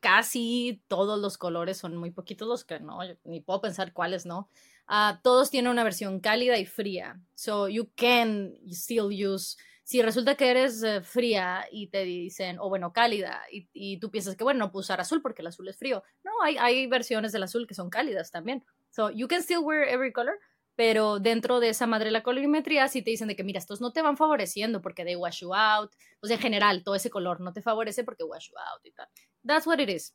[0.00, 4.48] casi todos los colores, son muy poquitos los que no, ni puedo pensar cuáles no.
[4.88, 7.20] Uh, todos tienen una versión cálida y fría.
[7.34, 9.56] So you can still use.
[9.82, 14.10] Si resulta que eres eh, fría y te dicen, o bueno, cálida, y, y, tú
[14.10, 16.02] piensas que, bueno, no puedo usar azul porque el azul es frío.
[16.24, 18.64] No, hay, hay versiones del azul que son cálidas también.
[18.90, 20.40] So you can still wear every color,
[20.76, 23.92] pero dentro de esa madre la colorimetría sí te dicen de que, mira, estos no
[23.92, 25.90] te van favoreciendo porque they wash you out.
[26.20, 28.92] O sea, en general, todo ese color no te favorece porque wash you out y
[28.92, 29.08] tal
[29.46, 30.12] that's what it is.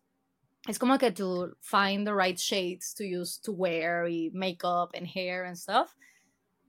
[0.68, 5.46] Es como que to find the right shades to use to wear makeup and hair
[5.46, 5.96] and stuff.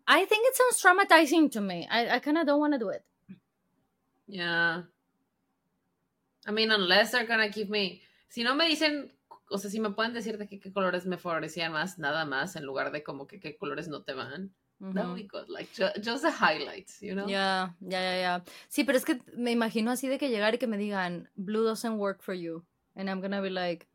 [0.06, 1.86] I think it sounds traumatizing to me.
[1.90, 3.04] I, I kind of don't want to do it.
[4.26, 4.82] Yeah.
[6.46, 8.00] I mean, unless they're gonna give me.
[8.30, 9.10] Si no me dicen,
[9.52, 12.64] o sea, si me pueden decir de qué colores me favorecían más, nada más, en
[12.64, 14.52] lugar de como que qué colores no te van.
[14.80, 17.28] That would be good, like just, the highlights, you know?
[17.28, 18.42] Yeah, yeah, yeah, yeah.
[18.68, 21.62] Sí, pero es que me imagino así de que llegar y que me digan, blue
[21.62, 22.64] doesn't work for you.
[22.96, 23.86] And I'm gonna be like,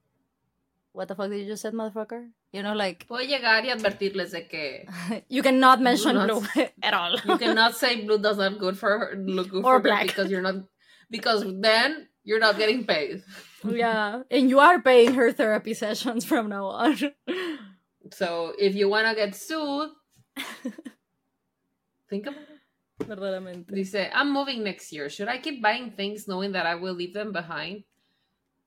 [0.93, 2.31] what the fuck did you just say, motherfucker?
[2.53, 3.05] You know, like.
[3.05, 4.87] Puedo llegar y advertirles de que.
[5.27, 7.17] you cannot mention blue, blue at all.
[7.25, 10.41] you cannot say blue does not good for look good or for black because you're
[10.41, 10.55] not
[11.09, 13.23] because then you're not getting paid.
[13.63, 16.99] yeah, and you are paying her therapy sessions from now on.
[18.11, 19.89] so if you wanna get sued,
[22.09, 23.07] Think about it.
[23.07, 23.75] Verdaderamente.
[23.75, 25.09] Dice, I'm moving next year.
[25.09, 27.83] Should I keep buying things knowing that I will leave them behind?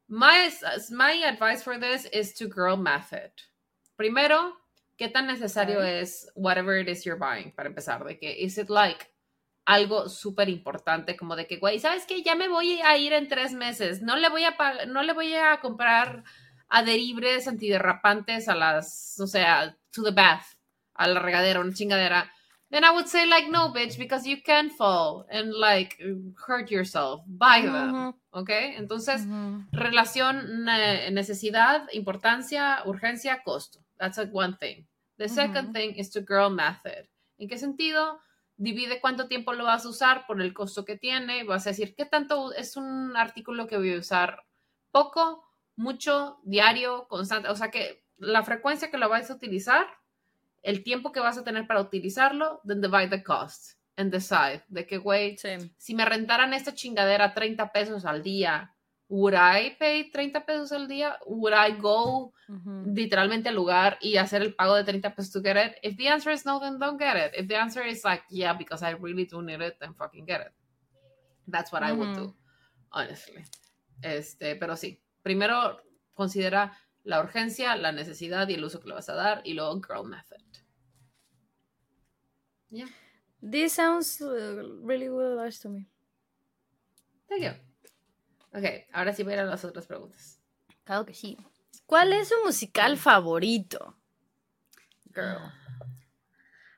[0.08, 0.50] My,
[0.90, 3.30] my advice for this is to girl method.
[3.96, 4.52] Primero,
[4.98, 7.52] ¿qué tan necesario es whatever it is you're buying?
[7.56, 9.08] Para empezar, de que, is it like
[9.70, 12.22] algo súper importante, como de que, güey, ¿sabes qué?
[12.22, 14.02] Ya me voy a ir en tres meses.
[14.02, 14.56] No le voy a,
[14.88, 16.24] no le voy a comprar
[16.68, 20.56] adheribres antiderrapantes a las, o sea, to the bath
[20.94, 22.28] a la regadera, una chingadera,
[22.70, 25.96] then I would say like no, bitch, because you can fall and like
[26.46, 27.22] hurt yourself.
[27.26, 28.50] Buy them, ¿ok?
[28.76, 29.24] Entonces,
[29.70, 30.64] relación,
[31.12, 33.78] necesidad, importancia, urgencia, costo.
[33.98, 34.86] That's like one thing.
[35.18, 37.08] The second thing is to girl method.
[37.38, 38.20] ¿En qué sentido?
[38.60, 41.44] Divide cuánto tiempo lo vas a usar por el costo que tiene.
[41.44, 44.44] Vas a decir, ¿qué tanto es un artículo que voy a usar?
[44.90, 47.48] Poco, mucho, diario, constante.
[47.48, 49.86] O sea que la frecuencia que lo vas a utilizar,
[50.60, 54.86] el tiempo que vas a tener para utilizarlo, then divide the cost and decide de
[54.86, 55.38] que, güey,
[55.78, 58.76] si me rentaran esta chingadera 30 pesos al día,
[59.10, 61.18] would I pay 30 pesos al día?
[61.26, 62.32] Would I go
[62.86, 65.76] literalmente al lugar y hacer el pago de 30 pesos to get it?
[65.82, 67.32] If the answer is no, then don't get it.
[67.34, 70.42] If the answer is like, yeah, because I really do need it, then fucking get
[70.42, 70.52] it.
[71.48, 72.32] That's what I would do,
[72.92, 73.44] honestly.
[74.00, 75.80] Este, pero sí, primero
[76.14, 76.72] considera
[77.02, 80.04] la urgencia, la necesidad y el uso que le vas a dar y luego girl
[80.04, 80.38] method.
[82.70, 82.86] Yeah.
[83.42, 85.88] This sounds uh, really well advice to me.
[87.28, 87.69] Thank you.
[88.52, 90.40] Ok, ahora sí voy a ir a las otras preguntas.
[90.84, 91.36] Claro que sí.
[91.86, 93.96] ¿Cuál es su musical favorito?
[95.14, 95.52] Girl.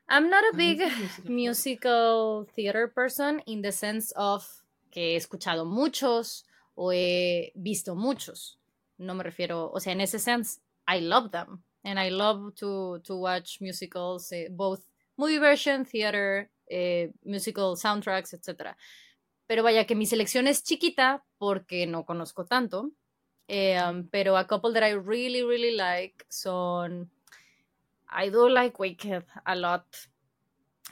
[0.07, 0.81] I'm not a big
[1.23, 4.45] musical theater person in the sense of
[4.91, 6.45] que he escuchado muchos
[6.75, 8.59] o he visto muchos.
[8.97, 11.63] No me refiero, o sea, en ese sense, I love them.
[11.83, 14.81] And I love to, to watch musicals, eh, both
[15.17, 18.75] movie version, theater, eh, musical soundtracks, etc.
[19.53, 22.89] Pero vaya que mi selección es chiquita porque no conozco tanto.
[23.47, 27.11] Eh, um, pero a couple that I really, really like son.
[28.09, 29.85] I do like Wicked a lot.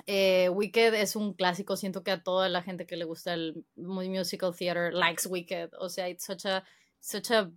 [0.05, 3.65] Eh, Wicked es un clásico, siento que a toda la gente que le gusta el
[3.77, 5.71] musical theater likes Wicked.
[5.79, 6.63] O sea, it's such a,
[6.99, 7.49] such a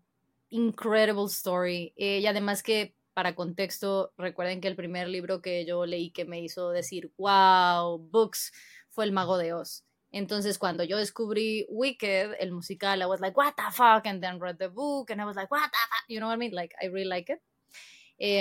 [0.48, 1.92] incredible story.
[1.98, 6.24] Eh, y además que, para contexto, recuerden que el primer libro que yo leí que
[6.24, 8.54] me hizo decir, wow, books,
[8.88, 9.84] fue El Mago de Oz.
[10.14, 14.06] Entonces, cuando yo descubrí Wicked, el musical, I was like, what the fuck?
[14.06, 16.04] And then read the book, and I was like, what the fuck?
[16.06, 16.52] You know what I mean?
[16.52, 17.42] Like, I really like it.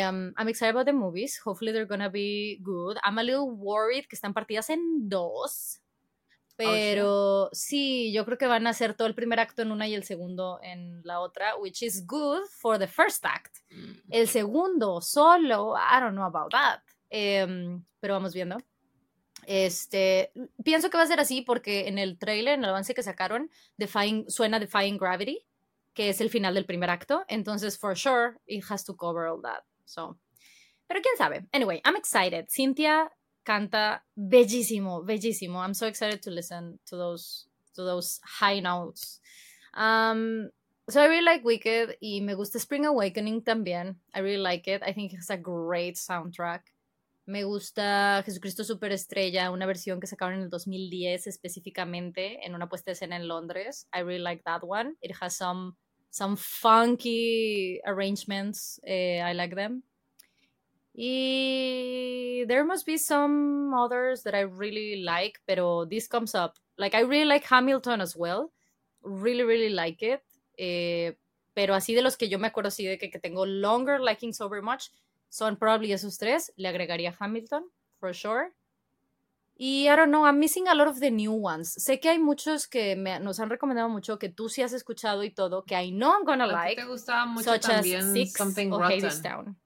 [0.05, 1.41] Um, I'm excited about the movies.
[1.43, 2.97] Hopefully, they're gonna be good.
[3.03, 5.79] I'm a little worried que están partidas en dos.
[5.79, 9.87] Oh, pero sí, yo creo que van a hacer todo el primer acto en una
[9.87, 13.57] y el segundo en la otra, which is good for the first act.
[13.71, 13.93] Mm.
[14.11, 16.81] El segundo solo, I don't know about that.
[17.11, 18.59] Um, pero vamos viendo.
[19.47, 20.31] Este,
[20.63, 23.49] pienso que va a ser así porque en el trailer, en el avance que sacaron,
[23.77, 25.45] Defying, suena Defying Gravity,
[25.93, 27.23] que es el final del primer acto.
[27.27, 29.63] Entonces, for sure, it has to cover all that.
[29.85, 30.17] So,
[30.87, 31.47] pero quién sabe.
[31.53, 32.47] Anyway, I'm excited.
[32.49, 33.11] Cynthia
[33.43, 35.61] canta bellísimo, bellísimo.
[35.61, 39.19] I'm so excited to listen to those, to those high notes.
[39.73, 40.49] Um,
[40.89, 43.95] so I really like Wicked y me gusta Spring Awakening también.
[44.13, 44.83] I really like it.
[44.83, 46.72] I think it has a great soundtrack.
[47.25, 52.91] Me gusta Jesucristo Superestrella, una versión que sacaron en el 2010 específicamente en una puesta
[52.91, 53.87] de escena en Londres.
[53.93, 54.95] I really like that one.
[55.01, 55.75] It has some
[56.09, 58.79] some funky arrangements.
[58.83, 59.83] Eh, I like them.
[60.93, 66.59] Y there must be some others that I really like, pero this comes up.
[66.77, 68.51] Like I really like Hamilton as well.
[69.01, 70.21] Really, really like it.
[70.57, 71.15] Eh,
[71.55, 74.33] pero así de los que yo me acuerdo así de que, que tengo longer liking
[74.33, 74.91] so very much
[75.33, 76.53] son probably esos tres.
[76.57, 77.65] Le agregaría Hamilton,
[77.99, 78.51] for sure.
[79.55, 81.73] Y I don't know, I'm missing a lot of the new ones.
[81.73, 85.23] Sé que hay muchos que me, nos han recomendado mucho, que tú sí has escuchado
[85.23, 86.79] y todo, que I know I'm gonna like.
[86.79, 89.57] te gustaba mucho such también as Six Something Rotten.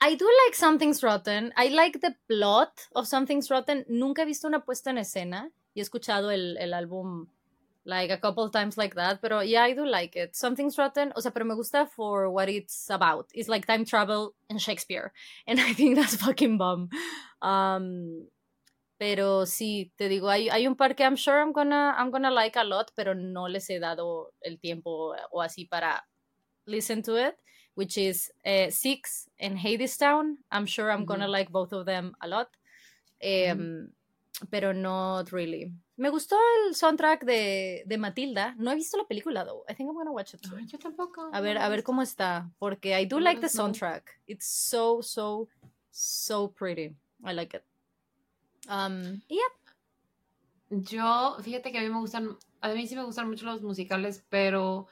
[0.00, 1.52] I do like Something's Rotten.
[1.56, 3.84] I like the plot of Something's Rotten.
[3.88, 7.28] Nunca he visto una puesta en escena y he escuchado el, el álbum
[7.86, 9.22] like a couple times like that.
[9.22, 10.36] Pero yeah, I do like it.
[10.36, 11.12] Something's rotten.
[11.16, 13.30] O sea, pero me gusta for what it's about.
[13.32, 15.12] It's like time travel and Shakespeare.
[15.46, 16.90] And I think that's fucking bomb.
[17.40, 18.26] Um,
[18.98, 22.30] pero sí, te digo, hay, hay un par que I'm sure I'm gonna, I'm gonna
[22.30, 26.02] like a lot, pero no les he dado el tiempo o así para
[26.66, 27.36] listen to it,
[27.74, 30.36] which is uh, Six and Hadestown.
[30.50, 31.08] I'm sure I'm mm -hmm.
[31.08, 32.48] gonna like both of them a lot.
[33.22, 33.95] Um, mm -hmm.
[34.50, 35.72] Pero not really.
[35.96, 36.36] Me gustó
[36.66, 38.54] el soundtrack de, de, Matilda.
[38.58, 39.64] No he visto la película, though.
[39.68, 40.42] I think I'm gonna watch it.
[40.42, 40.58] Too.
[40.66, 41.30] yo tampoco.
[41.32, 42.50] A ver, a ver cómo está.
[42.58, 44.02] Porque I do like the soundtrack.
[44.26, 45.48] It's so, so,
[45.90, 46.94] so pretty.
[47.24, 47.64] I like it.
[48.68, 49.48] Um, yeah.
[50.70, 54.24] Yo, fíjate que a mí me gustan, a mí sí me gustan mucho los musicales,
[54.28, 54.88] pero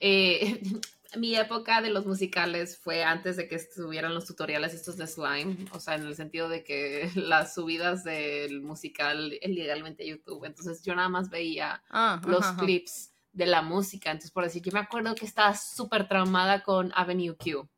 [0.00, 0.62] eh,
[1.16, 5.66] mi época de los musicales fue antes de que estuvieran los tutoriales estos de slime,
[5.72, 10.82] o sea, en el sentido de que las subidas del musical ilegalmente a YouTube, entonces
[10.82, 14.80] yo nada más veía ah, los clips de la música, entonces por decir, yo me
[14.80, 17.68] acuerdo que estaba súper traumada con Avenue Q.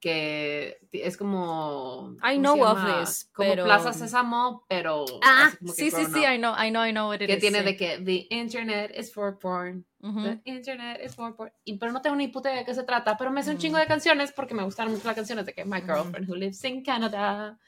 [0.00, 3.64] que es como I know of this, como pero...
[3.64, 6.20] Plaza Sésamo, pero Ah, sí, sí, sí.
[6.24, 7.64] I know, I know, I know what it que is, tiene sí.
[7.64, 10.22] de que the internet is for porn, Ujú.
[10.22, 12.84] the internet is for porn, y, pero no tengo ni puta idea de qué se
[12.84, 15.52] trata, pero me sé un chingo de canciones porque me gustaron mucho las canciones de
[15.52, 17.58] que My Girlfriend Who Lives in Canada,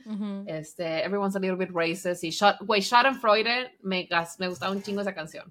[0.46, 4.08] este, Everyone's a Little Bit Racist, y Shot, güey, Schadenfreude, me,
[4.38, 5.50] me gustaba un chingo esa canción.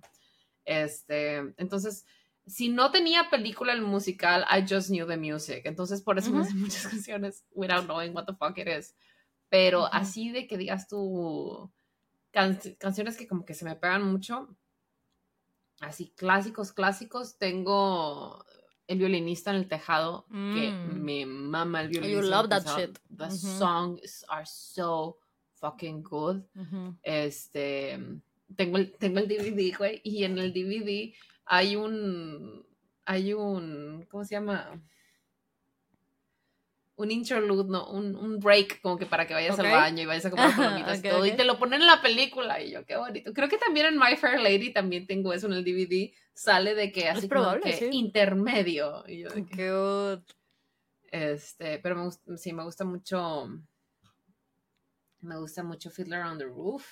[0.64, 2.06] Este, entonces,
[2.50, 5.62] si no tenía película el musical, I just knew the music.
[5.66, 6.50] Entonces, por eso me Ujú.
[6.50, 8.96] sé muchas canciones without knowing what the fuck it is.
[9.50, 9.90] Pero Ujú.
[9.94, 11.72] así de que digas tú
[12.32, 14.56] can- canciones que como que se me pegan mucho,
[15.82, 18.44] así clásicos, clásicos, tengo
[18.92, 21.04] El violinista en el tejado, que Mm.
[21.04, 22.26] me mama el You violinista.
[22.26, 22.98] en love that shit.
[23.16, 23.38] The Ujú.
[23.60, 25.20] songs are so
[25.60, 26.42] fucking good.
[27.04, 28.00] Este,
[28.56, 31.14] tengo el, tengo el DVD, güey, y en el DVD
[31.50, 32.64] hay un,
[33.06, 34.80] hay un, ¿cómo se llama?
[36.96, 40.28] Un interlude, no, un, un break, como que para que vayas al baño y vayas
[40.28, 42.98] a comprar palomitas y todo, y te lo ponen en la película, y yo, qué
[42.98, 43.34] bonito.
[43.34, 46.92] Creo que también en My Fair Lady también tengo eso en el DVD, sale de
[46.92, 47.90] que así probable, que sí.
[47.94, 50.34] intermedio, y yo que, Cute.
[51.12, 53.50] este, pero me sí, me gusta mucho.
[55.22, 56.86] Me gusta mucho Fiddler on the Roof.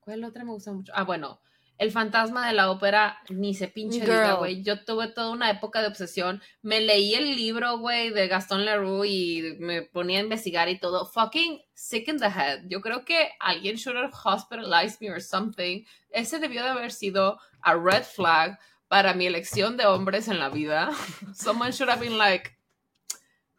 [0.00, 0.92] ¿Cuál otra me gusta mucho?
[0.96, 1.40] Ah, bueno,
[1.78, 4.38] El fantasma de la ópera, ni se pinche diga, Girl.
[4.38, 4.62] güey.
[4.62, 6.42] Yo tuve toda una época de obsesión.
[6.62, 11.06] Me leí el libro, güey, de Gaston Leroux y me ponía a investigar y todo.
[11.06, 12.62] Fucking sick in the head.
[12.68, 15.84] Yo creo que alguien should have hospitalized me or something.
[16.10, 18.58] Ese debió de haber sido a red flag
[18.88, 20.90] para mi elección de hombres en la vida.
[21.34, 22.52] Someone should have been like,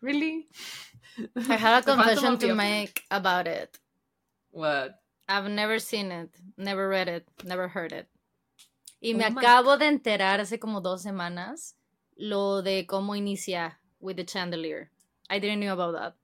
[0.01, 0.47] really?
[1.35, 3.79] I have a confession to make about it.
[4.51, 4.99] What?
[5.27, 8.07] I've never seen it, never read it, never heard it.
[9.01, 11.75] Y me Oh acabo de enterar hace como dos semanas
[12.15, 14.89] lo de cómo inicia with the chandelier.
[15.29, 16.15] I didn't know about that.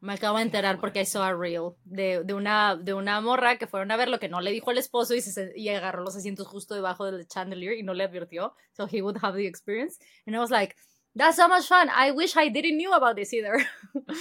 [0.00, 3.58] Me acabo de enterar porque I saw a reel de, de, una, de una morra
[3.58, 6.04] que fueron a ver lo que no le dijo el esposo y, se, y agarró
[6.04, 8.54] los asientos justo debajo del chandelier y no le advirtió.
[8.74, 9.98] So he would have the experience.
[10.24, 10.76] And I was like,
[11.16, 11.88] that's so much fun.
[11.90, 13.66] I wish I didn't knew about this either.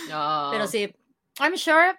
[0.10, 0.50] No.
[0.52, 0.92] Pero sí,
[1.40, 1.94] I'm sure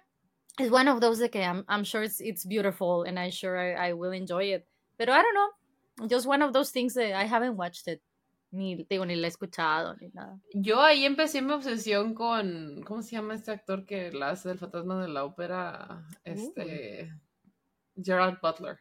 [0.59, 3.57] it's one of those de que I'm, I'm sure it's, it's beautiful and I'm sure
[3.57, 4.67] I, I will enjoy it.
[4.97, 8.01] Pero I don't know, just one of those things that I haven't watched it.
[8.51, 10.39] Ni, digo, ni la he escuchado, ni nada.
[10.55, 12.81] Yo ahí empecé mi obsesión con.
[12.83, 16.03] ¿Cómo se llama este actor que la hace del fantasma de la ópera?
[16.23, 17.11] Este.
[18.01, 18.79] Gerald Butler.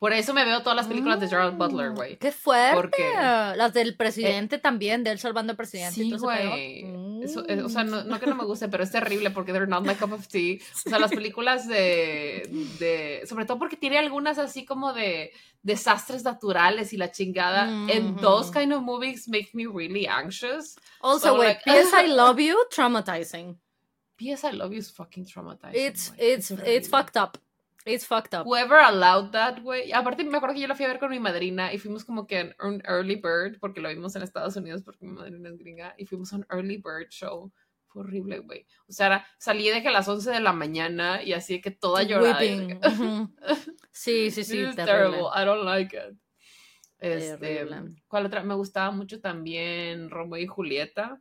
[0.00, 2.18] Por eso me veo todas las películas de Gerald Butler, Mm, güey.
[2.18, 2.74] ¡Qué fuerte!
[2.74, 3.12] Porque-
[3.56, 5.94] Las del presidente también, de él salvando al presidente.
[5.94, 6.82] Sí, güey.
[7.24, 7.90] Eso- eh, o sea, Mm.
[7.90, 10.26] no, no que no me guste, pero es terrible porque they're not my cup of
[10.28, 10.58] tea.
[10.86, 15.32] O sea, las películas de, de sobre todo porque tiene algunas así como de
[15.62, 17.64] desastres naturales y la chingada.
[17.64, 20.76] And those kind of movies make me really anxious.
[21.00, 21.90] Also, So, wait, like- P.S.
[21.94, 23.56] I Love You, traumatizing.
[24.16, 24.46] P.S.
[24.46, 25.74] I Love You is fucking traumatizing.
[25.74, 26.16] It's, güey.
[26.18, 26.88] it's, Es it's horrible.
[26.90, 27.38] fucked up.
[27.84, 28.46] It's fucked up.
[28.46, 29.92] Whoever allowed that, güey.
[29.92, 32.26] Aparte, me acuerdo que yo la fui a ver con mi madrina y fuimos como
[32.26, 35.58] que en un early bird, porque lo vimos en Estados Unidos porque mi madrina es
[35.58, 37.52] gringa, y fuimos a un early bird show.
[37.88, 38.66] Fue horrible, güey.
[38.88, 41.60] O sea, era- salí de que a las 11 de la mañana y así de
[41.60, 42.38] que toda llorada.
[42.38, 42.78] que.
[43.94, 44.86] Sí, sí, This sí, is terrible.
[45.10, 45.28] terrible.
[45.36, 46.16] I don't like it.
[46.98, 47.94] Este, Terrible.
[48.08, 48.42] ¿Cuál otra?
[48.42, 51.20] Me gustaba mucho también Romeo y Julieta.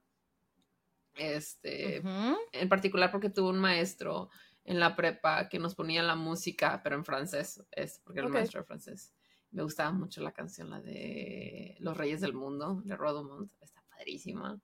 [1.16, 2.38] Este, Ujú.
[2.54, 4.30] en particular porque tuve un maestro
[4.64, 8.34] en la prepa que nos ponía la música, pero en francés, es porque era un
[8.34, 8.38] Ok.
[8.40, 9.14] maestro de francés.
[9.52, 14.60] Me gustaba mucho la canción, la de Los Reyes del Mundo, de Rodomont, está padrísima.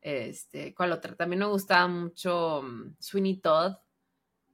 [0.00, 1.14] Este, ¿cuál otra?
[1.16, 3.74] También me gustaba mucho mm, Sweeney Todd.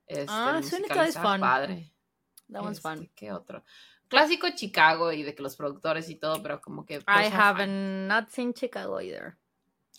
[0.07, 1.41] Este, Ah, el Sweeney Todd estaba fun.
[1.41, 1.93] Padre.
[2.53, 3.11] That one's Este, fun.
[3.15, 3.65] ¿Qué otro?
[4.09, 6.97] Clásico Chicago y de que los productores y todo, pero como que.
[7.09, 9.37] I haven't not seen Chicago either.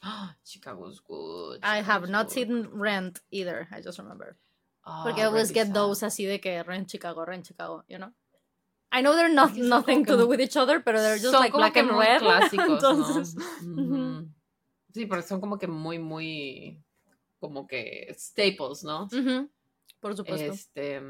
[0.02, 1.57] Ah, Chicago's good.
[1.64, 2.34] I have not good.
[2.34, 3.68] seen Rent either.
[3.72, 4.38] I just remember.
[4.86, 7.98] Ah, Porque I always really get those así de que Rent Chicago, Rent Chicago, you
[7.98, 8.14] know?
[8.91, 11.52] I know they're not nothing to do with each other, pero they're just Son like
[11.52, 12.22] como black que and muy red.
[12.22, 13.36] clásicos, Entonces,
[13.66, 14.30] ¿no?
[14.94, 16.82] Sí, porque son como que muy, muy.
[17.40, 19.07] Como que staples, ¿no?
[19.99, 20.52] Por supuesto.
[20.52, 21.02] Este.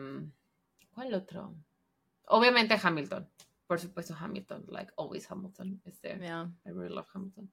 [0.93, 1.53] ¿Cuál otro?
[2.27, 3.29] Obviamente Hamilton.
[3.67, 4.65] Por supuesto, Hamilton.
[4.69, 5.81] Like, always Hamilton.
[5.85, 6.49] Este, Yeah.
[6.65, 7.51] I really love Hamilton.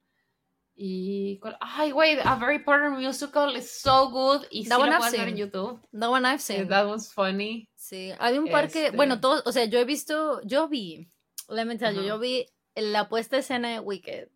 [0.75, 1.39] Y.
[1.61, 4.47] Ay, güey, A Very Potter Musical is so good.
[4.51, 5.37] Y That sí one lo puedes ver en.
[5.37, 5.81] YouTube.
[5.93, 6.69] The one I've Eh, seen.
[6.69, 7.69] That was funny.
[7.77, 11.09] Sí, hay un par que, Este- bueno, todos, o sea, yo he visto, yo vi,
[11.49, 14.29] let me tell you, yo vi la puesta escena de Wicked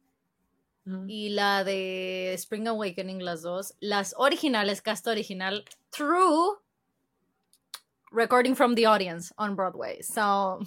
[1.08, 6.58] y la de Spring Awakening, las dos, las originales, cast original, true
[8.12, 10.00] recording from the audience on Broadway.
[10.02, 10.60] So,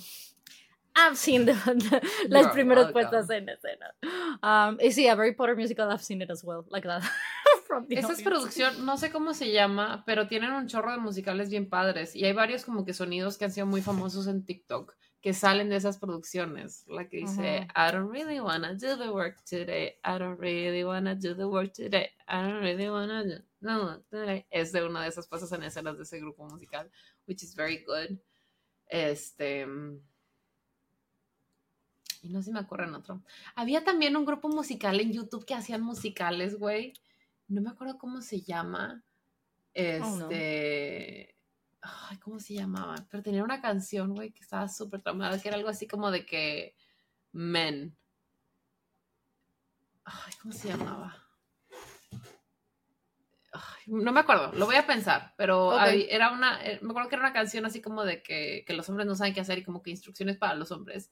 [0.95, 1.53] I've seen the,
[2.29, 3.93] las primeras puestas en escena.
[4.41, 7.03] Um, y sí, a Harry Potter musical, I've seen it as well, like that.
[7.89, 11.69] Esa es producción, no sé cómo se llama, pero tienen un chorro de musicales bien
[11.69, 15.33] padres y hay varios como que sonidos que han sido muy famosos en TikTok que
[15.33, 16.85] salen de esas producciones.
[16.87, 21.13] La que dice, I don't really wanna do the work today, I don't really wanna
[21.13, 24.45] do the work today, I don't really wanna do no, today.
[24.49, 26.89] Es de una de esas cosas en escenas de ese grupo musical,
[27.27, 28.17] which is very good.
[28.87, 29.67] Este.
[32.21, 33.23] Y no si me acuerdo en otro.
[33.55, 36.93] Había también un grupo musical en YouTube que hacían musicales, güey.
[37.47, 39.03] No me acuerdo cómo se llama.
[39.73, 41.35] Este.
[41.81, 42.95] Ay, ¿cómo se llamaba?
[43.09, 46.25] Pero tenía una canción, güey, que estaba súper traumada, que era algo así como de
[46.25, 46.75] que
[47.31, 47.95] Men.
[50.03, 51.25] Ay, ¿cómo se llamaba?
[53.87, 57.25] no me acuerdo, lo voy a pensar, pero era una, eh, me acuerdo que era
[57.25, 59.81] una canción así como de que, que, los hombres no saben qué hacer y como
[59.81, 61.11] que instrucciones para los hombres.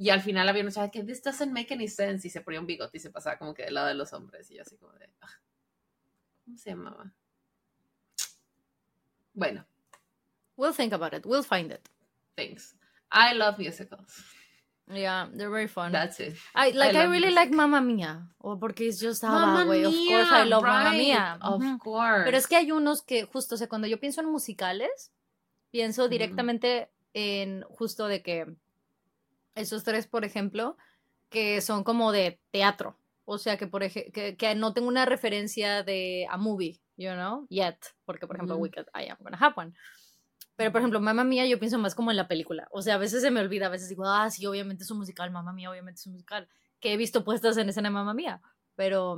[0.00, 2.58] Y al final había una chava que this doesn't make any sense y se ponía
[2.58, 4.78] un bigote y se pasaba como que del lado de los hombres y yo así
[4.78, 5.40] como de, ah,
[6.46, 7.12] ¿cómo se llamaba?
[9.34, 9.66] Bueno,
[10.60, 11.24] We'll think about it.
[11.24, 11.88] We'll find it.
[12.36, 12.74] Thanks.
[13.10, 14.12] I love musicals.
[14.92, 15.90] Yeah, they're very fun.
[15.90, 16.34] That's it.
[16.54, 16.94] I like.
[16.94, 17.36] I, I really music.
[17.36, 19.84] like Mamma Mia, or porque it's just Mamma way.
[19.84, 20.84] Of course, I love right.
[20.84, 21.38] Mamma Mia.
[21.40, 22.24] Of course.
[22.26, 25.10] Pero es que hay unos que justo, o sea, cuando yo pienso en musicales,
[25.70, 28.44] pienso directamente en justo de que
[29.54, 30.76] esos tres, por ejemplo,
[31.28, 32.96] que son como de teatro.
[33.24, 37.46] O sea, que por que, que, no tengo una referencia de a movie, you know,
[37.48, 39.72] yet, porque por ejemplo, Wicked, I am gonna have one.
[40.56, 42.68] Pero, por ejemplo, Mamma Mía, yo pienso más como en la película.
[42.70, 44.98] O sea, a veces se me olvida, a veces digo, ah, sí, obviamente es un
[44.98, 46.48] musical, Mamma Mía, obviamente es un musical.
[46.80, 48.42] Que he visto puestas en escena Mamma Mía.
[48.74, 49.16] Pero,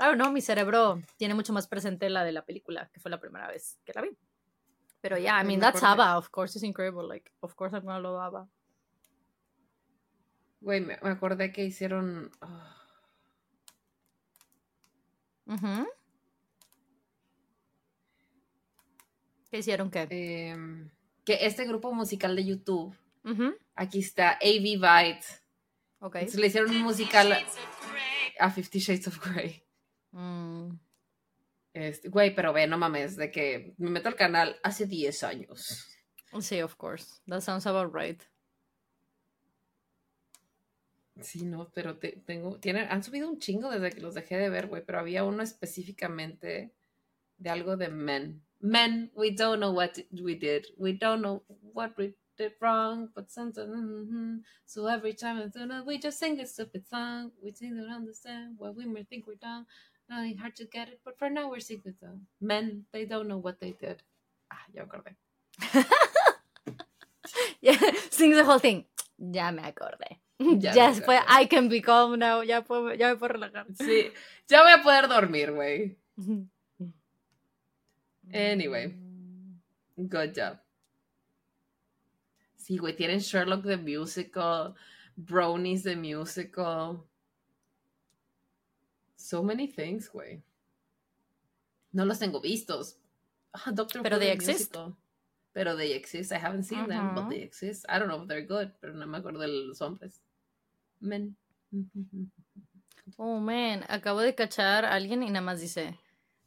[0.00, 3.10] I don't know, mi cerebro tiene mucho más presente la de la película, que fue
[3.10, 4.16] la primera vez que la vi.
[5.00, 7.06] Pero yeah, I mean, that's ABBA, of course, it's incredible.
[7.06, 8.48] Like, of course I'm gonna love ABBA.
[10.60, 12.30] Güey, me, acordé que hicieron.
[15.46, 15.86] Uh
[19.50, 20.06] ¿Qué hicieron qué?
[20.10, 20.90] Em,
[21.24, 22.94] que este grupo musical de YouTube,
[23.74, 25.24] aquí está AV Byte.
[26.00, 26.28] Okay.
[26.28, 27.34] le hicieron un musical
[28.38, 29.64] a Fifty Shades of Grey.
[30.12, 30.78] Mm.
[31.72, 35.86] Este, güey, pero ve, no mames, de que me meto al canal hace 10 años.
[36.40, 37.20] Sí, of course.
[37.26, 38.20] That sounds about right.
[41.20, 44.68] Sí, no, pero tengo, tienen, han subido un chingo desde que los dejé de ver,
[44.68, 46.72] güey, pero había uno específicamente
[47.38, 50.66] de algo de men men, we don't know what we did.
[50.76, 51.42] We don't know
[51.72, 54.36] what we did wrong, but sometimes, mm-hmm.
[54.66, 55.50] so every time
[55.86, 57.32] we just sing a stupid song.
[57.42, 59.66] We sing don't understand what we may think we're done.
[60.08, 62.22] Nothing hard to get it, but for now we're singing song.
[62.40, 64.02] Men, they don't know what they did.
[64.50, 65.14] Ah, ya acordé.
[67.60, 67.78] yeah,
[68.10, 68.84] sing the whole thing.
[69.18, 70.18] Ya me acordé.
[70.60, 72.42] Ya, ya después, I can be calm now.
[72.42, 73.66] Ya, puedo, ya me puedo relajar.
[73.74, 74.12] Sí,
[74.46, 75.98] ya voy a poder dormir, güey.
[78.32, 78.94] Anyway,
[79.96, 80.58] good job.
[82.56, 84.74] Sí, güey, tienen Sherlock the Musical,
[85.16, 87.04] Brownies the Musical.
[89.16, 90.42] So many things, güey.
[91.92, 92.96] No los tengo vistos.
[93.52, 94.76] Ah, Doctor pero they exist.
[95.52, 96.30] Pero they exist.
[96.30, 97.86] I haven't seen them, but they exist.
[97.88, 100.20] I don't know if they're good, pero no me acuerdo de los hombres.
[101.00, 101.36] Men.
[103.16, 103.84] Oh, man.
[103.88, 105.98] Acabo de cachar a alguien y nada más dice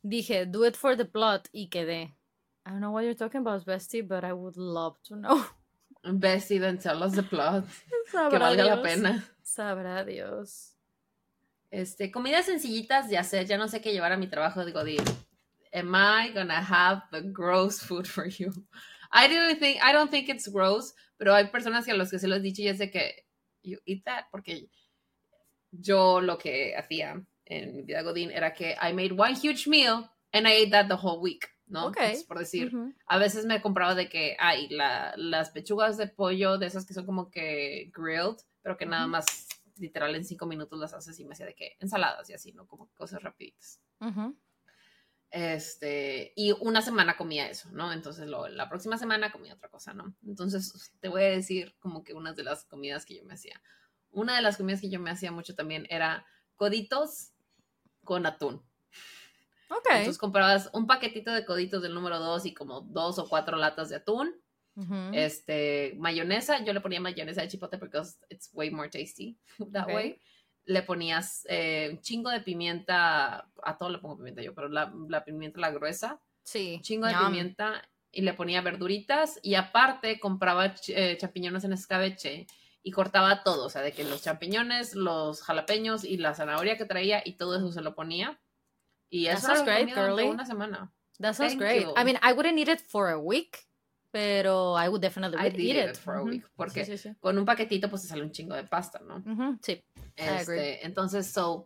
[0.03, 2.13] dije, do it for the plot y quedé.
[2.65, 5.43] I don't know what you're talking about, Bestie, but I would love to know.
[6.05, 7.63] Bestie, then tell us the plot.
[8.29, 9.23] que valga la pena.
[9.43, 10.73] Sabrá Dios.
[11.71, 15.03] Este, comidas sencillitas, ya sé, ya no sé qué llevar a mi trabajo de Godín.
[15.73, 18.51] Am I gonna have the gross food for you?
[19.11, 22.19] I don't think, I don't think it's gross, pero hay personas que a los que
[22.19, 23.25] se lo he dicho y sé que
[23.63, 24.69] you eat that, porque
[25.71, 30.09] yo lo que hacía en mi vida Godín era que I made one huge meal
[30.31, 31.87] and I ate that the whole week, ¿no?
[31.87, 32.23] Okay.
[32.27, 32.71] por decir,
[33.07, 37.05] a veces me compraba de que hay las pechugas de pollo, de esas que son
[37.05, 39.47] como que grilled, pero que nada más
[39.77, 42.67] literal en cinco minutos las haces y me hacía de que ensaladas y así, ¿no?
[42.67, 43.81] Como cosas rapiditas.
[45.31, 47.93] Este, y una semana comía eso, ¿no?
[47.93, 50.13] Entonces la próxima semana comía otra cosa, ¿no?
[50.27, 53.61] Entonces te voy a decir como que unas de las comidas que yo me hacía.
[54.11, 56.25] Una de las comidas que yo me hacía mucho también era
[56.57, 57.31] coditos
[58.03, 58.61] con atún.
[59.69, 59.87] Ok.
[59.89, 63.89] Entonces comprabas un paquetito de coditos del número 2 y como dos o cuatro latas
[63.89, 64.35] de atún.
[65.13, 69.37] Este, mayonesa, yo le ponía mayonesa de chipotle porque it's way more tasty
[69.71, 70.19] that way.
[70.65, 74.93] Le ponías eh, un chingo de pimienta, a todo le pongo pimienta yo, pero la,
[75.09, 76.21] la pimienta la gruesa.
[76.43, 76.79] Sí.
[76.83, 77.81] Chingo de pimienta
[78.11, 82.47] y le ponía verduritas y aparte compraba eh, champiñones en escabeche
[82.83, 86.85] y cortaba todo, o sea, de que los champiñones, los jalapeños y la zanahoria que
[86.85, 88.39] traía y todo eso se lo ponía.
[89.09, 90.25] Y eso sounds great, girly.
[90.25, 90.91] una semana.
[91.19, 91.85] That sounds great.
[91.95, 93.67] I mean, I wouldn't eat it for a week,
[94.11, 95.97] pero I would definitely I'd eat, it.
[95.97, 96.45] for a week.
[96.55, 96.85] Porque
[97.19, 99.23] con un paquetito pues te sale un chingo de pasta, ¿no?
[99.63, 99.81] Sí.
[100.15, 101.65] Este, entonces, so,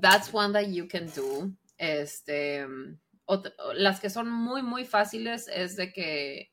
[0.00, 1.50] that's one that you can do.
[1.76, 2.66] Este,
[3.74, 6.50] las que son muy, muy fáciles es de que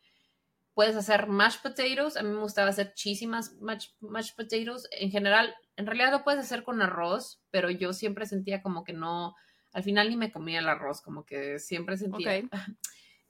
[0.73, 2.17] puedes hacer mashed potatoes.
[2.17, 3.53] A mí me gustaba hacer cheesy mashed,
[3.99, 4.87] mashed potatoes.
[4.91, 8.93] En general, en realidad lo puedes hacer con arroz, pero yo siempre sentía como que
[8.93, 9.35] no,
[9.71, 12.41] al final ni me comía el arroz, como que siempre sentía...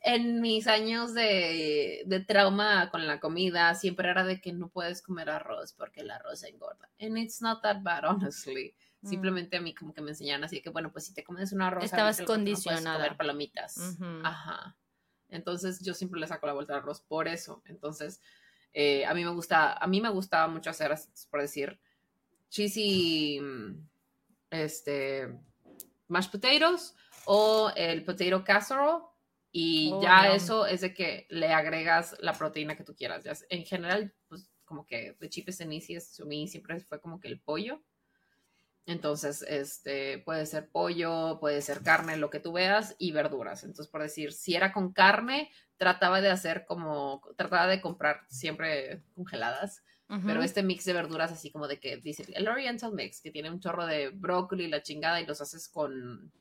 [0.02, 5.02] En mis años de, de, trauma con la comida, siempre era de que no puedes
[5.02, 6.90] comer arroz porque el arroz engorda.
[7.00, 8.76] And it's not that bad, honestly.
[9.02, 9.10] Mm.
[9.10, 11.62] Simplemente a mí como que me enseñaron así que, bueno, pues si te comes un
[11.62, 11.84] arroz...
[11.84, 12.98] Estabas condicionada.
[12.98, 13.98] No comer palomitas.
[14.24, 14.76] Ajá.
[15.30, 17.62] Entonces yo siempre le saco la vuelta al arroz por eso.
[17.66, 18.22] Entonces,
[18.74, 20.96] eh, a mí me gusta, a mí me gustaba mucho hacer,
[21.30, 21.80] por decir,
[22.50, 23.42] cheesy,
[24.50, 25.38] este,
[26.08, 26.96] mashed potatoes
[27.26, 29.04] o el potato casserole.
[29.60, 33.24] Y oh, ya eso es de que le agregas la proteína que tú quieras.
[33.24, 37.28] Ya, en general, pues como que de chipes en a mí siempre fue como que
[37.28, 37.82] el pollo.
[38.86, 43.64] Entonces, este, puede ser pollo, puede ser carne, lo que tú veas, y verduras.
[43.64, 49.02] Entonces, por decir, si era con carne, trataba de hacer como, trataba de comprar siempre
[49.16, 49.82] congeladas,
[50.24, 53.50] pero este mix de verduras así como de que dice el Oriental Mix, que tiene
[53.50, 56.32] un chorro de brócoli, la chingada, y los haces con,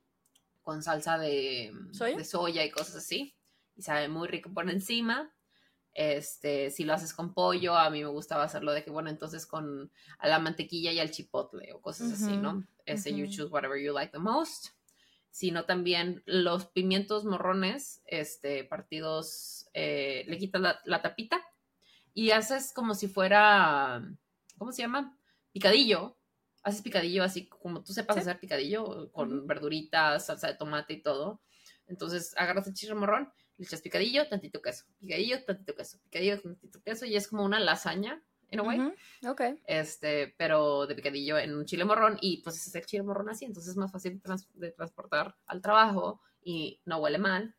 [0.67, 3.37] con salsa de de soya y cosas así,
[3.77, 5.33] y sabe muy rico por encima.
[5.95, 9.47] Este, si lo haces con pollo, a mí me gustaba hacerlo de que, bueno, entonces
[9.47, 12.67] con a la mantequilla y al chipotle o cosas así, ¿no?
[12.85, 14.71] Ese you choose whatever you like the most.
[15.31, 21.41] Sino también los pimientos morrones, este, partidos, eh, le quitas la, tapita
[22.13, 24.03] y haces como si fuera,
[24.59, 25.17] ¿cómo se llama?
[25.53, 26.16] Picadillo.
[26.67, 31.41] Haces picadillo así como tú sepas hacer picadillo con verduritas, salsa de tomate y todo.
[31.87, 36.83] Entonces agarras el chile morrón le echas picadillo, tantito queso, picadillo, tantito queso, picadillo, tantito
[36.83, 38.95] queso, y es como una lasaña, en un way.
[39.27, 39.43] Ok.
[39.67, 43.45] Este, pero de picadillo en un chile morrón, y pues es el chile morrón así,
[43.45, 44.21] entonces es más fácil
[44.55, 47.57] de transportar al trabajo y no huele mal.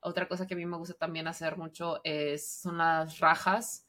[0.00, 3.85] Otra cosa que a mí me gusta también hacer mucho es, son las rajas.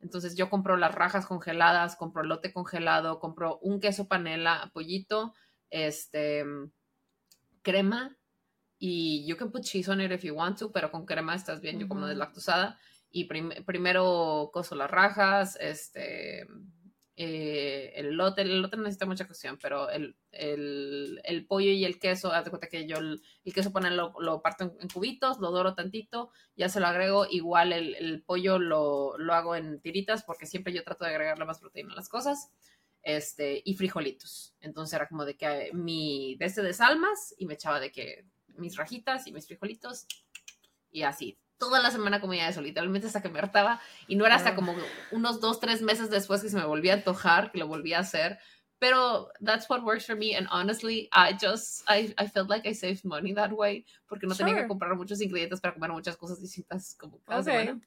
[0.00, 5.34] Entonces yo compro las rajas congeladas, compro lote congelado, compro un queso panela, pollito,
[5.68, 6.44] este,
[7.62, 8.16] crema
[8.78, 11.60] y you can put cheese on it if you want to, pero con crema estás
[11.60, 12.78] bien, yo como deslactosada.
[13.10, 16.46] Y primero coso las rajas, este,
[17.16, 21.98] eh, el lote, el lote necesita mucha cocción, pero el, el, el, pollo y el
[21.98, 23.22] queso, haz de cuenta que yo el,
[23.54, 27.72] queso pone, lo, lo parto en, cubitos, lo doro tantito, ya se lo agrego, igual
[27.72, 31.60] el, el pollo lo, lo, hago en tiritas, porque siempre yo trato de agregarle más
[31.60, 32.50] proteína a las cosas,
[33.02, 34.54] este, y frijolitos.
[34.60, 38.24] Entonces era como de que mi, de este de salmas, y me echaba de que
[38.56, 40.06] mis rajitas y mis frijolitos
[40.90, 41.38] y así.
[41.58, 43.80] Toda la semana comía eso, literalmente hasta que me hartaba.
[44.06, 44.74] Y no era hasta como
[45.10, 48.00] unos dos, tres meses después que se me volvía a antojar, que lo volvía a
[48.00, 48.38] hacer.
[48.80, 50.34] Pero that's what works for me.
[50.34, 53.84] And honestly, I just, I, I felt like I saved money that way.
[54.08, 57.80] Porque no tenía que comprar muchos ingredientes para comer muchas cosas distintas como cada semana.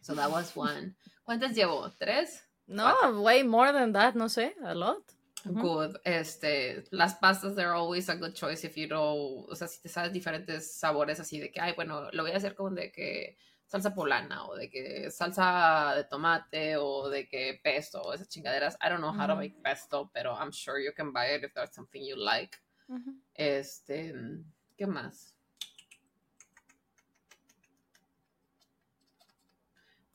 [0.00, 0.96] So that was one.
[1.24, 1.90] ¿Cuántas llevo?
[1.98, 2.42] ¿Tres?
[2.66, 5.96] No, way more than that, no sé, a lot good.
[6.04, 9.88] Este, las pastas, they're always a good choice if you know, o sea, si te
[9.88, 13.36] sabes diferentes sabores así de que, ay, bueno, lo voy a hacer con de que
[13.74, 18.76] salsa polana o de que salsa de tomate o de que pesto o esas chingaderas.
[18.80, 21.52] I don't know how to make pesto, pero I'm sure you can buy it if
[21.54, 22.56] that's something you like.
[23.34, 24.14] Este,
[24.76, 25.34] ¿qué más?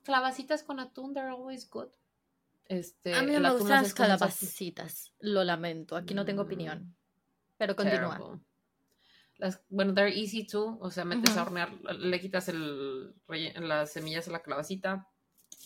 [0.04, 1.90] Clavacitas con atún, they're always good.
[2.66, 6.96] Este, a mí no me gustan las calabacitas, lo lamento, aquí no tengo opinión.
[7.58, 8.40] Pero continúa.
[9.40, 13.16] Las, bueno, they're easy too, o sea, metes a hornear, le quitas el,
[13.56, 15.08] las semillas a la calabacita,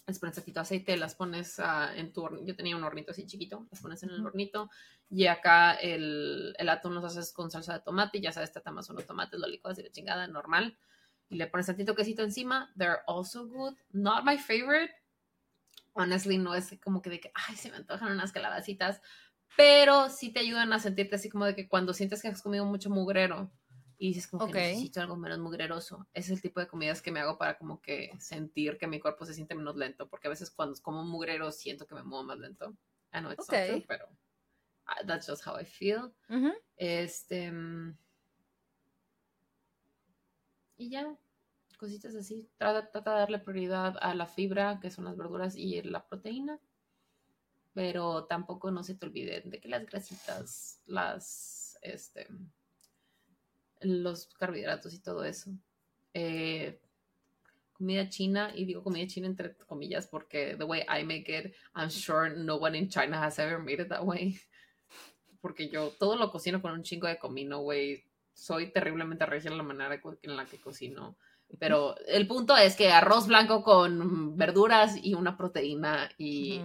[0.06, 1.60] les pones poquito aceite, las pones
[1.96, 4.70] en tu hornito, yo tenía un hornito así chiquito, las pones en el hornito,
[5.10, 9.08] y acá el, el atún los haces con salsa de tomate, ya sabes, más unos
[9.08, 10.78] tomates, lo licuas y la chingada, normal,
[11.30, 14.94] y le pones tantito quesito encima, they're also good, not my favorite,
[15.94, 19.02] honestly no es como que de que, ay, se me antojan unas calabacitas,
[19.56, 22.66] pero sí te ayudan a sentirte así como de que cuando sientes que has comido
[22.66, 23.52] mucho mugrero
[24.04, 27.22] y dices como que necesito algo menos mugreroso, es el tipo de comidas que me
[27.22, 30.52] hago para como que sentir que mi cuerpo se siente menos lento, porque a veces
[30.52, 32.76] cuando como mugrero siento que me muevo más lento.
[33.14, 34.10] I know it's not true, pero
[34.88, 36.14] ah, that's just how I feel.
[36.76, 37.50] Este...
[37.50, 37.98] Mm,
[40.76, 41.18] y ya,
[41.78, 42.50] cositas así.
[42.58, 46.60] Trata, de darle prioridad a la fibra, que son las verduras, y la proteína.
[47.72, 52.28] pero tampoco no se te olviden de que las grasitas, las, este,
[53.84, 55.52] los carbohidratos y todo eso.
[56.14, 56.80] Eh,
[57.74, 61.90] comida china, y digo comida china entre comillas porque the way I make it, I'm
[61.90, 64.40] sure no one in China has ever made it that way.
[65.42, 68.06] Porque yo todo lo cocino con un chingo de comino, güey.
[68.34, 71.18] Soy terriblemente regia en la manera en la que cocino.
[71.60, 76.62] Pero el punto es que arroz blanco con verduras y una proteína y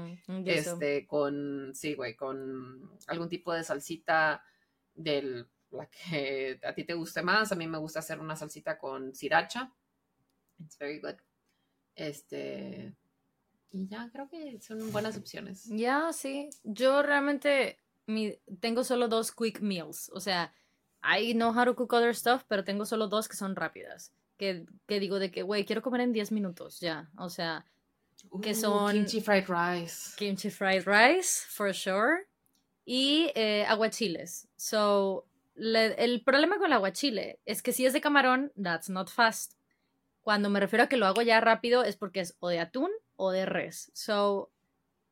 [0.46, 4.42] este con sí, güey, con algún tipo de salsita
[4.94, 7.52] del la que a ti te guste más.
[7.52, 9.72] A mí me gusta hacer una salsita con sriracha.
[10.58, 11.16] It's very good.
[11.94, 12.94] Este
[13.70, 15.64] y ya creo que son buenas opciones.
[15.66, 16.48] Ya, sí.
[16.64, 17.78] Yo realmente
[18.60, 20.54] tengo solo dos quick meals, o sea,
[21.02, 24.12] I know how to cook other stuff, pero tengo solo dos que son rápidas.
[24.36, 27.10] Que, que digo de que, güey, quiero comer en 10 minutos, ya.
[27.18, 27.66] O sea,
[28.42, 28.92] que son...
[28.92, 30.14] Kimchi fried rice.
[30.16, 32.26] Kimchi fried rice, for sure.
[32.84, 34.48] Y eh, aguachiles.
[34.56, 35.27] So,
[35.58, 39.54] el problema con el aguachile es que si es de camarón, that's not fast.
[40.20, 42.90] Cuando me refiero a que lo hago ya rápido es porque es o de atún
[43.16, 43.90] o de res.
[43.94, 44.52] So,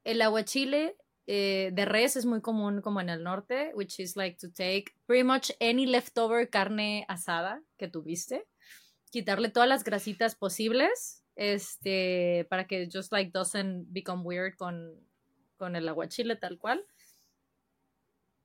[0.04, 0.96] el aguachile
[1.26, 4.92] eh, de res es muy común como en el norte, which is like to take
[5.06, 8.46] pretty much any leftover carne asada que tuviste,
[9.10, 14.94] quitarle todas las grasitas posibles, este, para que just like doesn't become weird con,
[15.56, 16.84] con el aguachile tal cual.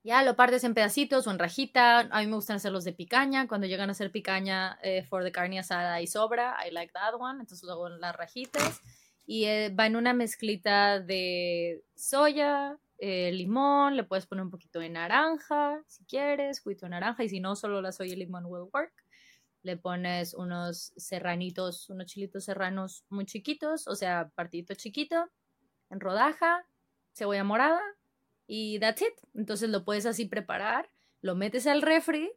[0.04, 2.00] Ya lo partes en pedacitos o en rajita.
[2.00, 3.48] A mí me gustan hacerlos de picaña.
[3.48, 7.14] Cuando llegan a ser picaña eh, for the carne asada y sobra, I like that
[7.20, 7.40] one.
[7.40, 8.82] Entonces hago las rajitas
[9.28, 14.80] y eh, va en una mezclita de soya, eh, limón, le puedes poner un poquito
[14.80, 18.46] de naranja si quieres, juguito de naranja y si no, solo la soya y limón
[18.48, 18.94] will work.
[19.62, 25.30] Le pones unos serranitos, unos chilitos serranos muy chiquitos, o sea, partidito chiquito,
[25.92, 26.66] en rodaja,
[27.14, 27.82] cebolla morada
[28.52, 29.14] y that's it.
[29.34, 30.90] Entonces lo puedes así preparar,
[31.22, 32.30] lo metes al refri,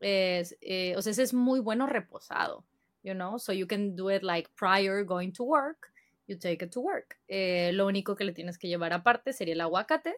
[0.00, 2.64] eh, o sea, ese es muy bueno reposado,
[3.04, 5.92] you know, so you can do it like prior going to work
[6.26, 7.16] you take it to work.
[7.28, 10.16] Eh, lo único que le tienes que llevar aparte sería el aguacate.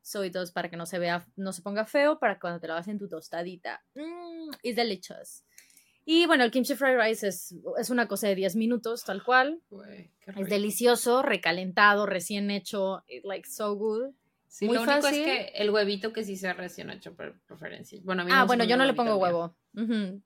[0.00, 2.74] Soy dos para que no se vea, no se ponga feo, para cuando te lo
[2.74, 3.82] hagas en tu tostadita.
[3.94, 5.42] Mmm, it's delicious.
[6.04, 9.60] Y bueno, el kimchi fried rice es, es una cosa de 10 minutos, tal cual.
[10.36, 14.14] es delicioso, recalentado, recién hecho, like so good.
[14.56, 18.00] Sí, Muy lo único es que el huevito que sí sea recién hecho por preferencia.
[18.02, 19.54] Bueno, a mí ah, bueno, yo no le pongo huevo.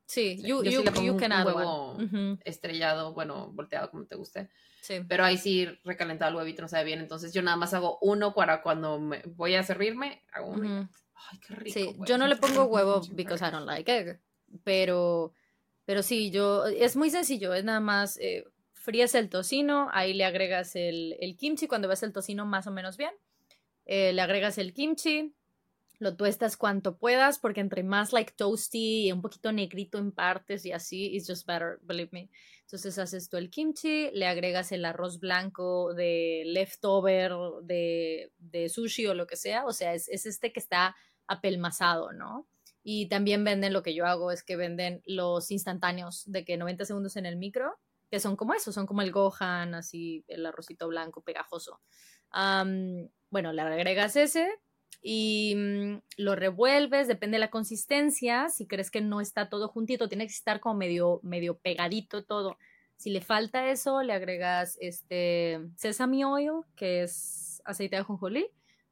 [0.07, 1.99] Sí, yo sí le pongo un, huevo
[2.45, 4.49] estrellado, bueno, volteado como te guste.
[5.09, 7.01] Pero ahí sí recalentado el huevito no sabe bien.
[7.01, 10.89] Entonces yo nada más hago uno para cuando me voy a servirme, hago uno.
[11.33, 11.75] Ay, qué rico.
[11.81, 14.21] Sí, yo no le pongo huevo because I don't like egg.
[14.63, 15.33] Pero,
[15.85, 18.45] pero sí, yo, es muy sencillo, es nada más eh,
[18.75, 22.71] fríes el tocino, ahí le agregas el, el kimchi cuando ves el tocino más o
[22.71, 23.11] menos bien.
[23.93, 25.35] Eh, le agregas el kimchi,
[25.99, 30.65] lo tuestas cuanto puedas, porque entre más like toasty y un poquito negrito en partes
[30.65, 32.31] y así, it's just better, believe me.
[32.61, 37.33] Entonces haces tú el kimchi, le agregas el arroz blanco de leftover,
[37.65, 40.95] de, de sushi o lo que sea, o sea, es, es este que está
[41.27, 42.47] apelmazado, ¿no?
[42.85, 46.85] Y también venden, lo que yo hago es que venden los instantáneos de que 90
[46.85, 47.77] segundos en el micro,
[48.09, 51.81] que son como eso, son como el gohan, así el arrocito blanco pegajoso.
[52.33, 54.49] Bueno, le agregas ese,
[55.03, 60.09] y mm, lo revuelves, depende de la consistencia, si crees que no está todo juntito,
[60.09, 62.59] tiene que estar como medio, medio pegadito todo.
[62.97, 68.49] Si le falta eso, le agregas este sesame oil, que es aceite de ajonjolí,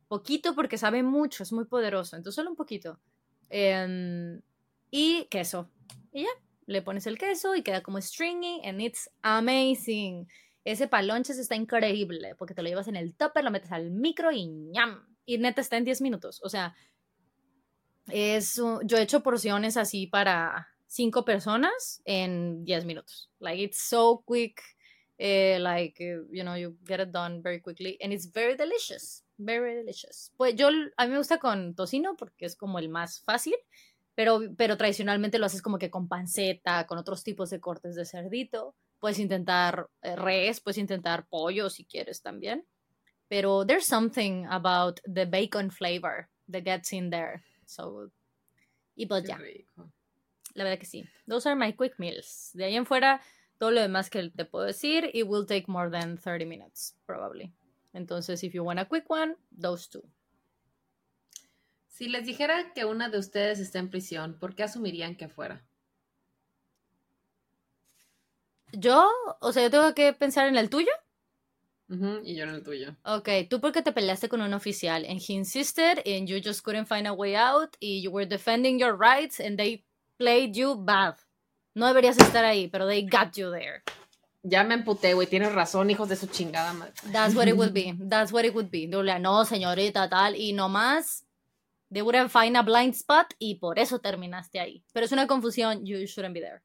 [0.08, 2.98] poquito porque sabe mucho, es muy poderoso, entonces solo un poquito.
[3.50, 4.40] Em,
[4.90, 5.68] y queso.
[6.12, 6.28] Y ya,
[6.66, 10.26] le pones el queso y queda como stringy and it's amazing.
[10.68, 14.30] Ese palonches está increíble porque te lo llevas en el topper, lo metes al micro
[14.30, 16.42] y ñam, y neta está en 10 minutos.
[16.44, 16.76] O sea,
[18.08, 23.30] es, yo he hecho porciones así para 5 personas en 10 minutos.
[23.38, 24.60] Like, it's so quick.
[25.16, 27.96] Eh, like, you know, you get it done very quickly.
[28.02, 29.24] And it's very delicious.
[29.38, 30.32] Very delicious.
[30.36, 33.56] Pues yo, a mí me gusta con tocino porque es como el más fácil.
[34.14, 38.04] Pero, pero tradicionalmente lo haces como que con panceta, con otros tipos de cortes de
[38.04, 38.74] cerdito.
[39.00, 42.64] Puedes intentar eh, res, puedes intentar pollo si quieres también.
[43.28, 47.42] Pero there's something about the bacon flavor that gets in there.
[47.66, 48.10] So,
[48.96, 49.38] y pues ya.
[50.54, 51.06] La verdad que sí.
[51.26, 52.50] Those are my quick meals.
[52.54, 53.20] De ahí en fuera,
[53.58, 57.52] todo lo demás que te puedo decir, it will take more than 30 minutes, probably.
[57.92, 60.02] Entonces, if you want a quick one, those two.
[61.86, 65.64] Si les dijera que una de ustedes está en prisión, ¿por qué asumirían que fuera?
[68.72, 69.08] Yo,
[69.40, 70.90] o sea, yo tengo que pensar en el tuyo.
[71.88, 72.94] y yo en el tuyo.
[73.04, 76.86] Ok, tú porque te peleaste con un oficial and he insisted and you just couldn't
[76.86, 79.84] find a way out y you were defending your rights and they
[80.18, 81.14] played you bad.
[81.74, 83.82] No deberías estar ahí, pero they got you there.
[84.42, 85.26] Ya me emputé, güey.
[85.26, 86.92] Tienes razón, hijos de su chingada madre.
[87.12, 87.94] That's what it would be.
[88.08, 88.86] That's what it would be.
[88.86, 90.36] No, señorita, tal.
[90.36, 91.24] Y nomás,
[91.92, 94.84] they wouldn't find a blind spot y por eso terminaste ahí.
[94.92, 95.84] Pero es una confusión.
[95.84, 96.62] You shouldn't be there.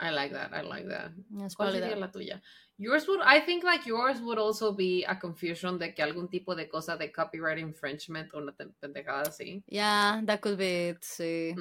[0.00, 0.52] I like that.
[0.52, 1.10] I like that.
[1.56, 2.40] ¿Cuál sería la tuya?
[2.78, 6.54] Yours would, I think like yours would also be a confusion de que algún tipo
[6.54, 9.64] de cosa de copyright infringement o una pendejada así.
[9.66, 11.54] Yeah, that could be it, sí.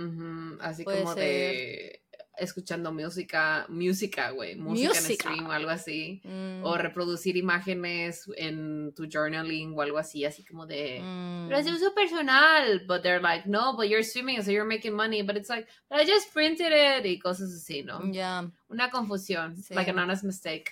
[0.62, 2.04] Así como de
[2.38, 6.22] escuchando música, música, güey, música, en stream o algo así.
[6.64, 6.80] O mm.
[6.80, 11.48] reproducir imágenes en tu journaling o algo así, así como de, mm.
[11.48, 12.86] pero es uso personal.
[12.88, 15.22] But they're like, no, but you're streaming, so you're making money.
[15.22, 18.02] But it's like, but I just printed it y cosas así, ¿no?
[18.12, 18.50] Yeah.
[18.70, 20.72] Una confusión, like an honest mistake.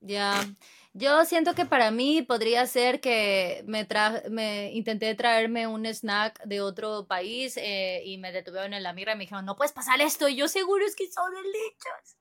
[0.00, 0.44] Ya.
[0.92, 3.86] Yo siento que para mí podría ser que me,
[4.28, 9.12] me intenté traerme un snack de otro país eh, y me detuvieron en la mira
[9.12, 10.28] y me dijeron, no puedes pasar esto.
[10.28, 12.16] Y yo seguro es que son delicious.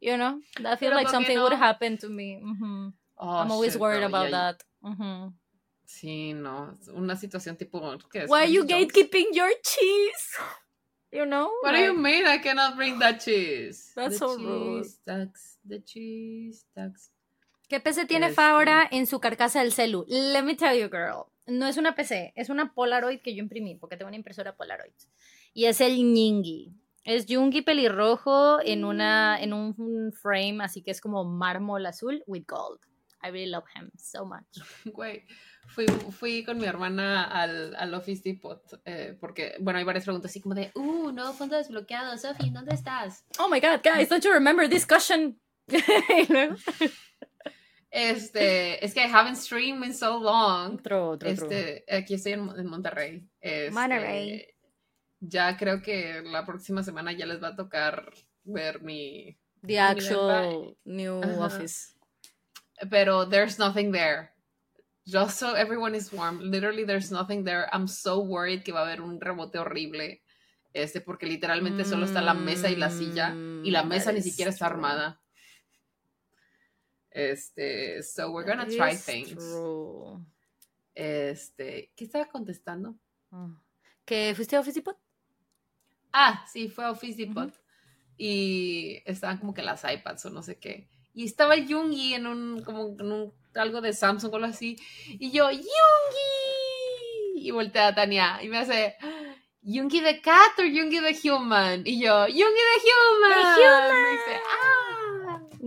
[0.00, 2.40] You know, that feels like something would happen to me.
[3.16, 4.62] oh, I'm always worried about that.
[5.84, 6.76] Sí, no.
[6.94, 7.80] Una situación tipo.
[8.28, 10.38] Why are you gatekeeping your cheese?
[11.10, 11.50] You know?
[11.62, 13.92] What do you mean I cannot bring that cheese?
[13.96, 14.86] That's so rude.
[15.06, 17.08] the cheese tax.
[17.68, 18.42] ¿Qué PC tiene este.
[18.92, 20.06] en su carcasa del celu?
[20.08, 21.26] Let me tell you, girl.
[21.46, 24.92] No es una PC, es una Polaroid que yo imprimí, porque tengo una impresora Polaroid.
[25.52, 26.72] Y es el Nyingi.
[27.04, 32.44] Es Yungi pelirrojo en, una, en un frame, así que es como mármol azul with
[32.46, 32.80] gold.
[33.22, 34.46] I really love him so much.
[34.84, 35.24] Güey,
[35.66, 40.30] fui, fui con mi hermana al, al Office Depot, eh, porque, bueno, hay varias preguntas
[40.30, 43.24] así como de, uh, no, fondo desbloqueado, Sophie, ¿dónde estás?
[43.38, 45.40] Oh my god, guys, don't you remember this question?
[47.90, 50.74] Este, es que I haven't streamed in so long.
[50.74, 53.26] Otro, otro, este, Aquí estoy en, Monterrey.
[53.40, 54.46] Este, Monterrey.
[55.20, 58.12] Ya creo que la próxima semana ya les va a tocar
[58.44, 59.36] ver mi.
[59.66, 61.94] The actual new office.
[62.90, 64.30] Pero there's nothing there.
[65.04, 66.38] Just so everyone is warm.
[66.38, 67.68] Literally, there's nothing there.
[67.72, 70.22] I'm so worried que va a haber un rebote horrible.
[70.74, 73.34] Este, porque literalmente solo está la mesa y la silla.
[73.64, 75.20] Y la mm, mesa ni siquiera está armada.
[77.18, 79.42] Este, so we're gonna try things.
[80.94, 82.94] Este, ¿qué estaba contestando?
[83.32, 83.60] Ah.
[84.04, 84.96] ¿Que fuiste a Office Depot?
[86.12, 87.52] Ah, sí, fue a Office Depot.
[88.16, 90.88] Y estaban como que las iPads o no sé qué.
[91.12, 94.78] Y estaba Yungi en un, como en un, algo de Samsung o algo así.
[95.08, 95.66] Y yo, ¡Yungi!
[97.34, 98.94] Y voltea a Tania y me hace,
[99.62, 101.82] ¿Yungi the cat o Yungi the human?
[101.84, 103.32] Y yo, ¡Yungi the human!
[103.32, 104.06] The human.
[104.06, 104.87] Y dice, ¡ah!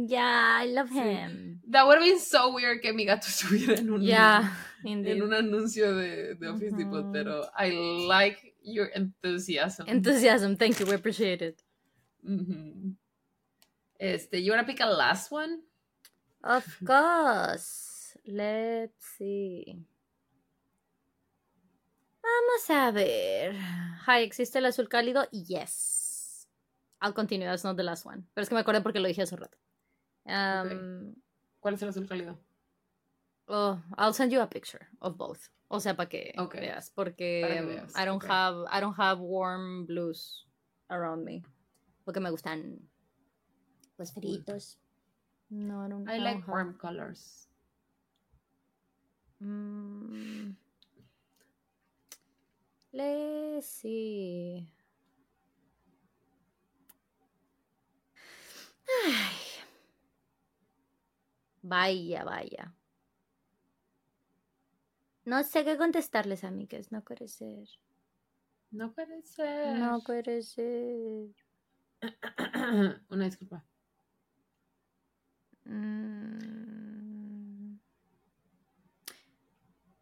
[0.07, 1.61] Yeah, I love him.
[1.69, 4.51] That would have been so weird que mi gato estuviera en un, yeah,
[4.83, 7.71] en un anuncio de, de Office Depot, pero I
[8.07, 9.87] like your enthusiasm.
[9.87, 11.63] Enthusiasm, thank you, we appreciate it.
[13.99, 15.61] Este, you wanna pick a last one?
[16.43, 18.17] Of course.
[18.25, 19.85] Let's see.
[22.21, 23.55] Vamos a ver.
[24.07, 25.27] Hi, ¿existe el azul cálido?
[25.31, 26.47] Yes.
[27.01, 28.23] I'll continue, that's not the last one.
[28.33, 29.57] Pero es que me acordé porque lo dije hace rato.
[30.25, 31.15] Um,
[31.59, 32.37] ¿Cuál es el azul cálido?
[33.47, 35.49] Oh, I'll send you a picture of both.
[35.69, 37.41] O sea, para que veas, porque
[37.95, 40.45] I don't have I don't have warm blues
[40.89, 41.43] around me,
[42.05, 42.79] porque me gustan
[43.97, 44.77] los fritos.
[45.49, 46.09] No, I don't.
[46.09, 47.47] I, like warm colors.
[49.41, 50.55] Mm.
[52.93, 54.67] Let's see.
[59.05, 59.50] Ay.
[61.61, 62.73] Vaya, vaya.
[65.25, 66.91] No sé qué contestarles, amigas.
[66.91, 67.67] No puede ser.
[68.71, 69.77] No puede ser.
[69.77, 71.27] No puede ser.
[73.09, 73.63] Una disculpa.
[75.65, 77.77] Mm.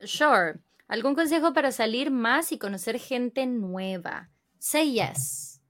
[0.02, 0.60] Sure.
[0.88, 4.32] ¿Algún consejo para salir más y conocer gente nueva?
[4.58, 5.62] Say yes.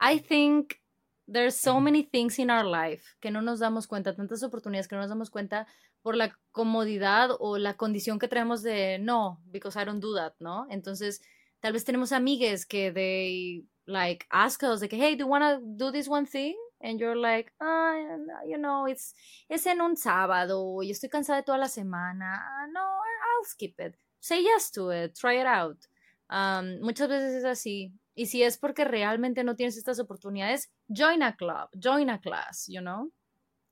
[0.00, 0.80] I think
[1.26, 4.96] there's so many things in our life que no nos damos cuenta, tantas oportunidades que
[4.96, 5.66] no nos damos cuenta
[6.02, 10.34] por la comodidad o la condición que traemos de no, because I don't do that,
[10.38, 10.66] ¿no?
[10.70, 11.20] Entonces,
[11.60, 15.60] tal vez tenemos amigues que they like ask us like, hey, do you want to
[15.64, 16.54] do this one thing?
[16.80, 17.94] And you're like, ah,
[18.46, 19.14] you know, it's,
[19.48, 22.34] es en un sábado y estoy cansada de toda la semana.
[22.34, 23.96] Ah, no, I'll skip it.
[24.20, 25.78] Say yes to it, try it out.
[26.28, 27.92] Um, muchas veces es así.
[28.16, 32.66] Y si es porque realmente no tienes estas oportunidades, join a club, join a class,
[32.66, 33.12] you know?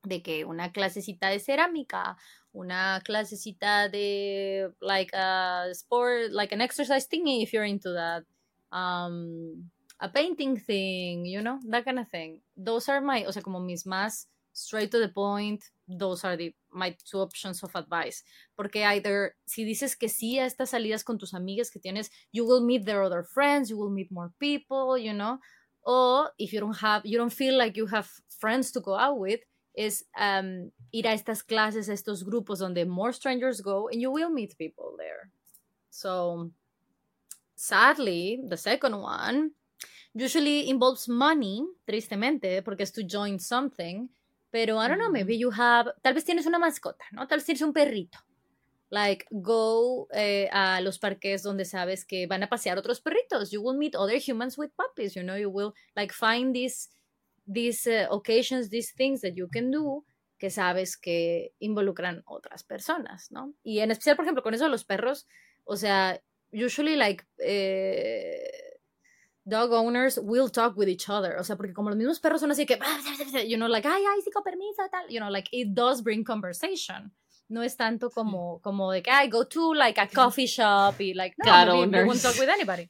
[0.04, 2.16] de que una clasecita de cerámica,
[2.52, 8.24] una clasecita de like a sport, like an exercise thingy if you're into that.
[8.70, 12.42] Um, a painting thing, you know, that kind of thing.
[12.56, 16.54] Those are my, o sea, como mis más straight to the point, those are the,
[16.72, 18.22] my two options of advice.
[18.56, 22.46] Porque either, si dices que sí a estas salidas con tus amigas que tienes, you
[22.46, 25.38] will meet their other friends, you will meet more people, you know,
[25.82, 28.08] or if you don't have, you don't feel like you have
[28.40, 29.40] friends to go out with,
[29.76, 34.10] is um, ir a estas clases, a estos grupos donde more strangers go, and you
[34.10, 35.30] will meet people there.
[35.90, 36.50] So,
[37.56, 39.50] sadly, the second one
[40.14, 44.08] usually involves money, tristemente, porque es to join something,
[44.54, 47.26] pero I don't know, maybe you have, tal vez tienes una mascota, ¿no?
[47.26, 48.20] Tal vez tienes un perrito.
[48.88, 53.50] Like, go eh, a los parques donde sabes que van a pasear otros perritos.
[53.50, 56.88] You will meet other humans with puppies, you know, you will, like, find these,
[57.48, 60.04] these uh, occasions, these things that you can do
[60.38, 63.54] que sabes que involucran otras personas, ¿no?
[63.64, 65.26] Y en especial, por ejemplo, con eso de los perros,
[65.64, 66.22] o sea,
[66.52, 68.63] usually, like, eh,
[69.46, 71.36] dog owners will talk with each other.
[71.38, 72.78] O sea, porque como los mismos perros son así que,
[73.46, 75.06] you know, like, ay, ay, sí, con permiso, tal.
[75.08, 77.12] You know, like, it does bring conversation.
[77.48, 81.12] No es tanto como, como de que, I go to, like, a coffee shop y,
[81.14, 82.06] like, no, cat owners.
[82.06, 82.88] won't talk with anybody.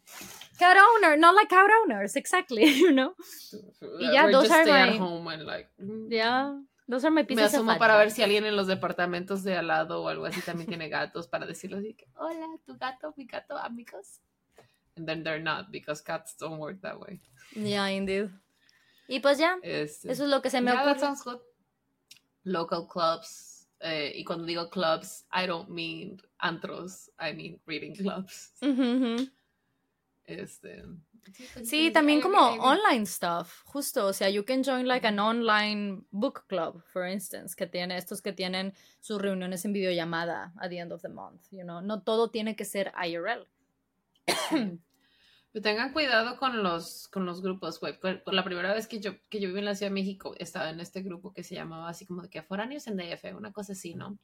[0.59, 3.15] Cat owner, not like cat owners, exactly, you know.
[3.99, 4.97] Y ya, those are my...
[4.97, 5.69] home and, like,
[6.09, 6.57] yeah.
[6.87, 10.03] Those are my Me asumo para ver si alguien en los departamentos de al lado
[10.03, 13.57] o algo así también tiene gatos para decirles así que, hola, tu gato, mi gato,
[13.57, 14.21] amigos
[14.97, 17.21] and then they're not because cats don't work that way.
[17.55, 18.31] Yeah, indeed.
[19.09, 20.95] Y pues ya, este, eso es lo que se me yeah, ocurre.
[20.95, 21.41] That sounds good.
[22.45, 23.67] Local clubs.
[23.81, 28.53] Eh, y cuando digo clubs, I don't mean antros, I mean reading clubs.
[30.27, 30.85] Este.
[31.65, 36.45] Sí, también como online stuff, justo, o sea, you can join like an online book
[36.49, 40.93] club, for instance, que tiene estos que tienen sus reuniones en videollamada at the end
[40.93, 43.47] of the month, you know, no todo tiene que ser IRL.
[45.63, 47.99] tengan cuidado con los, con los grupos, güey.
[48.27, 50.81] La primera vez que yo, que yo viví en la Ciudad de México, estaba en
[50.81, 53.95] este grupo que se llamaba así como de que foráneos en DF, una cosa así,
[53.95, 54.19] ¿no?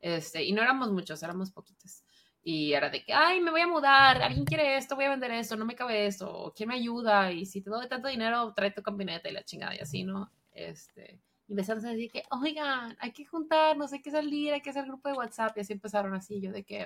[0.00, 2.02] Este, y no éramos muchos, éramos poquitos.
[2.42, 5.32] Y era de que, ay, me voy a mudar, alguien quiere esto, voy a vender
[5.32, 7.32] esto, no me cabe esto, ¿quién me ayuda?
[7.32, 10.30] Y si te doy tanto dinero, trae tu camioneta y la chingada y así, ¿no?
[10.52, 14.70] Este, y empezaron a decir que, oigan, hay que juntarnos, hay que salir, hay que
[14.70, 15.56] hacer grupo de WhatsApp.
[15.56, 16.80] Y así empezaron así, yo de que,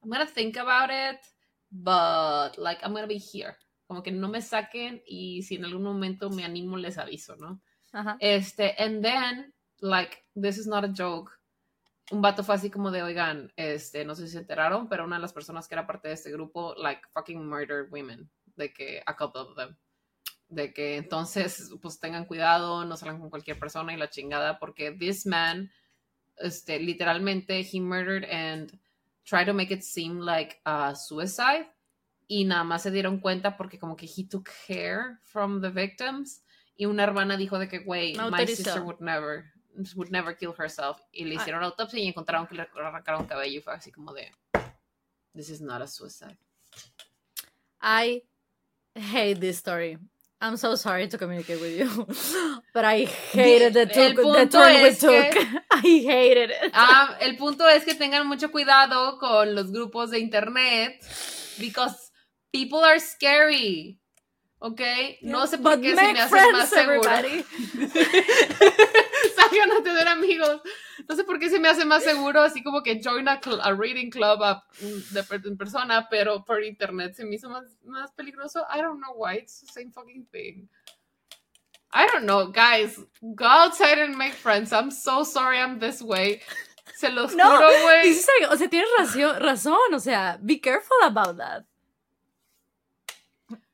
[0.00, 1.20] I'm gonna think about it
[1.70, 3.56] but like I'm gonna be here.
[3.86, 7.62] Como que no me saquen y si en algún momento me animo les aviso, ¿no?
[8.20, 11.32] Este, and then, like, this is not a joke.
[12.10, 15.16] Un vato fue así como de, oigan, este, no sé si se enteraron, pero una
[15.16, 18.30] de las personas que era parte de este grupo, like, fucking murdered women.
[18.56, 19.76] De que, a couple of them.
[20.48, 24.92] De que entonces, pues tengan cuidado, no salgan con cualquier persona y la chingada, porque
[24.92, 25.70] this man,
[26.38, 28.78] este, literalmente, he murdered and
[29.28, 31.66] try to make it seem like a suicide
[32.28, 36.42] y nada más se dieron cuenta porque como que he took hair from the victims
[36.76, 39.52] y una hermana dijo de que güey my sister would never
[39.96, 43.62] would never kill herself y le hicieron autopsia y encontraron que le arrancaron cabello y
[43.62, 44.30] fue así como de
[45.34, 46.38] this is not a suicide
[47.80, 48.22] I
[48.94, 49.98] hate this story
[50.40, 52.06] I'm so sorry to communicate with you,
[52.72, 55.62] but I hated the, the, the turn we took.
[55.70, 56.70] I hated it.
[56.74, 61.02] Ah, el punto es que tengan mucho cuidado con los grupos de internet,
[61.58, 62.12] because
[62.52, 63.98] people are scary.
[64.60, 64.80] ¿Ok?
[65.22, 67.10] No sé por qué se me hace más seguro.
[69.78, 70.60] A tener amigos.
[71.08, 73.72] No sé por qué se me hace más seguro, así como que join a, a
[73.74, 74.40] reading club
[74.80, 78.64] de, en persona, pero por internet se me hizo más, más peligroso.
[78.74, 80.68] I don't know why, it's the same fucking thing.
[81.92, 83.00] I don't know, guys.
[83.34, 84.72] Go outside and make friends.
[84.72, 86.40] I'm so sorry I'm this way.
[86.96, 88.10] Se los juro, güey.
[88.50, 91.64] o sea, tienes razón, razón, o sea, be careful about that.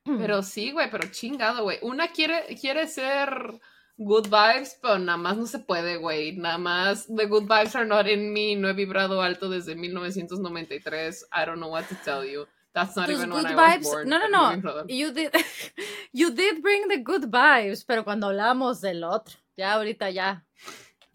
[0.05, 1.79] Pero sí, güey, pero chingado, güey.
[1.83, 3.59] Una quiere, quiere ser
[3.99, 6.37] good vibes, pero nada más no se puede, güey.
[6.37, 8.55] Nada más the good vibes are not in me.
[8.55, 11.27] No he vibrado alto desde 1993.
[11.33, 12.47] I don't know what to tell you.
[12.73, 14.09] That's not even when I was born.
[14.09, 14.85] No, no, no.
[14.89, 15.33] You did,
[16.13, 20.43] you did bring the good vibes, pero cuando hablamos del otro, ya ahorita ya.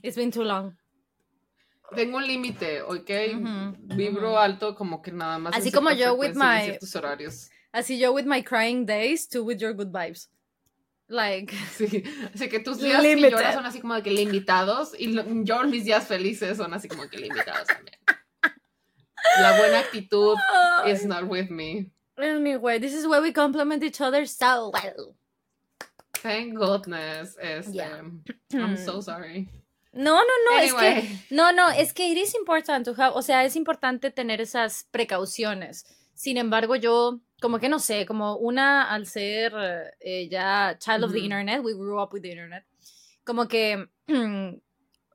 [0.01, 0.77] It's been too long.
[1.93, 3.09] Tengo un límite, ¿ok?
[3.95, 5.53] Vibro alto como que nada más.
[5.53, 6.77] Así como yo with my.
[6.95, 7.49] horarios.
[7.73, 10.29] Así yo with my crying days, tú with your good vibes.
[11.09, 11.53] Like.
[11.75, 12.03] Sí,
[12.33, 15.13] así que tus días que lloras son así como de que limitados y
[15.43, 17.97] yo mis días felices son así como que limitados también.
[19.41, 20.37] La buena actitud
[20.87, 21.91] is not with me.
[22.17, 25.15] Anyway, this is where we complement each other so well.
[26.13, 27.37] Thank goodness.
[27.41, 27.81] Este,
[28.53, 29.49] I'm so sorry.
[29.91, 33.21] No, no, no, es que no, no, es que it is important to have, o
[33.21, 35.85] sea, es importante tener esas precauciones.
[36.19, 39.53] Sin embargo, yo como que no sé, como una al ser
[40.01, 42.65] eh, ya child of the internet, we grew up with the internet,
[43.23, 43.87] como que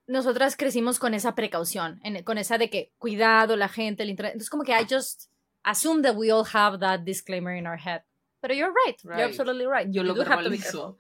[0.06, 4.32] nosotras crecimos con esa precaución, con esa de que cuidado la gente, el internet.
[4.32, 5.28] Entonces como que I just
[5.62, 8.00] assume that we all have that disclaimer in our head.
[8.40, 9.92] Pero you're right, you're absolutely right.
[9.92, 10.96] Yo lo verbalizo.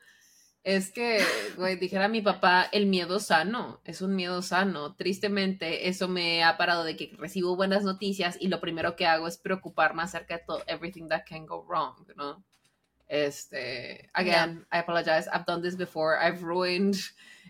[0.64, 1.22] Es que,
[1.56, 4.94] güey, dijera mi papá, el miedo sano, es un miedo sano.
[4.96, 9.28] Tristemente, eso me ha parado de que recibo buenas noticias y lo primero que hago
[9.28, 12.42] es preocuparme acerca de todo, everything that can go wrong, ¿no?
[13.06, 16.96] Este, again, I apologize, I've done this before, I've ruined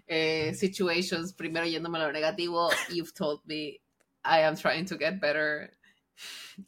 [0.09, 3.81] eh, situations, primero yéndome a lo negativo, you've told me
[4.25, 5.71] I am trying to get better.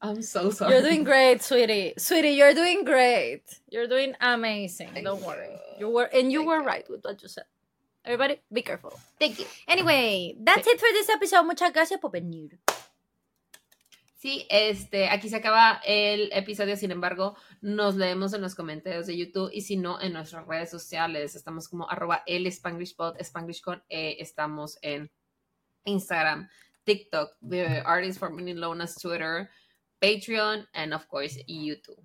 [0.03, 0.73] I'm so sorry.
[0.73, 1.95] You're doing great, sweetie.
[1.99, 3.43] Sweetie, you're doing great.
[3.71, 4.91] You're doing amazing.
[5.03, 5.57] Don't worry.
[5.79, 7.45] You were and you were right with what you said.
[8.05, 8.99] Everybody, be careful.
[9.19, 9.47] Thank you.
[9.67, 11.45] Anyway, that's it for this episode.
[11.45, 12.59] Muchas gracias por venir.
[14.17, 19.17] Sí, este, aquí se acaba el episodio, sin embargo, nos leemos en los comentarios de
[19.17, 21.37] YouTube y si no, en nuestras redes sociales.
[21.37, 25.11] Estamos como arroba el Spanglish Spanglish con E, estamos en
[25.85, 26.49] Instagram,
[26.87, 29.51] TikTok, the Artist for Meaning Lonas, Twitter,
[30.01, 32.01] Patreon, and of course, YouTube.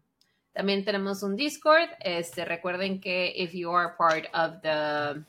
[0.54, 1.90] También tenemos un Discord.
[2.02, 5.24] Este, recuerden que if you are part of the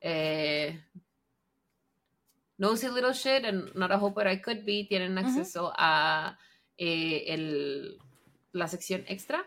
[0.00, 0.78] eh,
[2.58, 6.38] Nosy Little Shit and Not a Hope But I Could Be, tienen acceso a
[6.78, 7.98] eh, el,
[8.52, 9.44] la sección extra.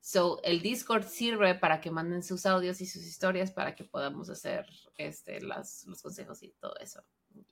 [0.00, 4.30] So, el Discord sirve para que manden sus audios y sus historias para que podamos
[4.30, 4.66] hacer
[4.96, 7.02] este, las, los consejos y todo eso.
[7.34, 7.44] Y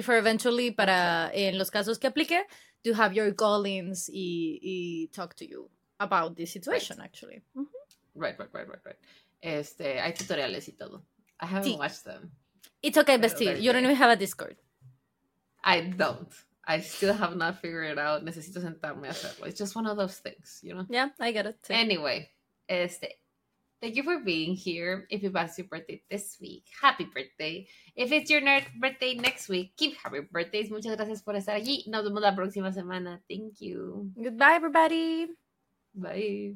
[0.00, 2.46] for eventually, para en los casos que aplique,
[2.84, 5.68] to have your callings y, y talk to you
[6.00, 7.42] about this situation, actually.
[8.14, 8.96] Right, right, right, right, right.
[9.42, 11.02] Este, hay tutoriales y todo.
[11.40, 12.30] I haven't watched them.
[12.82, 13.60] It's okay, bestie.
[13.60, 14.56] You don't even have a Discord.
[15.62, 16.32] I don't.
[16.64, 18.24] I still have not figured it out.
[18.24, 19.46] Necesito sentarme a hacerlo.
[19.46, 20.86] It's just one of those things, you know?
[20.88, 21.58] Yeah, I get it.
[21.70, 22.30] Anyway,
[22.68, 23.18] este,
[23.82, 25.08] Thank you for being here.
[25.10, 27.66] If it was your birthday this week, happy birthday.
[27.96, 30.70] If it's your nerd birthday next week, keep happy birthdays.
[30.70, 31.82] Muchas gracias por estar allí.
[31.88, 33.20] Nos vemos la próxima semana.
[33.28, 34.12] Thank you.
[34.14, 35.26] Goodbye, everybody.
[35.96, 36.54] Bye.